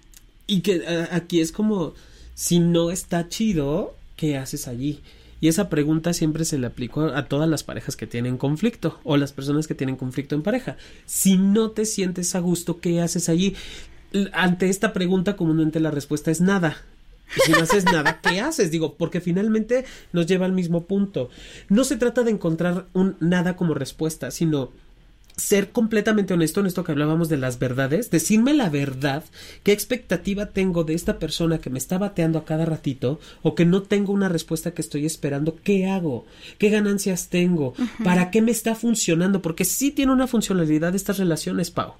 Y 0.47 0.62
que 0.62 0.84
eh, 0.86 1.07
aquí 1.12 1.39
es 1.39 1.51
como, 1.51 1.93
si 2.36 2.60
no 2.60 2.91
está 2.91 3.29
chido, 3.29 3.95
¿qué 4.15 4.38
haces 4.38 4.67
allí? 4.67 4.99
Y 5.41 5.47
esa 5.47 5.69
pregunta 5.69 6.13
siempre 6.13 6.45
se 6.45 6.60
le 6.60 6.67
aplicó 6.67 7.01
a 7.01 7.25
todas 7.25 7.49
las 7.49 7.63
parejas 7.63 7.95
que 7.95 8.08
tienen 8.08 8.38
conflicto 8.38 8.99
o 9.04 9.17
las 9.17 9.34
personas 9.34 9.67
que 9.67 9.75
tienen 9.75 9.97
conflicto 9.97 10.36
en 10.36 10.43
pareja. 10.43 10.77
Si 11.06 11.38
no 11.38 11.71
te 11.71 11.86
sientes 11.86 12.36
a 12.36 12.39
gusto, 12.39 12.80
¿qué 12.80 13.01
haces 13.01 13.27
allí? 13.27 13.56
Ante 14.34 14.69
esta 14.69 14.93
pregunta 14.93 15.36
comúnmente 15.36 15.80
la 15.80 15.91
respuesta 15.91 16.30
es 16.30 16.41
nada. 16.41 16.77
Y 17.36 17.39
si 17.41 17.51
no 17.54 17.60
haces 17.60 17.86
nada, 17.86 18.19
¿qué 18.21 18.39
haces? 18.39 18.71
Digo, 18.71 18.95
porque 18.95 19.21
finalmente 19.21 19.86
nos 20.13 20.27
lleva 20.27 20.45
al 20.45 20.51
mismo 20.51 20.86
punto. 20.86 21.30
No 21.69 21.86
se 21.86 21.97
trata 21.97 22.23
de 22.23 22.32
encontrar 22.32 22.88
un 22.93 23.15
nada 23.19 23.56
como 23.56 23.73
respuesta, 23.73 24.32
sino 24.32 24.71
ser 25.41 25.71
completamente 25.71 26.34
honesto 26.34 26.60
en 26.60 26.67
esto 26.67 26.84
que 26.84 26.91
hablábamos 26.91 27.27
de 27.27 27.38
las 27.38 27.58
verdades, 27.58 28.12
decirme 28.12 28.54
la 28.54 28.69
verdad, 28.69 29.23
qué 29.63 29.71
expectativa 29.71 30.47
tengo 30.47 30.84
de 30.84 30.93
esta 30.93 31.19
persona 31.19 31.58
que 31.58 31.69
me 31.69 31.80
está 31.80 31.97
bateando 31.97 32.38
a 32.38 32.45
cada 32.45 32.65
ratito 32.65 33.19
o 33.41 33.56
que 33.56 33.65
no 33.65 33.82
tengo 33.82 34.13
una 34.13 34.30
respuesta 34.30 34.73
que 34.73 34.82
estoy 34.82 35.06
esperando, 35.06 35.58
¿qué 35.63 35.88
hago? 35.88 36.25
¿Qué 36.58 36.69
ganancias 36.69 37.30
tengo? 37.30 37.73
¿Para 38.04 38.30
qué 38.30 38.41
me 38.41 38.51
está 38.51 38.75
funcionando? 38.75 39.41
Porque 39.41 39.65
sí 39.65 39.91
tiene 39.91 40.12
una 40.12 40.27
funcionalidad 40.27 40.95
estas 40.95 41.17
relaciones, 41.17 41.71
Pau. 41.71 41.95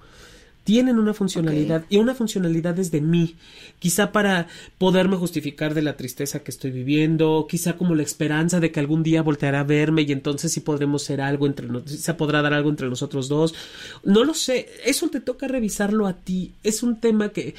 Tienen 0.64 1.00
una 1.00 1.16
funcionalidad 1.16 1.86
y 1.90 1.98
una 1.98 2.14
funcionalidad 2.14 2.76
desde 2.76 3.02
mí, 3.02 3.36
quizá 3.80 4.12
para 4.12 4.48
poderme 4.78 5.16
justificar 5.18 5.74
de 5.74 5.82
la 5.82 5.98
tristeza 5.98 6.44
que 6.44 6.52
estoy 6.52 6.70
viviendo, 6.70 7.48
quizá 7.50 7.74
como 7.78 7.96
la 7.96 8.04
esperanza 8.04 8.60
de 8.60 8.72
que 8.72 8.80
algún 8.80 9.02
día 9.02 9.24
volteará 9.24 9.62
a 9.62 9.64
verme 9.64 10.04
y 10.04 10.12
entonces 10.12 10.52
sí 10.54 10.60
podremos 10.60 11.02
ser 11.02 11.20
algo 11.20 11.48
entre 11.48 11.68
nosotros, 11.68 12.00
se 12.00 12.14
podrá 12.14 12.44
dar 12.44 12.54
algo 12.54 12.70
entre 12.70 12.88
nosotros 12.90 13.28
dos. 13.28 13.56
No 14.04 14.24
lo 14.24 14.36
sé, 14.36 14.68
eso 14.86 15.10
te 15.10 15.20
toca 15.20 15.48
revisarlo 15.48 16.06
a 16.06 16.14
ti. 16.14 16.52
Es 16.64 16.84
un 16.84 17.00
tema 17.00 17.30
que 17.30 17.56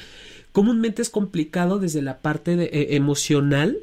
comúnmente 0.53 1.01
es 1.01 1.09
complicado 1.09 1.79
desde 1.79 2.01
la 2.01 2.19
parte 2.19 2.55
de- 2.55 2.65
eh, 2.71 2.95
emocional, 2.95 3.77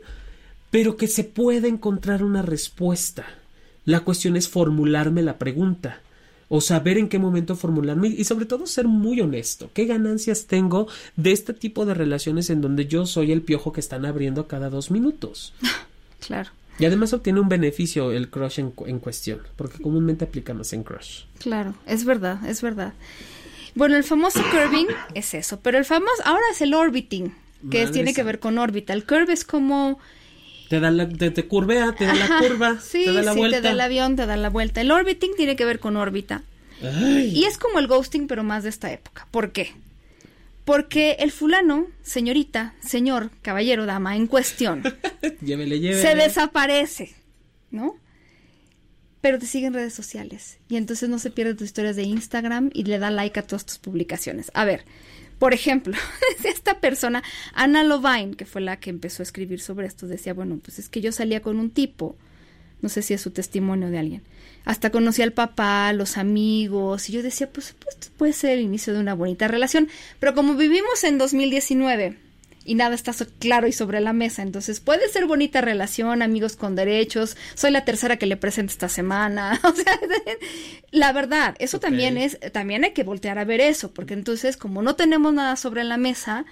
pero 0.70 0.96
que 0.96 1.08
se 1.08 1.24
puede 1.24 1.68
encontrar 1.68 2.24
una 2.24 2.40
respuesta. 2.40 3.26
La 3.84 4.00
cuestión 4.00 4.36
es 4.36 4.48
formularme 4.48 5.20
la 5.22 5.36
pregunta 5.36 6.00
o 6.52 6.60
saber 6.60 6.98
en 6.98 7.08
qué 7.08 7.18
momento 7.18 7.56
formularme 7.56 8.08
y 8.08 8.24
sobre 8.24 8.44
todo 8.44 8.66
ser 8.66 8.86
muy 8.88 9.20
honesto. 9.20 9.70
¿Qué 9.72 9.86
ganancias 9.86 10.46
tengo 10.46 10.88
de 11.16 11.32
este 11.32 11.54
tipo 11.54 11.86
de 11.86 11.94
relaciones 11.94 12.50
en 12.50 12.60
donde 12.60 12.86
yo 12.86 13.06
soy 13.06 13.30
el 13.32 13.40
piojo 13.40 13.72
que 13.72 13.80
están 13.80 14.04
abriendo 14.04 14.46
cada 14.46 14.68
dos 14.68 14.90
minutos? 14.90 15.54
Claro. 16.26 16.50
Y 16.78 16.84
además 16.84 17.14
obtiene 17.14 17.40
un 17.40 17.48
beneficio 17.48 18.12
el 18.12 18.28
crush 18.28 18.60
en, 18.60 18.74
en 18.86 18.98
cuestión, 18.98 19.40
porque 19.56 19.82
comúnmente 19.82 20.26
aplicamos 20.26 20.72
en 20.74 20.82
crush. 20.82 21.22
Claro, 21.38 21.74
es 21.86 22.04
verdad, 22.04 22.44
es 22.46 22.60
verdad. 22.60 22.92
Bueno, 23.74 23.96
el 23.96 24.04
famoso 24.04 24.40
curving 24.50 24.86
es 25.14 25.32
eso, 25.32 25.60
pero 25.60 25.78
el 25.78 25.84
famoso 25.86 26.22
ahora 26.26 26.42
es 26.52 26.60
el 26.60 26.74
orbiting, 26.74 27.32
que 27.70 27.82
es- 27.84 27.92
tiene 27.92 28.12
que 28.12 28.22
ver 28.22 28.38
con 28.38 28.58
órbita. 28.58 28.92
El 28.92 29.06
curve 29.06 29.32
es 29.32 29.44
como 29.44 29.98
Te 30.70 30.78
da 30.78 30.92
la, 30.92 31.08
te, 31.08 31.32
te 31.32 31.48
curvea, 31.48 31.96
te 31.96 32.04
da 32.06 32.14
la 32.14 32.38
curva, 32.38 32.78
sí, 32.82 33.04
te 33.04 33.12
da 33.12 33.22
la 33.22 33.32
sí, 33.32 33.38
vuelta. 33.40 33.56
te 33.56 33.62
da 33.64 33.70
el 33.72 33.80
avión, 33.80 34.14
te 34.14 34.24
da 34.24 34.36
la 34.36 34.50
vuelta. 34.50 34.80
El 34.80 34.92
orbiting 34.92 35.32
tiene 35.36 35.56
que 35.56 35.64
ver 35.64 35.80
con 35.80 35.96
órbita. 35.96 36.44
Ay, 36.80 37.32
Y 37.34 37.44
es 37.44 37.58
como 37.58 37.80
el 37.80 37.88
ghosting, 37.88 38.28
pero 38.28 38.44
más 38.44 38.62
de 38.62 38.68
esta 38.68 38.92
época. 38.92 39.26
¿Por 39.32 39.50
qué? 39.50 39.72
Porque 40.64 41.16
el 41.18 41.32
fulano, 41.32 41.88
señorita, 42.02 42.74
señor, 42.86 43.32
caballero, 43.42 43.84
dama, 43.84 44.14
en 44.14 44.28
cuestión, 44.28 44.84
llévele, 45.44 45.80
llévele. 45.80 46.00
se 46.00 46.14
desaparece, 46.14 47.16
¿no? 47.72 47.96
Pero 49.20 49.40
te 49.40 49.46
sigue 49.46 49.66
en 49.66 49.74
redes 49.74 49.92
sociales. 49.92 50.58
Y 50.68 50.76
entonces 50.76 51.08
no 51.08 51.18
se 51.18 51.32
pierde 51.32 51.54
tus 51.54 51.66
historias 51.66 51.96
de 51.96 52.04
Instagram 52.04 52.70
y 52.72 52.84
le 52.84 53.00
da 53.00 53.10
like 53.10 53.40
a 53.40 53.42
todas 53.42 53.66
tus 53.66 53.78
publicaciones. 53.78 54.52
A 54.54 54.64
ver, 54.64 54.84
por 55.40 55.54
ejemplo, 55.54 55.96
esta 56.44 56.80
persona, 56.80 57.24
Ana 57.54 57.82
Lovine, 57.82 58.36
que 58.36 58.44
fue 58.44 58.60
la 58.60 58.78
que 58.78 58.90
empezó 58.90 59.22
a 59.22 59.24
escribir 59.24 59.60
sobre 59.60 59.86
esto, 59.86 60.06
decía, 60.06 60.34
bueno, 60.34 60.60
pues 60.62 60.78
es 60.78 60.88
que 60.88 61.00
yo 61.00 61.10
salía 61.10 61.40
con 61.40 61.58
un 61.58 61.70
tipo, 61.70 62.14
no 62.82 62.90
sé 62.90 63.00
si 63.00 63.14
es 63.14 63.22
su 63.22 63.30
testimonio 63.30 63.90
de 63.90 63.98
alguien, 63.98 64.22
hasta 64.66 64.90
conocí 64.90 65.22
al 65.22 65.32
papá, 65.32 65.94
los 65.94 66.18
amigos, 66.18 67.08
y 67.08 67.14
yo 67.14 67.22
decía, 67.22 67.50
pues, 67.50 67.74
pues 67.82 68.12
puede 68.18 68.34
ser 68.34 68.50
el 68.50 68.60
inicio 68.60 68.92
de 68.92 69.00
una 69.00 69.14
bonita 69.14 69.48
relación, 69.48 69.88
pero 70.18 70.34
como 70.34 70.56
vivimos 70.56 71.02
en 71.04 71.16
2019 71.16 72.29
y 72.70 72.76
nada 72.76 72.94
está 72.94 73.12
so- 73.12 73.26
claro 73.40 73.66
y 73.66 73.72
sobre 73.72 73.98
la 74.00 74.12
mesa, 74.12 74.42
entonces 74.42 74.78
puede 74.78 75.08
ser 75.08 75.26
bonita 75.26 75.60
relación, 75.60 76.22
amigos 76.22 76.54
con 76.54 76.76
derechos, 76.76 77.36
soy 77.54 77.72
la 77.72 77.84
tercera 77.84 78.16
que 78.16 78.26
le 78.26 78.36
presento 78.36 78.70
esta 78.70 78.88
semana, 78.88 79.58
o 79.64 79.72
sea, 79.72 79.98
la 80.92 81.12
verdad, 81.12 81.56
eso 81.58 81.80
también 81.80 82.16
es, 82.16 82.38
también 82.52 82.84
hay 82.84 82.92
que 82.92 83.02
voltear 83.02 83.38
a 83.40 83.44
ver 83.44 83.60
eso, 83.60 83.92
porque 83.92 84.14
entonces 84.14 84.56
como 84.56 84.82
no 84.82 84.94
tenemos 84.94 85.32
nada 85.34 85.56
sobre 85.56 85.82
la 85.82 85.96
mesa, 85.96 86.44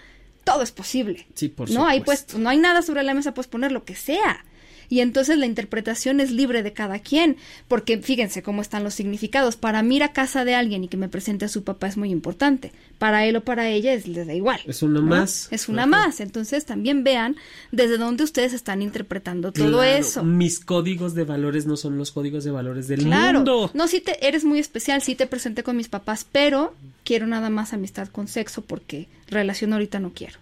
todo 0.42 0.62
es 0.62 0.72
posible. 0.72 1.26
Sí, 1.34 1.48
por 1.48 1.70
no 1.70 1.86
hay 1.86 1.98
supuesto. 1.98 2.32
pues 2.32 2.42
no 2.42 2.48
hay 2.50 2.58
nada 2.58 2.82
sobre 2.82 3.02
la 3.04 3.14
mesa, 3.14 3.32
puedes 3.34 3.48
poner 3.48 3.70
lo 3.70 3.84
que 3.84 3.94
sea. 3.94 4.44
Y 4.90 5.00
entonces 5.00 5.36
la 5.38 5.46
interpretación 5.46 6.20
es 6.20 6.30
libre 6.30 6.62
de 6.62 6.72
cada 6.72 6.98
quien, 6.98 7.36
porque 7.68 7.98
fíjense 7.98 8.42
cómo 8.42 8.62
están 8.62 8.84
los 8.84 8.94
significados. 8.94 9.56
Para 9.56 9.82
mí 9.82 9.96
ir 9.96 10.02
a 10.02 10.12
casa 10.12 10.44
de 10.44 10.54
alguien 10.54 10.84
y 10.84 10.88
que 10.88 10.96
me 10.96 11.08
presente 11.08 11.44
a 11.44 11.48
su 11.48 11.62
papá 11.64 11.88
es 11.88 11.96
muy 11.96 12.10
importante. 12.10 12.72
Para 12.98 13.26
él 13.26 13.36
o 13.36 13.42
para 13.42 13.68
ella 13.68 13.92
es, 13.92 14.08
les 14.08 14.26
da 14.26 14.34
igual. 14.34 14.60
Es 14.66 14.82
una 14.82 15.00
más. 15.00 15.48
Es 15.50 15.68
una 15.68 15.86
más. 15.86 16.20
Entonces 16.20 16.64
también 16.64 17.04
vean 17.04 17.36
desde 17.70 17.98
dónde 17.98 18.24
ustedes 18.24 18.52
están 18.52 18.82
interpretando 18.82 19.52
todo 19.52 19.68
Claro, 19.68 19.82
eso. 19.82 20.24
Mis 20.24 20.58
códigos 20.60 21.14
de 21.14 21.24
valores 21.24 21.66
no 21.66 21.76
son 21.76 21.98
los 21.98 22.10
códigos 22.10 22.44
de 22.44 22.50
valores 22.50 22.88
del 22.88 23.04
Claro. 23.04 23.40
mundo. 23.40 23.70
No, 23.74 23.86
sí 23.88 24.00
te, 24.00 24.26
eres 24.26 24.44
muy 24.44 24.58
especial, 24.58 25.02
sí 25.02 25.14
te 25.14 25.26
presenté 25.26 25.62
con 25.62 25.76
mis 25.76 25.88
papás, 25.88 26.26
pero 26.30 26.74
quiero 27.04 27.26
nada 27.26 27.50
más 27.50 27.72
amistad 27.72 28.08
con 28.08 28.26
sexo 28.26 28.62
porque 28.62 29.06
relación 29.28 29.72
ahorita 29.72 30.00
no 30.00 30.12
quiero. 30.14 30.38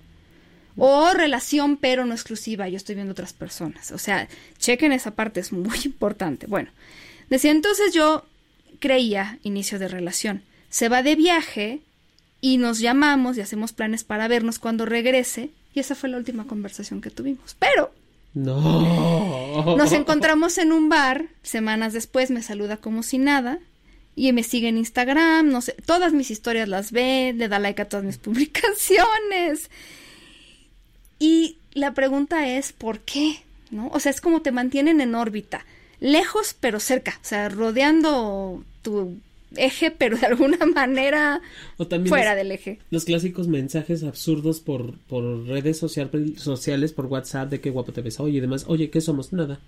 O 0.77 1.13
relación 1.15 1.77
pero 1.77 2.05
no 2.07 2.13
exclusiva, 2.15 2.69
yo 2.69 2.77
estoy 2.77 2.95
viendo 2.95 3.13
otras 3.13 3.33
personas. 3.33 3.93
O 3.93 3.99
sea, 3.99 4.29
chequen 4.59 4.93
esa 4.93 5.13
parte, 5.13 5.41
es 5.41 5.53
muy 5.53 5.79
importante. 5.85 6.47
Bueno, 6.47 6.71
decía 7.31 7.51
entonces 7.51 7.93
yo 7.95 8.25
creía 8.79 9.39
inicio 9.43 9.79
de 9.79 9.89
relación. 9.89 10.43
Se 10.69 10.89
va 10.89 11.03
de 11.03 11.17
viaje 11.17 11.81
y 12.41 12.59
nos 12.59 12.79
llamamos 12.81 13.37
y 13.37 13.41
hacemos 13.41 13.73
planes 13.73 14.05
para 14.05 14.29
vernos 14.29 14.59
cuando 14.59 14.85
regrese. 14.85 15.51
Y 15.75 15.81
esa 15.81 15.95
fue 15.95 16.09
la 16.11 16.19
última 16.19 16.47
conversación 16.47 17.01
que 17.01 17.11
tuvimos. 17.11 17.57
Pero 17.59 17.93
No. 18.35 19.75
nos 19.77 19.93
encontramos 19.93 20.59
en 20.59 20.73
un 20.73 20.89
bar, 20.91 21.27
semanas 21.43 21.93
después 21.95 22.31
me 22.31 22.43
saluda 22.43 22.77
como 22.77 23.03
si 23.03 23.19
nada 23.19 23.59
y 24.15 24.33
me 24.33 24.43
sigue 24.43 24.69
en 24.69 24.79
Instagram, 24.79 25.49
no 25.51 25.61
sé, 25.61 25.75
todas 25.85 26.13
mis 26.15 26.31
historias 26.31 26.69
las 26.69 26.93
ve, 26.93 27.35
le 27.37 27.49
da 27.49 27.59
like 27.59 27.81
a 27.83 27.89
todas 27.89 28.05
mis 28.05 28.17
publicaciones. 28.27 29.71
Y 31.19 31.59
la 31.75 31.95
pregunta 31.95 32.49
es, 32.49 32.73
¿por 32.73 33.01
qué? 33.01 33.37
¿No? 33.71 33.89
O 33.89 34.01
sea, 34.01 34.11
es 34.11 34.21
como 34.21 34.43
te 34.43 34.53
mantienen 34.53 35.01
en 35.01 35.15
órbita, 35.15 35.65
lejos 36.01 36.55
pero 36.59 36.79
cerca, 36.81 37.19
o 37.23 37.25
sea, 37.27 37.49
rodeando 37.49 38.63
tu 38.83 39.17
eje, 39.57 39.91
pero 39.91 40.17
de 40.19 40.27
alguna 40.27 40.59
manera 40.75 41.41
O 41.79 41.87
también 41.87 42.09
fuera 42.11 42.31
los, 42.35 42.37
del 42.39 42.53
eje. 42.53 42.79
los 42.91 43.05
clásicos 43.05 43.49
mensajes 43.49 44.03
absurdos 44.05 44.61
por, 44.61 44.99
por 45.09 45.47
redes 45.47 45.79
social- 45.79 46.11
sociales, 46.37 46.93
por 46.93 47.07
WhatsApp, 47.07 47.49
de 47.51 47.61
qué 47.61 47.71
guapo 47.71 47.93
te 47.93 48.03
ves 48.03 48.21
hoy 48.21 48.37
y 48.37 48.41
demás. 48.41 48.65
Oye, 48.69 48.91
¿qué 48.91 49.01
somos? 49.01 49.33
Nada. 49.33 49.61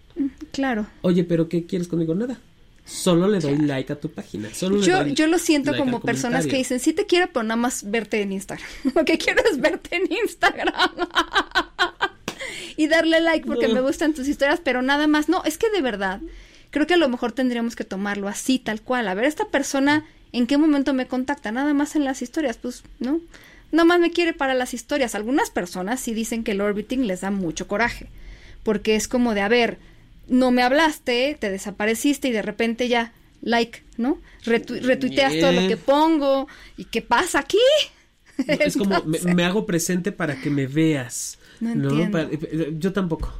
Claro. 0.52 0.86
Oye, 1.02 1.24
¿pero 1.24 1.48
qué 1.48 1.64
quieres 1.66 1.88
conmigo? 1.88 2.14
Nada. 2.14 2.38
Solo 2.88 3.28
le 3.28 3.38
doy 3.38 3.56
like 3.58 3.92
a 3.92 4.00
tu 4.00 4.10
página. 4.10 4.52
Solo 4.54 4.78
le 4.78 4.86
Yo, 4.86 5.04
doy 5.04 5.14
yo 5.14 5.26
lo 5.26 5.38
siento 5.38 5.72
like 5.72 5.84
como 5.84 6.00
personas 6.00 6.46
que 6.46 6.56
dicen, 6.56 6.80
sí 6.80 6.92
te 6.94 7.04
quiero, 7.06 7.28
pero 7.32 7.42
nada 7.42 7.56
más 7.56 7.88
verte 7.90 8.22
en 8.22 8.32
Instagram. 8.32 8.66
Lo 8.94 9.04
que 9.04 9.18
quiero 9.18 9.42
es 9.50 9.60
verte 9.60 9.96
en 9.96 10.10
Instagram. 10.10 10.72
y 12.76 12.86
darle 12.88 13.20
like 13.20 13.46
porque 13.46 13.68
No. 13.68 13.74
me 13.74 13.80
gustan 13.80 14.14
tus 14.14 14.28
historias, 14.28 14.60
pero 14.62 14.82
nada 14.82 15.06
más. 15.06 15.28
No, 15.28 15.42
es 15.44 15.58
que 15.58 15.70
de 15.70 15.82
verdad, 15.82 16.20
creo 16.70 16.86
que 16.86 16.94
a 16.94 16.98
lo 16.98 17.08
mejor 17.08 17.32
tendríamos 17.32 17.76
que 17.76 17.84
tomarlo 17.84 18.28
así, 18.28 18.58
tal 18.58 18.80
cual. 18.80 19.08
A 19.08 19.14
ver, 19.14 19.24
esta 19.24 19.46
persona, 19.46 20.04
¿en 20.32 20.46
qué 20.46 20.56
momento 20.58 20.94
me 20.94 21.06
contacta? 21.06 21.52
Nada 21.52 21.74
más 21.74 21.96
en 21.96 22.04
las 22.04 22.22
historias, 22.22 22.56
pues, 22.56 22.84
¿no? 23.00 23.20
Nada 23.70 23.84
más 23.84 24.00
me 24.00 24.10
quiere 24.10 24.32
para 24.32 24.54
las 24.54 24.72
historias. 24.72 25.14
Algunas 25.14 25.50
personas 25.50 26.00
sí 26.00 26.14
dicen 26.14 26.42
que 26.42 26.52
el 26.52 26.60
orbiting 26.62 27.06
les 27.06 27.20
da 27.20 27.30
mucho 27.30 27.68
coraje. 27.68 28.06
Porque 28.62 28.96
es 28.96 29.08
como 29.08 29.34
de, 29.34 29.42
a 29.42 29.48
ver, 29.48 29.78
no 30.28 30.50
me 30.50 30.62
hablaste, 30.62 31.36
te 31.38 31.50
desapareciste 31.50 32.28
y 32.28 32.32
de 32.32 32.42
repente 32.42 32.88
ya, 32.88 33.12
like, 33.42 33.82
¿no? 33.96 34.18
Retu- 34.44 34.80
retuiteas 34.80 35.38
todo 35.40 35.52
lo 35.52 35.66
que 35.68 35.76
pongo. 35.76 36.48
¿Y 36.76 36.84
qué 36.84 37.02
pasa 37.02 37.40
aquí? 37.40 37.58
No, 38.46 38.54
es 38.54 38.76
como, 38.78 39.02
me, 39.04 39.44
hago 39.44 39.66
presente 39.66 40.12
para 40.12 40.40
que 40.40 40.50
me 40.50 40.66
veas. 40.66 41.38
No 41.60 41.72
entiendo. 41.72 42.10
Para- 42.18 42.28
eh, 42.30 42.74
yo 42.78 42.92
tampoco. 42.92 43.32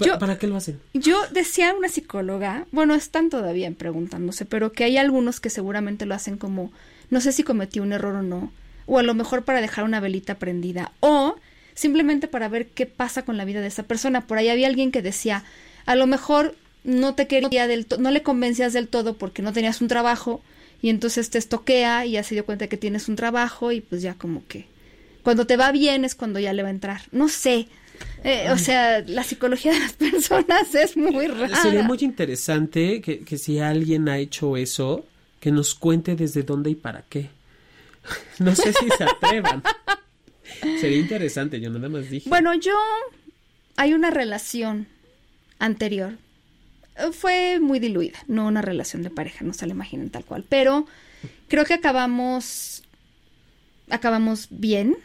Yo- 0.00 0.18
¿Para 0.18 0.38
qué 0.38 0.46
lo 0.46 0.56
hacen? 0.56 0.80
Yo 0.94 1.20
decía 1.32 1.70
a 1.70 1.74
una 1.74 1.88
psicóloga, 1.88 2.66
bueno, 2.72 2.94
están 2.94 3.30
todavía 3.30 3.70
preguntándose, 3.70 4.44
pero 4.44 4.72
que 4.72 4.84
hay 4.84 4.96
algunos 4.96 5.40
que 5.40 5.48
seguramente 5.50 6.06
lo 6.06 6.14
hacen 6.14 6.36
como, 6.38 6.72
no 7.10 7.20
sé 7.20 7.32
si 7.32 7.44
cometí 7.44 7.80
un 7.80 7.92
error 7.92 8.16
o 8.16 8.22
no, 8.22 8.52
o 8.86 8.98
a 8.98 9.02
lo 9.02 9.14
mejor 9.14 9.44
para 9.44 9.60
dejar 9.60 9.84
una 9.84 10.00
velita 10.00 10.38
prendida, 10.38 10.92
o 11.00 11.36
simplemente 11.74 12.26
para 12.28 12.48
ver 12.48 12.66
qué 12.68 12.84
pasa 12.86 13.22
con 13.24 13.36
la 13.36 13.44
vida 13.44 13.60
de 13.60 13.68
esa 13.68 13.84
persona. 13.84 14.26
Por 14.26 14.38
ahí 14.38 14.48
había 14.48 14.66
alguien 14.66 14.90
que 14.90 15.02
decía, 15.02 15.44
a 15.86 15.94
lo 15.94 16.06
mejor 16.06 16.54
no 16.84 17.14
te 17.14 17.26
quería 17.26 17.66
del 17.66 17.86
no 17.98 18.10
le 18.10 18.22
convencías 18.22 18.72
del 18.72 18.88
todo 18.88 19.14
porque 19.14 19.42
no 19.42 19.52
tenías 19.52 19.80
un 19.80 19.88
trabajo 19.88 20.42
y 20.82 20.88
entonces 20.88 21.30
te 21.30 21.38
estoquea 21.38 22.06
y 22.06 22.12
ya 22.12 22.22
se 22.22 22.34
dio 22.34 22.46
cuenta 22.46 22.68
que 22.68 22.76
tienes 22.76 23.08
un 23.08 23.16
trabajo 23.16 23.70
y 23.72 23.80
pues 23.80 24.02
ya 24.02 24.14
como 24.14 24.46
que 24.46 24.66
cuando 25.22 25.46
te 25.46 25.56
va 25.56 25.72
bien 25.72 26.04
es 26.04 26.14
cuando 26.14 26.38
ya 26.38 26.52
le 26.52 26.62
va 26.62 26.68
a 26.68 26.72
entrar. 26.72 27.02
No 27.12 27.28
sé. 27.28 27.68
Eh, 28.24 28.50
o 28.50 28.56
sea, 28.56 29.00
la 29.00 29.22
psicología 29.24 29.72
de 29.72 29.80
las 29.80 29.92
personas 29.92 30.74
es 30.74 30.96
muy 30.96 31.26
rara. 31.26 31.60
Sería 31.60 31.82
muy 31.82 31.98
interesante 32.00 33.02
que, 33.02 33.20
que 33.20 33.36
si 33.36 33.58
alguien 33.58 34.08
ha 34.08 34.18
hecho 34.18 34.56
eso, 34.56 35.04
que 35.38 35.50
nos 35.50 35.74
cuente 35.74 36.16
desde 36.16 36.42
dónde 36.42 36.70
y 36.70 36.74
para 36.74 37.02
qué. 37.02 37.28
No 38.38 38.54
sé 38.54 38.72
si 38.72 38.88
se 38.96 39.04
atrevan. 39.04 39.62
Sería 40.80 40.98
interesante, 40.98 41.60
yo 41.60 41.68
nada 41.68 41.90
más 41.90 42.08
dije. 42.08 42.28
Bueno, 42.28 42.54
yo 42.54 42.72
hay 43.76 43.92
una 43.92 44.10
relación 44.10 44.86
anterior. 45.60 46.18
Eh, 46.96 47.12
Fue 47.12 47.60
muy 47.60 47.78
diluida, 47.78 48.18
no 48.26 48.46
una 48.48 48.62
relación 48.62 49.02
de 49.04 49.10
pareja, 49.10 49.44
no 49.44 49.52
se 49.54 49.66
la 49.66 49.72
imaginen 49.74 50.10
tal 50.10 50.24
cual, 50.24 50.44
pero 50.48 50.86
creo 51.48 51.64
que 51.64 51.74
acabamos 51.74 52.82
acabamos 53.90 54.48
bien. 54.50 54.96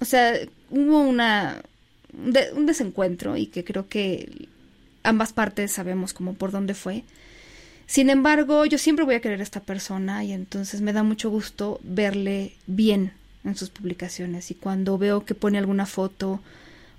O 0.00 0.04
sea, 0.04 0.34
hubo 0.70 1.00
una 1.00 1.62
un, 2.12 2.32
de- 2.32 2.52
un 2.54 2.66
desencuentro 2.66 3.36
y 3.36 3.46
que 3.46 3.64
creo 3.64 3.88
que 3.88 4.48
ambas 5.02 5.32
partes 5.32 5.72
sabemos 5.72 6.12
como 6.12 6.34
por 6.34 6.50
dónde 6.50 6.74
fue. 6.74 7.04
Sin 7.86 8.10
embargo, 8.10 8.64
yo 8.66 8.78
siempre 8.78 9.04
voy 9.04 9.14
a 9.14 9.20
querer 9.20 9.40
a 9.40 9.44
esta 9.44 9.60
persona 9.60 10.24
y 10.24 10.32
entonces 10.32 10.80
me 10.80 10.92
da 10.92 11.02
mucho 11.04 11.30
gusto 11.30 11.78
verle 11.84 12.52
bien 12.66 13.12
en 13.44 13.56
sus 13.56 13.70
publicaciones 13.70 14.50
y 14.50 14.54
cuando 14.54 14.98
veo 14.98 15.24
que 15.24 15.34
pone 15.36 15.56
alguna 15.58 15.86
foto 15.86 16.40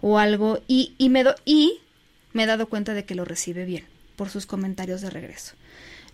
o 0.02 0.18
algo 0.18 0.62
y, 0.68 0.94
y 0.98 1.10
me 1.10 1.24
do- 1.26 1.36
y 1.46 1.80
me 2.34 2.44
he 2.44 2.46
dado 2.46 2.68
cuenta 2.68 2.94
de 2.94 3.06
que 3.06 3.16
lo 3.16 3.26
recibe 3.26 3.66
bien 3.66 3.86
por 4.16 4.30
sus 4.30 4.46
comentarios 4.46 5.02
de 5.02 5.10
regreso. 5.10 5.54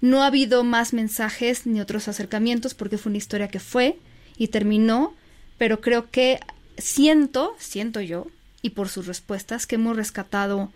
No 0.02 0.24
ha 0.24 0.28
habido 0.28 0.64
más 0.64 0.92
mensajes 0.94 1.66
ni 1.66 1.80
otros 1.80 2.08
acercamientos 2.08 2.74
porque 2.74 2.98
fue 2.98 3.10
una 3.12 3.18
historia 3.18 3.48
que 3.48 3.60
fue 3.60 3.98
y 4.38 4.50
terminó, 4.50 5.14
pero 5.58 5.80
creo 5.80 6.10
que 6.12 6.40
siento, 6.78 7.56
siento 7.60 8.02
yo, 8.02 8.28
y 8.62 8.72
por 8.72 8.90
sus 8.90 9.08
respuestas, 9.08 9.66
que 9.68 9.76
hemos 9.76 9.96
rescatado 9.96 10.72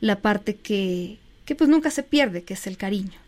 la 0.00 0.20
parte 0.20 0.56
que, 0.56 1.18
que 1.44 1.54
pues 1.54 1.68
nunca 1.68 1.90
se 1.90 2.02
pierde, 2.02 2.42
que 2.44 2.54
es 2.54 2.66
el 2.66 2.76
cariño. 2.76 3.18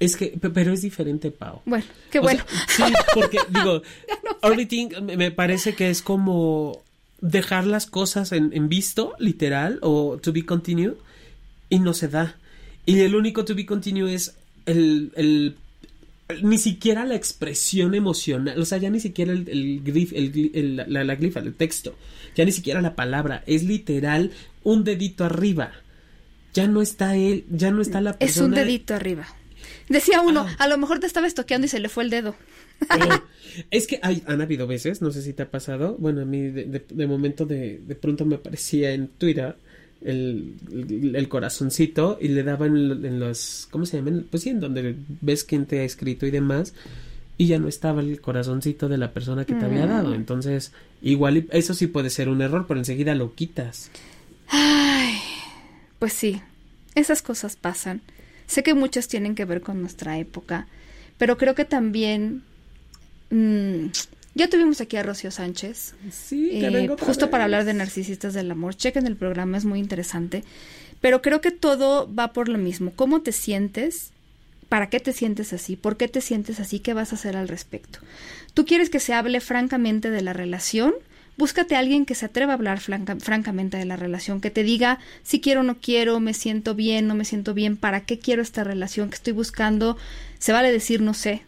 Es 0.00 0.16
que, 0.16 0.28
pe- 0.40 0.50
pero 0.50 0.72
es 0.72 0.82
diferente, 0.82 1.30
Pau. 1.32 1.60
Bueno, 1.64 1.84
qué 2.10 2.20
O 2.20 2.22
bueno. 2.22 2.44
sea, 2.68 2.86
sí, 2.88 2.94
porque 3.14 3.38
digo, 3.48 3.82
orbiting 4.42 4.90
me- 5.02 5.16
me 5.16 5.30
parece 5.32 5.74
que 5.74 5.90
es 5.90 6.02
como 6.02 6.82
dejar 7.20 7.66
las 7.66 7.86
cosas 7.86 8.32
en, 8.32 8.50
en 8.52 8.68
visto, 8.68 9.14
literal, 9.18 9.78
o 9.82 10.18
to 10.22 10.32
be 10.32 10.44
continued, 10.46 10.94
y 11.68 11.78
no 11.80 11.92
se 11.94 12.08
da. 12.08 12.36
Y 12.86 13.00
el 13.00 13.14
único 13.14 13.44
to 13.44 13.54
be 13.54 13.66
continued 13.66 14.12
es 14.12 14.34
el, 14.66 15.12
el- 15.16 15.56
ni 16.42 16.58
siquiera 16.58 17.04
la 17.06 17.14
expresión 17.14 17.94
emocional, 17.94 18.60
o 18.60 18.64
sea, 18.64 18.78
ya 18.78 18.90
ni 18.90 19.00
siquiera 19.00 19.32
el, 19.32 19.48
el 19.48 19.80
grif, 19.82 20.12
la, 20.14 21.02
la 21.04 21.14
glifa, 21.16 21.40
el 21.40 21.54
texto, 21.54 21.96
ya 22.36 22.44
ni 22.44 22.52
siquiera 22.52 22.82
la 22.82 22.94
palabra, 22.94 23.42
es 23.46 23.62
literal 23.64 24.30
un 24.62 24.84
dedito 24.84 25.24
arriba. 25.24 25.72
Ya 26.54 26.66
no 26.66 26.82
está 26.82 27.16
él, 27.16 27.44
ya 27.50 27.70
no 27.70 27.80
está 27.82 28.00
la 28.00 28.10
es 28.20 28.36
un 28.38 28.50
persona. 28.50 28.56
dedito 28.64 28.94
arriba. 28.94 29.26
Decía 29.88 30.20
uno, 30.20 30.46
Ah. 30.48 30.56
a 30.58 30.68
lo 30.68 30.76
mejor 30.78 30.98
te 30.98 31.06
estaba 31.06 31.26
estoqueando 31.26 31.66
y 31.66 31.68
se 31.70 31.78
le 31.80 31.88
fue 31.88 32.04
el 32.04 32.10
dedo. 32.10 32.34
Es 33.70 33.86
que 33.86 33.98
hay, 34.02 34.22
han 34.26 34.40
habido 34.40 34.66
veces, 34.66 35.02
no 35.02 35.10
sé 35.10 35.22
si 35.22 35.32
te 35.32 35.42
ha 35.42 35.50
pasado, 35.50 35.96
bueno, 35.98 36.20
a 36.22 36.24
mí 36.24 36.42
de, 36.42 36.64
de- 36.64 36.84
de 36.88 37.06
momento 37.06 37.44
de, 37.44 37.78
de 37.84 37.94
pronto 37.96 38.24
me 38.24 38.36
aparecía 38.36 38.92
en 38.92 39.08
Twitter 39.08 39.56
el, 40.00 40.54
el, 40.72 41.16
el 41.16 41.28
corazoncito 41.28 42.18
y 42.20 42.28
le 42.28 42.44
daban 42.44 42.76
en, 42.76 43.04
en 43.04 43.18
los, 43.20 43.66
¿cómo 43.70 43.84
se 43.84 43.96
llaman? 43.96 44.26
Pues 44.30 44.44
sí, 44.44 44.50
en 44.50 44.60
donde 44.60 44.94
ves 45.20 45.42
quién 45.42 45.66
te 45.66 45.80
ha 45.80 45.84
escrito 45.84 46.24
y 46.24 46.30
demás, 46.30 46.72
y 47.36 47.48
ya 47.48 47.58
no 47.58 47.66
estaba 47.68 48.00
el 48.00 48.20
corazoncito 48.20 48.88
de 48.88 48.98
la 48.98 49.12
persona 49.12 49.44
que 49.44 49.54
te 49.54 49.64
había 49.64 49.86
Mm. 49.86 49.88
dado, 49.88 50.14
entonces 50.14 50.72
igual 51.02 51.46
eso 51.50 51.74
sí 51.74 51.88
puede 51.88 52.10
ser 52.10 52.28
un 52.28 52.42
error, 52.42 52.66
pero 52.68 52.78
enseguida 52.78 53.14
lo 53.16 53.34
quitas. 53.34 53.90
Ay, 54.48 55.16
pues 55.98 56.12
sí, 56.12 56.40
esas 56.94 57.22
cosas 57.22 57.56
pasan. 57.56 58.02
Sé 58.46 58.62
que 58.62 58.74
muchas 58.74 59.08
tienen 59.08 59.34
que 59.34 59.44
ver 59.44 59.60
con 59.62 59.80
nuestra 59.80 60.18
época, 60.18 60.68
pero 61.18 61.36
creo 61.38 61.56
que 61.56 61.64
también... 61.64 62.42
mm, 63.30 63.86
ya 64.34 64.48
tuvimos 64.48 64.80
aquí 64.80 64.96
a 64.96 65.02
Rocío 65.02 65.30
Sánchez, 65.30 65.94
Sí, 66.12 66.62
eh, 66.64 66.70
vengo 66.70 66.96
justo 66.96 67.28
para 67.28 67.44
hablar 67.44 67.64
de 67.64 67.74
narcisistas 67.74 68.34
del 68.34 68.50
amor. 68.50 68.76
Chequen 68.76 69.06
el 69.06 69.16
programa, 69.16 69.58
es 69.58 69.64
muy 69.64 69.80
interesante. 69.80 70.44
Pero 71.00 71.22
creo 71.22 71.40
que 71.40 71.50
todo 71.50 72.12
va 72.14 72.32
por 72.32 72.48
lo 72.48 72.58
mismo. 72.58 72.92
¿Cómo 72.94 73.20
te 73.22 73.32
sientes? 73.32 74.12
¿Para 74.68 74.90
qué 74.90 75.00
te 75.00 75.12
sientes 75.12 75.52
así? 75.52 75.76
¿Por 75.76 75.96
qué 75.96 76.08
te 76.08 76.20
sientes 76.20 76.60
así? 76.60 76.78
¿Qué 76.78 76.92
vas 76.92 77.12
a 77.12 77.16
hacer 77.16 77.36
al 77.36 77.48
respecto? 77.48 78.00
¿Tú 78.54 78.64
quieres 78.64 78.90
que 78.90 79.00
se 79.00 79.14
hable 79.14 79.40
francamente 79.40 80.10
de 80.10 80.22
la 80.22 80.34
relación? 80.34 80.94
Búscate 81.36 81.76
a 81.76 81.78
alguien 81.78 82.04
que 82.04 82.16
se 82.16 82.26
atreva 82.26 82.52
a 82.52 82.56
hablar 82.56 82.80
francamente 82.80 83.76
de 83.76 83.84
la 83.84 83.96
relación, 83.96 84.40
que 84.40 84.50
te 84.50 84.64
diga 84.64 84.98
si 85.22 85.40
quiero 85.40 85.60
o 85.60 85.62
no 85.62 85.78
quiero, 85.78 86.18
me 86.18 86.34
siento 86.34 86.74
bien, 86.74 87.06
no 87.06 87.14
me 87.14 87.24
siento 87.24 87.54
bien, 87.54 87.76
para 87.76 88.00
qué 88.00 88.18
quiero 88.18 88.42
esta 88.42 88.64
relación 88.64 89.08
que 89.08 89.14
estoy 89.14 89.32
buscando. 89.32 89.96
Se 90.40 90.52
vale 90.52 90.72
decir 90.72 91.00
no 91.00 91.14
sé, 91.14 91.42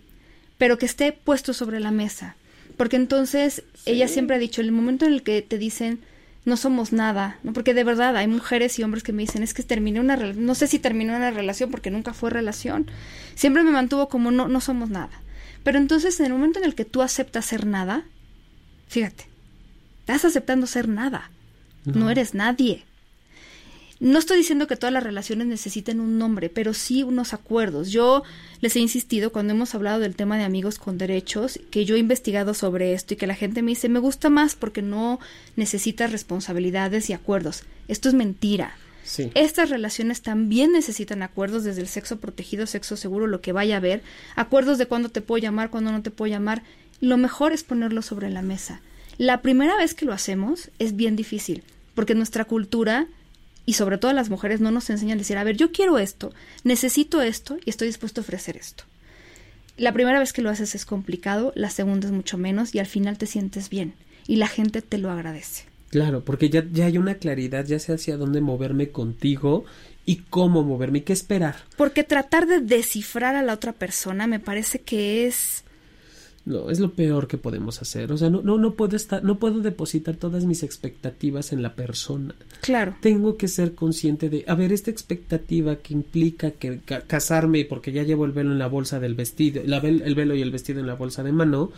pero 0.60 0.78
que 0.78 0.86
esté 0.86 1.10
puesto 1.10 1.54
sobre 1.54 1.80
la 1.80 1.90
mesa. 1.90 2.36
Porque 2.76 2.94
entonces 2.94 3.64
ella 3.86 4.06
siempre 4.06 4.36
ha 4.36 4.38
dicho, 4.38 4.60
en 4.60 4.68
el 4.68 4.72
momento 4.72 5.06
en 5.06 5.14
el 5.14 5.22
que 5.24 5.42
te 5.42 5.58
dicen 5.58 6.00
no 6.44 6.56
somos 6.56 6.92
nada, 6.92 7.38
¿no? 7.42 7.52
Porque 7.52 7.74
de 7.74 7.82
verdad 7.82 8.16
hay 8.16 8.28
mujeres 8.28 8.78
y 8.78 8.82
hombres 8.82 9.02
que 9.02 9.12
me 9.12 9.22
dicen, 9.22 9.42
es 9.42 9.54
que 9.54 9.62
terminé 9.62 10.00
una 10.00 10.16
relación, 10.16 10.46
no 10.46 10.54
sé 10.54 10.68
si 10.68 10.78
terminé 10.78 11.14
una 11.16 11.32
relación 11.32 11.70
porque 11.72 11.90
nunca 11.90 12.14
fue 12.14 12.30
relación. 12.30 12.86
Siempre 13.34 13.64
me 13.64 13.72
mantuvo 13.72 14.08
como 14.08 14.30
no, 14.30 14.46
no 14.46 14.60
somos 14.60 14.90
nada. 14.90 15.20
Pero 15.64 15.78
entonces 15.78 16.20
en 16.20 16.26
el 16.26 16.32
momento 16.32 16.60
en 16.60 16.66
el 16.66 16.74
que 16.74 16.84
tú 16.84 17.02
aceptas 17.02 17.46
ser 17.46 17.66
nada, 17.66 18.04
fíjate, 18.86 19.30
Estás 20.10 20.24
aceptando 20.24 20.66
ser 20.66 20.88
nada. 20.88 21.30
No. 21.84 22.10
eres 22.10 22.34
nadie. 22.34 22.84
No 24.00 24.18
estoy 24.18 24.38
diciendo 24.38 24.66
que 24.66 24.76
todas 24.76 24.94
las 24.94 25.02
relaciones 25.02 25.46
necesiten 25.46 26.00
un 26.00 26.16
nombre, 26.16 26.48
pero 26.48 26.72
sí 26.72 27.02
unos 27.02 27.34
acuerdos. 27.34 27.90
Yo 27.90 28.22
les 28.62 28.74
he 28.74 28.80
insistido 28.80 29.30
cuando 29.30 29.52
hemos 29.52 29.74
hablado 29.74 30.00
del 30.00 30.16
tema 30.16 30.38
de 30.38 30.44
amigos 30.44 30.78
con 30.78 30.96
derechos, 30.96 31.60
que 31.70 31.84
yo 31.84 31.96
he 31.96 31.98
investigado 31.98 32.54
sobre 32.54 32.94
esto 32.94 33.12
y 33.12 33.18
que 33.18 33.26
la 33.26 33.34
gente 33.34 33.60
me 33.60 33.72
dice, 33.72 33.90
me 33.90 33.98
gusta 33.98 34.30
más 34.30 34.54
porque 34.54 34.80
no 34.80 35.20
necesitas 35.54 36.12
responsabilidades 36.12 37.10
y 37.10 37.12
acuerdos. 37.12 37.64
Esto 37.88 38.08
es 38.08 38.14
mentira. 38.14 38.74
Sí. 39.04 39.30
Estas 39.34 39.68
relaciones 39.68 40.22
también 40.22 40.72
necesitan 40.72 41.22
acuerdos 41.22 41.64
desde 41.64 41.82
el 41.82 41.88
sexo 41.88 42.20
protegido, 42.20 42.66
sexo 42.66 42.96
seguro, 42.96 43.26
lo 43.26 43.42
que 43.42 43.52
vaya 43.52 43.74
a 43.74 43.78
haber, 43.78 44.02
acuerdos 44.34 44.78
de 44.78 44.86
cuándo 44.86 45.10
te 45.10 45.20
puedo 45.20 45.42
llamar, 45.42 45.68
cuándo 45.68 45.92
no 45.92 46.00
te 46.00 46.10
puedo 46.10 46.30
llamar. 46.30 46.62
Lo 47.02 47.18
mejor 47.18 47.52
es 47.52 47.64
ponerlo 47.64 48.00
sobre 48.00 48.30
la 48.30 48.40
mesa. 48.40 48.80
La 49.18 49.42
primera 49.42 49.76
vez 49.76 49.92
que 49.92 50.06
lo 50.06 50.14
hacemos 50.14 50.70
es 50.78 50.96
bien 50.96 51.16
difícil, 51.16 51.64
porque 51.94 52.14
nuestra 52.14 52.46
cultura 52.46 53.06
y 53.66 53.74
sobre 53.74 53.98
todo 53.98 54.12
las 54.12 54.30
mujeres 54.30 54.60
no 54.60 54.70
nos 54.70 54.90
enseñan 54.90 55.18
a 55.18 55.20
decir, 55.20 55.38
a 55.38 55.44
ver, 55.44 55.56
yo 55.56 55.72
quiero 55.72 55.98
esto, 55.98 56.32
necesito 56.64 57.22
esto 57.22 57.58
y 57.64 57.70
estoy 57.70 57.88
dispuesto 57.88 58.20
a 58.20 58.24
ofrecer 58.24 58.56
esto. 58.56 58.84
La 59.76 59.92
primera 59.92 60.18
vez 60.18 60.32
que 60.32 60.42
lo 60.42 60.50
haces 60.50 60.74
es 60.74 60.84
complicado, 60.84 61.52
la 61.54 61.70
segunda 61.70 62.06
es 62.06 62.12
mucho 62.12 62.36
menos 62.36 62.74
y 62.74 62.78
al 62.78 62.86
final 62.86 63.16
te 63.16 63.26
sientes 63.26 63.70
bien 63.70 63.94
y 64.26 64.36
la 64.36 64.46
gente 64.46 64.82
te 64.82 64.98
lo 64.98 65.10
agradece. 65.10 65.64
Claro, 65.88 66.24
porque 66.24 66.50
ya, 66.50 66.64
ya 66.70 66.86
hay 66.86 66.98
una 66.98 67.14
claridad, 67.14 67.64
ya 67.64 67.78
sé 67.78 67.94
hacia 67.94 68.16
dónde 68.16 68.40
moverme 68.40 68.90
contigo 68.90 69.64
y 70.06 70.16
cómo 70.16 70.62
moverme 70.62 70.98
y 70.98 71.02
qué 71.02 71.12
esperar. 71.12 71.56
Porque 71.76 72.04
tratar 72.04 72.46
de 72.46 72.60
descifrar 72.60 73.36
a 73.36 73.42
la 73.42 73.54
otra 73.54 73.72
persona 73.72 74.26
me 74.26 74.38
parece 74.38 74.80
que 74.80 75.26
es 75.26 75.64
no, 76.50 76.70
es 76.70 76.80
lo 76.80 76.92
peor 76.92 77.28
que 77.28 77.38
podemos 77.38 77.80
hacer. 77.80 78.12
O 78.12 78.18
sea, 78.18 78.28
no, 78.28 78.42
no, 78.42 78.58
no 78.58 78.74
puedo 78.74 78.96
estar, 78.96 79.22
no 79.24 79.38
puedo 79.38 79.60
depositar 79.60 80.16
todas 80.16 80.44
mis 80.44 80.62
expectativas 80.62 81.52
en 81.52 81.62
la 81.62 81.74
persona. 81.74 82.34
Claro. 82.60 82.96
Tengo 83.00 83.36
que 83.36 83.48
ser 83.48 83.74
consciente 83.74 84.28
de, 84.28 84.44
a 84.46 84.54
ver, 84.54 84.72
esta 84.72 84.90
expectativa 84.90 85.76
que 85.76 85.94
implica 85.94 86.50
que 86.50 86.80
casarme 87.06 87.64
porque 87.64 87.92
ya 87.92 88.02
llevo 88.02 88.24
el 88.24 88.32
velo 88.32 88.52
en 88.52 88.58
la 88.58 88.66
bolsa 88.66 89.00
del 89.00 89.14
vestido, 89.14 89.62
la 89.64 89.78
el 89.78 90.14
velo 90.14 90.34
y 90.34 90.42
el 90.42 90.50
vestido 90.50 90.80
en 90.80 90.86
la 90.86 90.94
bolsa 90.94 91.22
de 91.22 91.32
mano. 91.32 91.72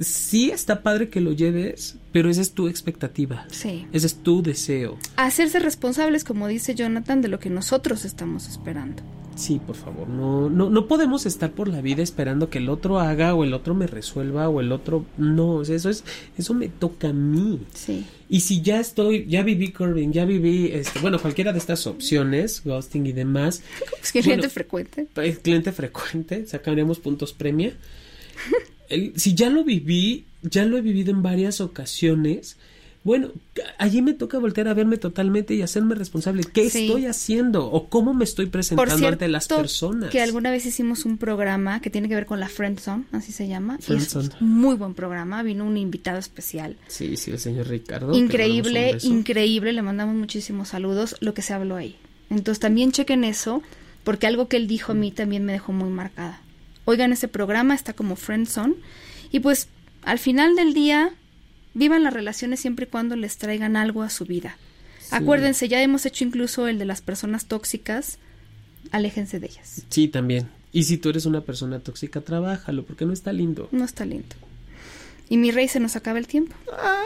Sí 0.00 0.50
está 0.50 0.82
padre 0.82 1.08
que 1.08 1.20
lo 1.20 1.32
lleves, 1.32 1.96
pero 2.12 2.30
esa 2.30 2.40
es 2.40 2.52
tu 2.52 2.68
expectativa. 2.68 3.46
Sí. 3.50 3.86
Ese 3.92 4.06
es 4.06 4.14
tu 4.22 4.42
deseo. 4.42 4.96
Hacerse 5.16 5.58
responsables, 5.58 6.22
como 6.22 6.46
dice 6.46 6.76
Jonathan, 6.76 7.20
de 7.20 7.28
lo 7.28 7.40
que 7.40 7.50
nosotros 7.50 8.04
estamos 8.04 8.48
esperando. 8.48 9.02
Sí, 9.38 9.60
por 9.64 9.76
favor, 9.76 10.08
no, 10.08 10.50
no, 10.50 10.68
no 10.68 10.88
podemos 10.88 11.24
estar 11.24 11.52
por 11.52 11.68
la 11.68 11.80
vida 11.80 12.02
esperando 12.02 12.50
que 12.50 12.58
el 12.58 12.68
otro 12.68 12.98
haga 12.98 13.36
o 13.36 13.44
el 13.44 13.54
otro 13.54 13.72
me 13.72 13.86
resuelva 13.86 14.48
o 14.48 14.60
el 14.60 14.72
otro 14.72 15.06
no, 15.16 15.62
eso 15.62 15.88
es, 15.88 16.02
eso 16.36 16.54
me 16.54 16.68
toca 16.68 17.10
a 17.10 17.12
mí. 17.12 17.60
Sí. 17.72 18.04
Y 18.28 18.40
si 18.40 18.62
ya 18.62 18.80
estoy, 18.80 19.26
ya 19.28 19.44
viví 19.44 19.70
curving, 19.70 20.10
ya 20.10 20.24
viví, 20.24 20.72
este, 20.72 20.98
bueno, 20.98 21.20
cualquiera 21.20 21.52
de 21.52 21.60
estas 21.60 21.86
opciones, 21.86 22.62
ghosting 22.64 23.06
y 23.06 23.12
demás. 23.12 23.62
Es 24.02 24.10
que 24.10 24.22
cliente 24.22 24.48
frecuente. 24.48 25.06
Es 25.14 25.38
cliente 25.38 25.70
frecuente, 25.70 26.44
sacaremos 26.44 26.98
puntos 26.98 27.32
premia. 27.32 27.74
si 29.14 29.34
ya 29.36 29.50
lo 29.50 29.62
viví, 29.62 30.26
ya 30.42 30.64
lo 30.64 30.78
he 30.78 30.80
vivido 30.80 31.12
en 31.12 31.22
varias 31.22 31.60
ocasiones 31.60 32.56
bueno, 33.08 33.32
allí 33.78 34.02
me 34.02 34.12
toca 34.12 34.38
voltear 34.38 34.68
a 34.68 34.74
verme 34.74 34.98
totalmente 34.98 35.54
y 35.54 35.62
hacerme 35.62 35.94
responsable. 35.94 36.44
¿Qué 36.44 36.66
estoy 36.66 37.06
haciendo? 37.06 37.64
¿O 37.64 37.88
cómo 37.88 38.12
me 38.12 38.24
estoy 38.24 38.46
presentando 38.46 39.08
ante 39.08 39.28
las 39.28 39.48
personas? 39.48 40.10
Que 40.10 40.20
alguna 40.20 40.50
vez 40.50 40.66
hicimos 40.66 41.06
un 41.06 41.16
programa 41.16 41.80
que 41.80 41.88
tiene 41.88 42.06
que 42.10 42.14
ver 42.14 42.26
con 42.26 42.38
la 42.38 42.50
Friendzone, 42.50 43.06
así 43.12 43.32
se 43.32 43.48
llama. 43.48 43.78
muy 44.40 44.76
buen 44.76 44.92
programa. 44.92 45.42
Vino 45.42 45.64
un 45.64 45.78
invitado 45.78 46.18
especial. 46.18 46.76
Sí, 46.86 47.16
sí, 47.16 47.30
el 47.30 47.38
señor 47.38 47.68
Ricardo. 47.68 48.12
Increíble, 48.14 48.98
increíble. 49.00 49.72
Le 49.72 49.80
mandamos 49.80 50.14
muchísimos 50.14 50.68
saludos. 50.68 51.16
Lo 51.20 51.32
que 51.32 51.40
se 51.40 51.54
habló 51.54 51.76
ahí. 51.76 51.96
Entonces 52.28 52.60
también 52.60 52.92
chequen 52.92 53.24
eso, 53.24 53.62
porque 54.04 54.26
algo 54.26 54.48
que 54.48 54.58
él 54.58 54.66
dijo 54.66 54.92
a 54.92 54.94
mí 54.94 55.12
también 55.12 55.46
me 55.46 55.52
dejó 55.52 55.72
muy 55.72 55.88
marcada. 55.88 56.42
Oigan, 56.84 57.10
ese 57.12 57.26
programa 57.26 57.74
está 57.74 57.94
como 57.94 58.16
Friendzone. 58.16 58.74
Y 59.32 59.40
pues 59.40 59.68
al 60.02 60.18
final 60.18 60.56
del 60.56 60.74
día 60.74 61.14
Vivan 61.78 62.02
las 62.02 62.12
relaciones 62.12 62.58
siempre 62.58 62.86
y 62.86 62.88
cuando 62.88 63.14
les 63.14 63.38
traigan 63.38 63.76
algo 63.76 64.02
a 64.02 64.10
su 64.10 64.24
vida. 64.24 64.56
Acuérdense, 65.12 65.68
ya 65.68 65.80
hemos 65.80 66.04
hecho 66.06 66.24
incluso 66.24 66.66
el 66.66 66.76
de 66.76 66.84
las 66.84 67.02
personas 67.02 67.46
tóxicas. 67.46 68.18
Aléjense 68.90 69.38
de 69.38 69.46
ellas. 69.46 69.82
Sí, 69.88 70.08
también. 70.08 70.48
Y 70.72 70.82
si 70.82 70.98
tú 70.98 71.10
eres 71.10 71.24
una 71.24 71.42
persona 71.42 71.78
tóxica, 71.78 72.20
trabájalo, 72.20 72.84
porque 72.84 73.06
no 73.06 73.12
está 73.12 73.32
lindo. 73.32 73.68
No 73.70 73.84
está 73.84 74.04
lindo. 74.04 74.34
Y 75.28 75.36
mi 75.36 75.50
rey 75.50 75.68
se 75.68 75.80
nos 75.80 75.96
acaba 75.96 76.18
el 76.18 76.26
tiempo. 76.26 76.54
¡Ah, 76.72 77.02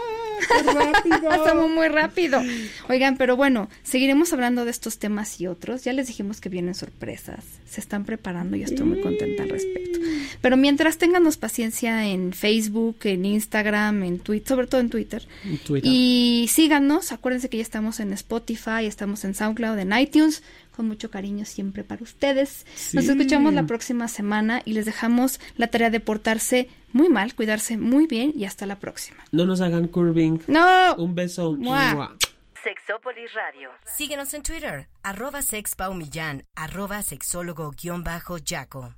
qué 0.48 0.72
rápido! 0.72 1.32
Estamos 1.32 1.70
muy 1.70 1.88
rápido. 1.88 2.40
Oigan, 2.88 3.16
pero 3.16 3.36
bueno, 3.36 3.68
seguiremos 3.82 4.32
hablando 4.32 4.64
de 4.64 4.70
estos 4.70 4.98
temas 4.98 5.40
y 5.40 5.46
otros. 5.46 5.84
Ya 5.84 5.92
les 5.92 6.06
dijimos 6.06 6.40
que 6.40 6.48
vienen 6.48 6.74
sorpresas. 6.74 7.44
Se 7.68 7.80
están 7.80 8.04
preparando 8.04 8.56
y 8.56 8.62
estoy 8.62 8.86
muy 8.86 9.00
contenta 9.00 9.42
al 9.42 9.48
respecto. 9.48 9.98
Pero 10.40 10.56
mientras 10.56 10.98
ténganos 10.98 11.36
paciencia 11.36 12.06
en 12.06 12.32
Facebook, 12.32 12.96
en 13.04 13.24
Instagram, 13.24 14.02
en 14.02 14.18
Twitter, 14.18 14.48
sobre 14.48 14.66
todo 14.66 14.80
en 14.80 14.90
Twitter. 14.90 15.26
Y 15.82 16.46
síganos. 16.48 17.12
Acuérdense 17.12 17.48
que 17.48 17.56
ya 17.56 17.62
estamos 17.62 18.00
en 18.00 18.12
Spotify, 18.12 18.86
estamos 18.86 19.24
en 19.24 19.34
SoundCloud, 19.34 19.78
en 19.78 19.98
iTunes 19.98 20.42
con 20.74 20.88
mucho 20.88 21.10
cariño 21.10 21.44
siempre 21.44 21.84
para 21.84 22.02
ustedes. 22.02 22.66
Nos 22.92 23.08
escuchamos 23.08 23.54
la 23.54 23.66
próxima 23.66 24.08
semana 24.08 24.62
y 24.64 24.72
les 24.72 24.86
dejamos 24.86 25.40
la 25.56 25.68
tarea 25.68 25.90
de 25.90 26.00
portarse 26.00 26.68
muy 26.92 27.08
mal, 27.08 27.34
cuidarse 27.34 27.76
muy 27.76 28.06
bien 28.06 28.32
y 28.36 28.44
hasta 28.44 28.66
la 28.66 28.78
próxima. 28.78 29.24
No 29.30 29.46
nos 29.46 29.60
hagan 29.60 29.88
curving. 29.88 30.40
No. 30.48 30.94
Un 30.96 31.14
beso. 31.14 31.56
Sexópolis 32.62 33.32
Radio. 33.34 33.70
Síguenos 33.84 34.34
en 34.34 34.42
Twitter, 34.42 34.88
arroba 35.02 35.42
sexpaumillán, 35.42 36.44
arroba 36.54 37.02
sexólogo-yaco. 37.02 38.94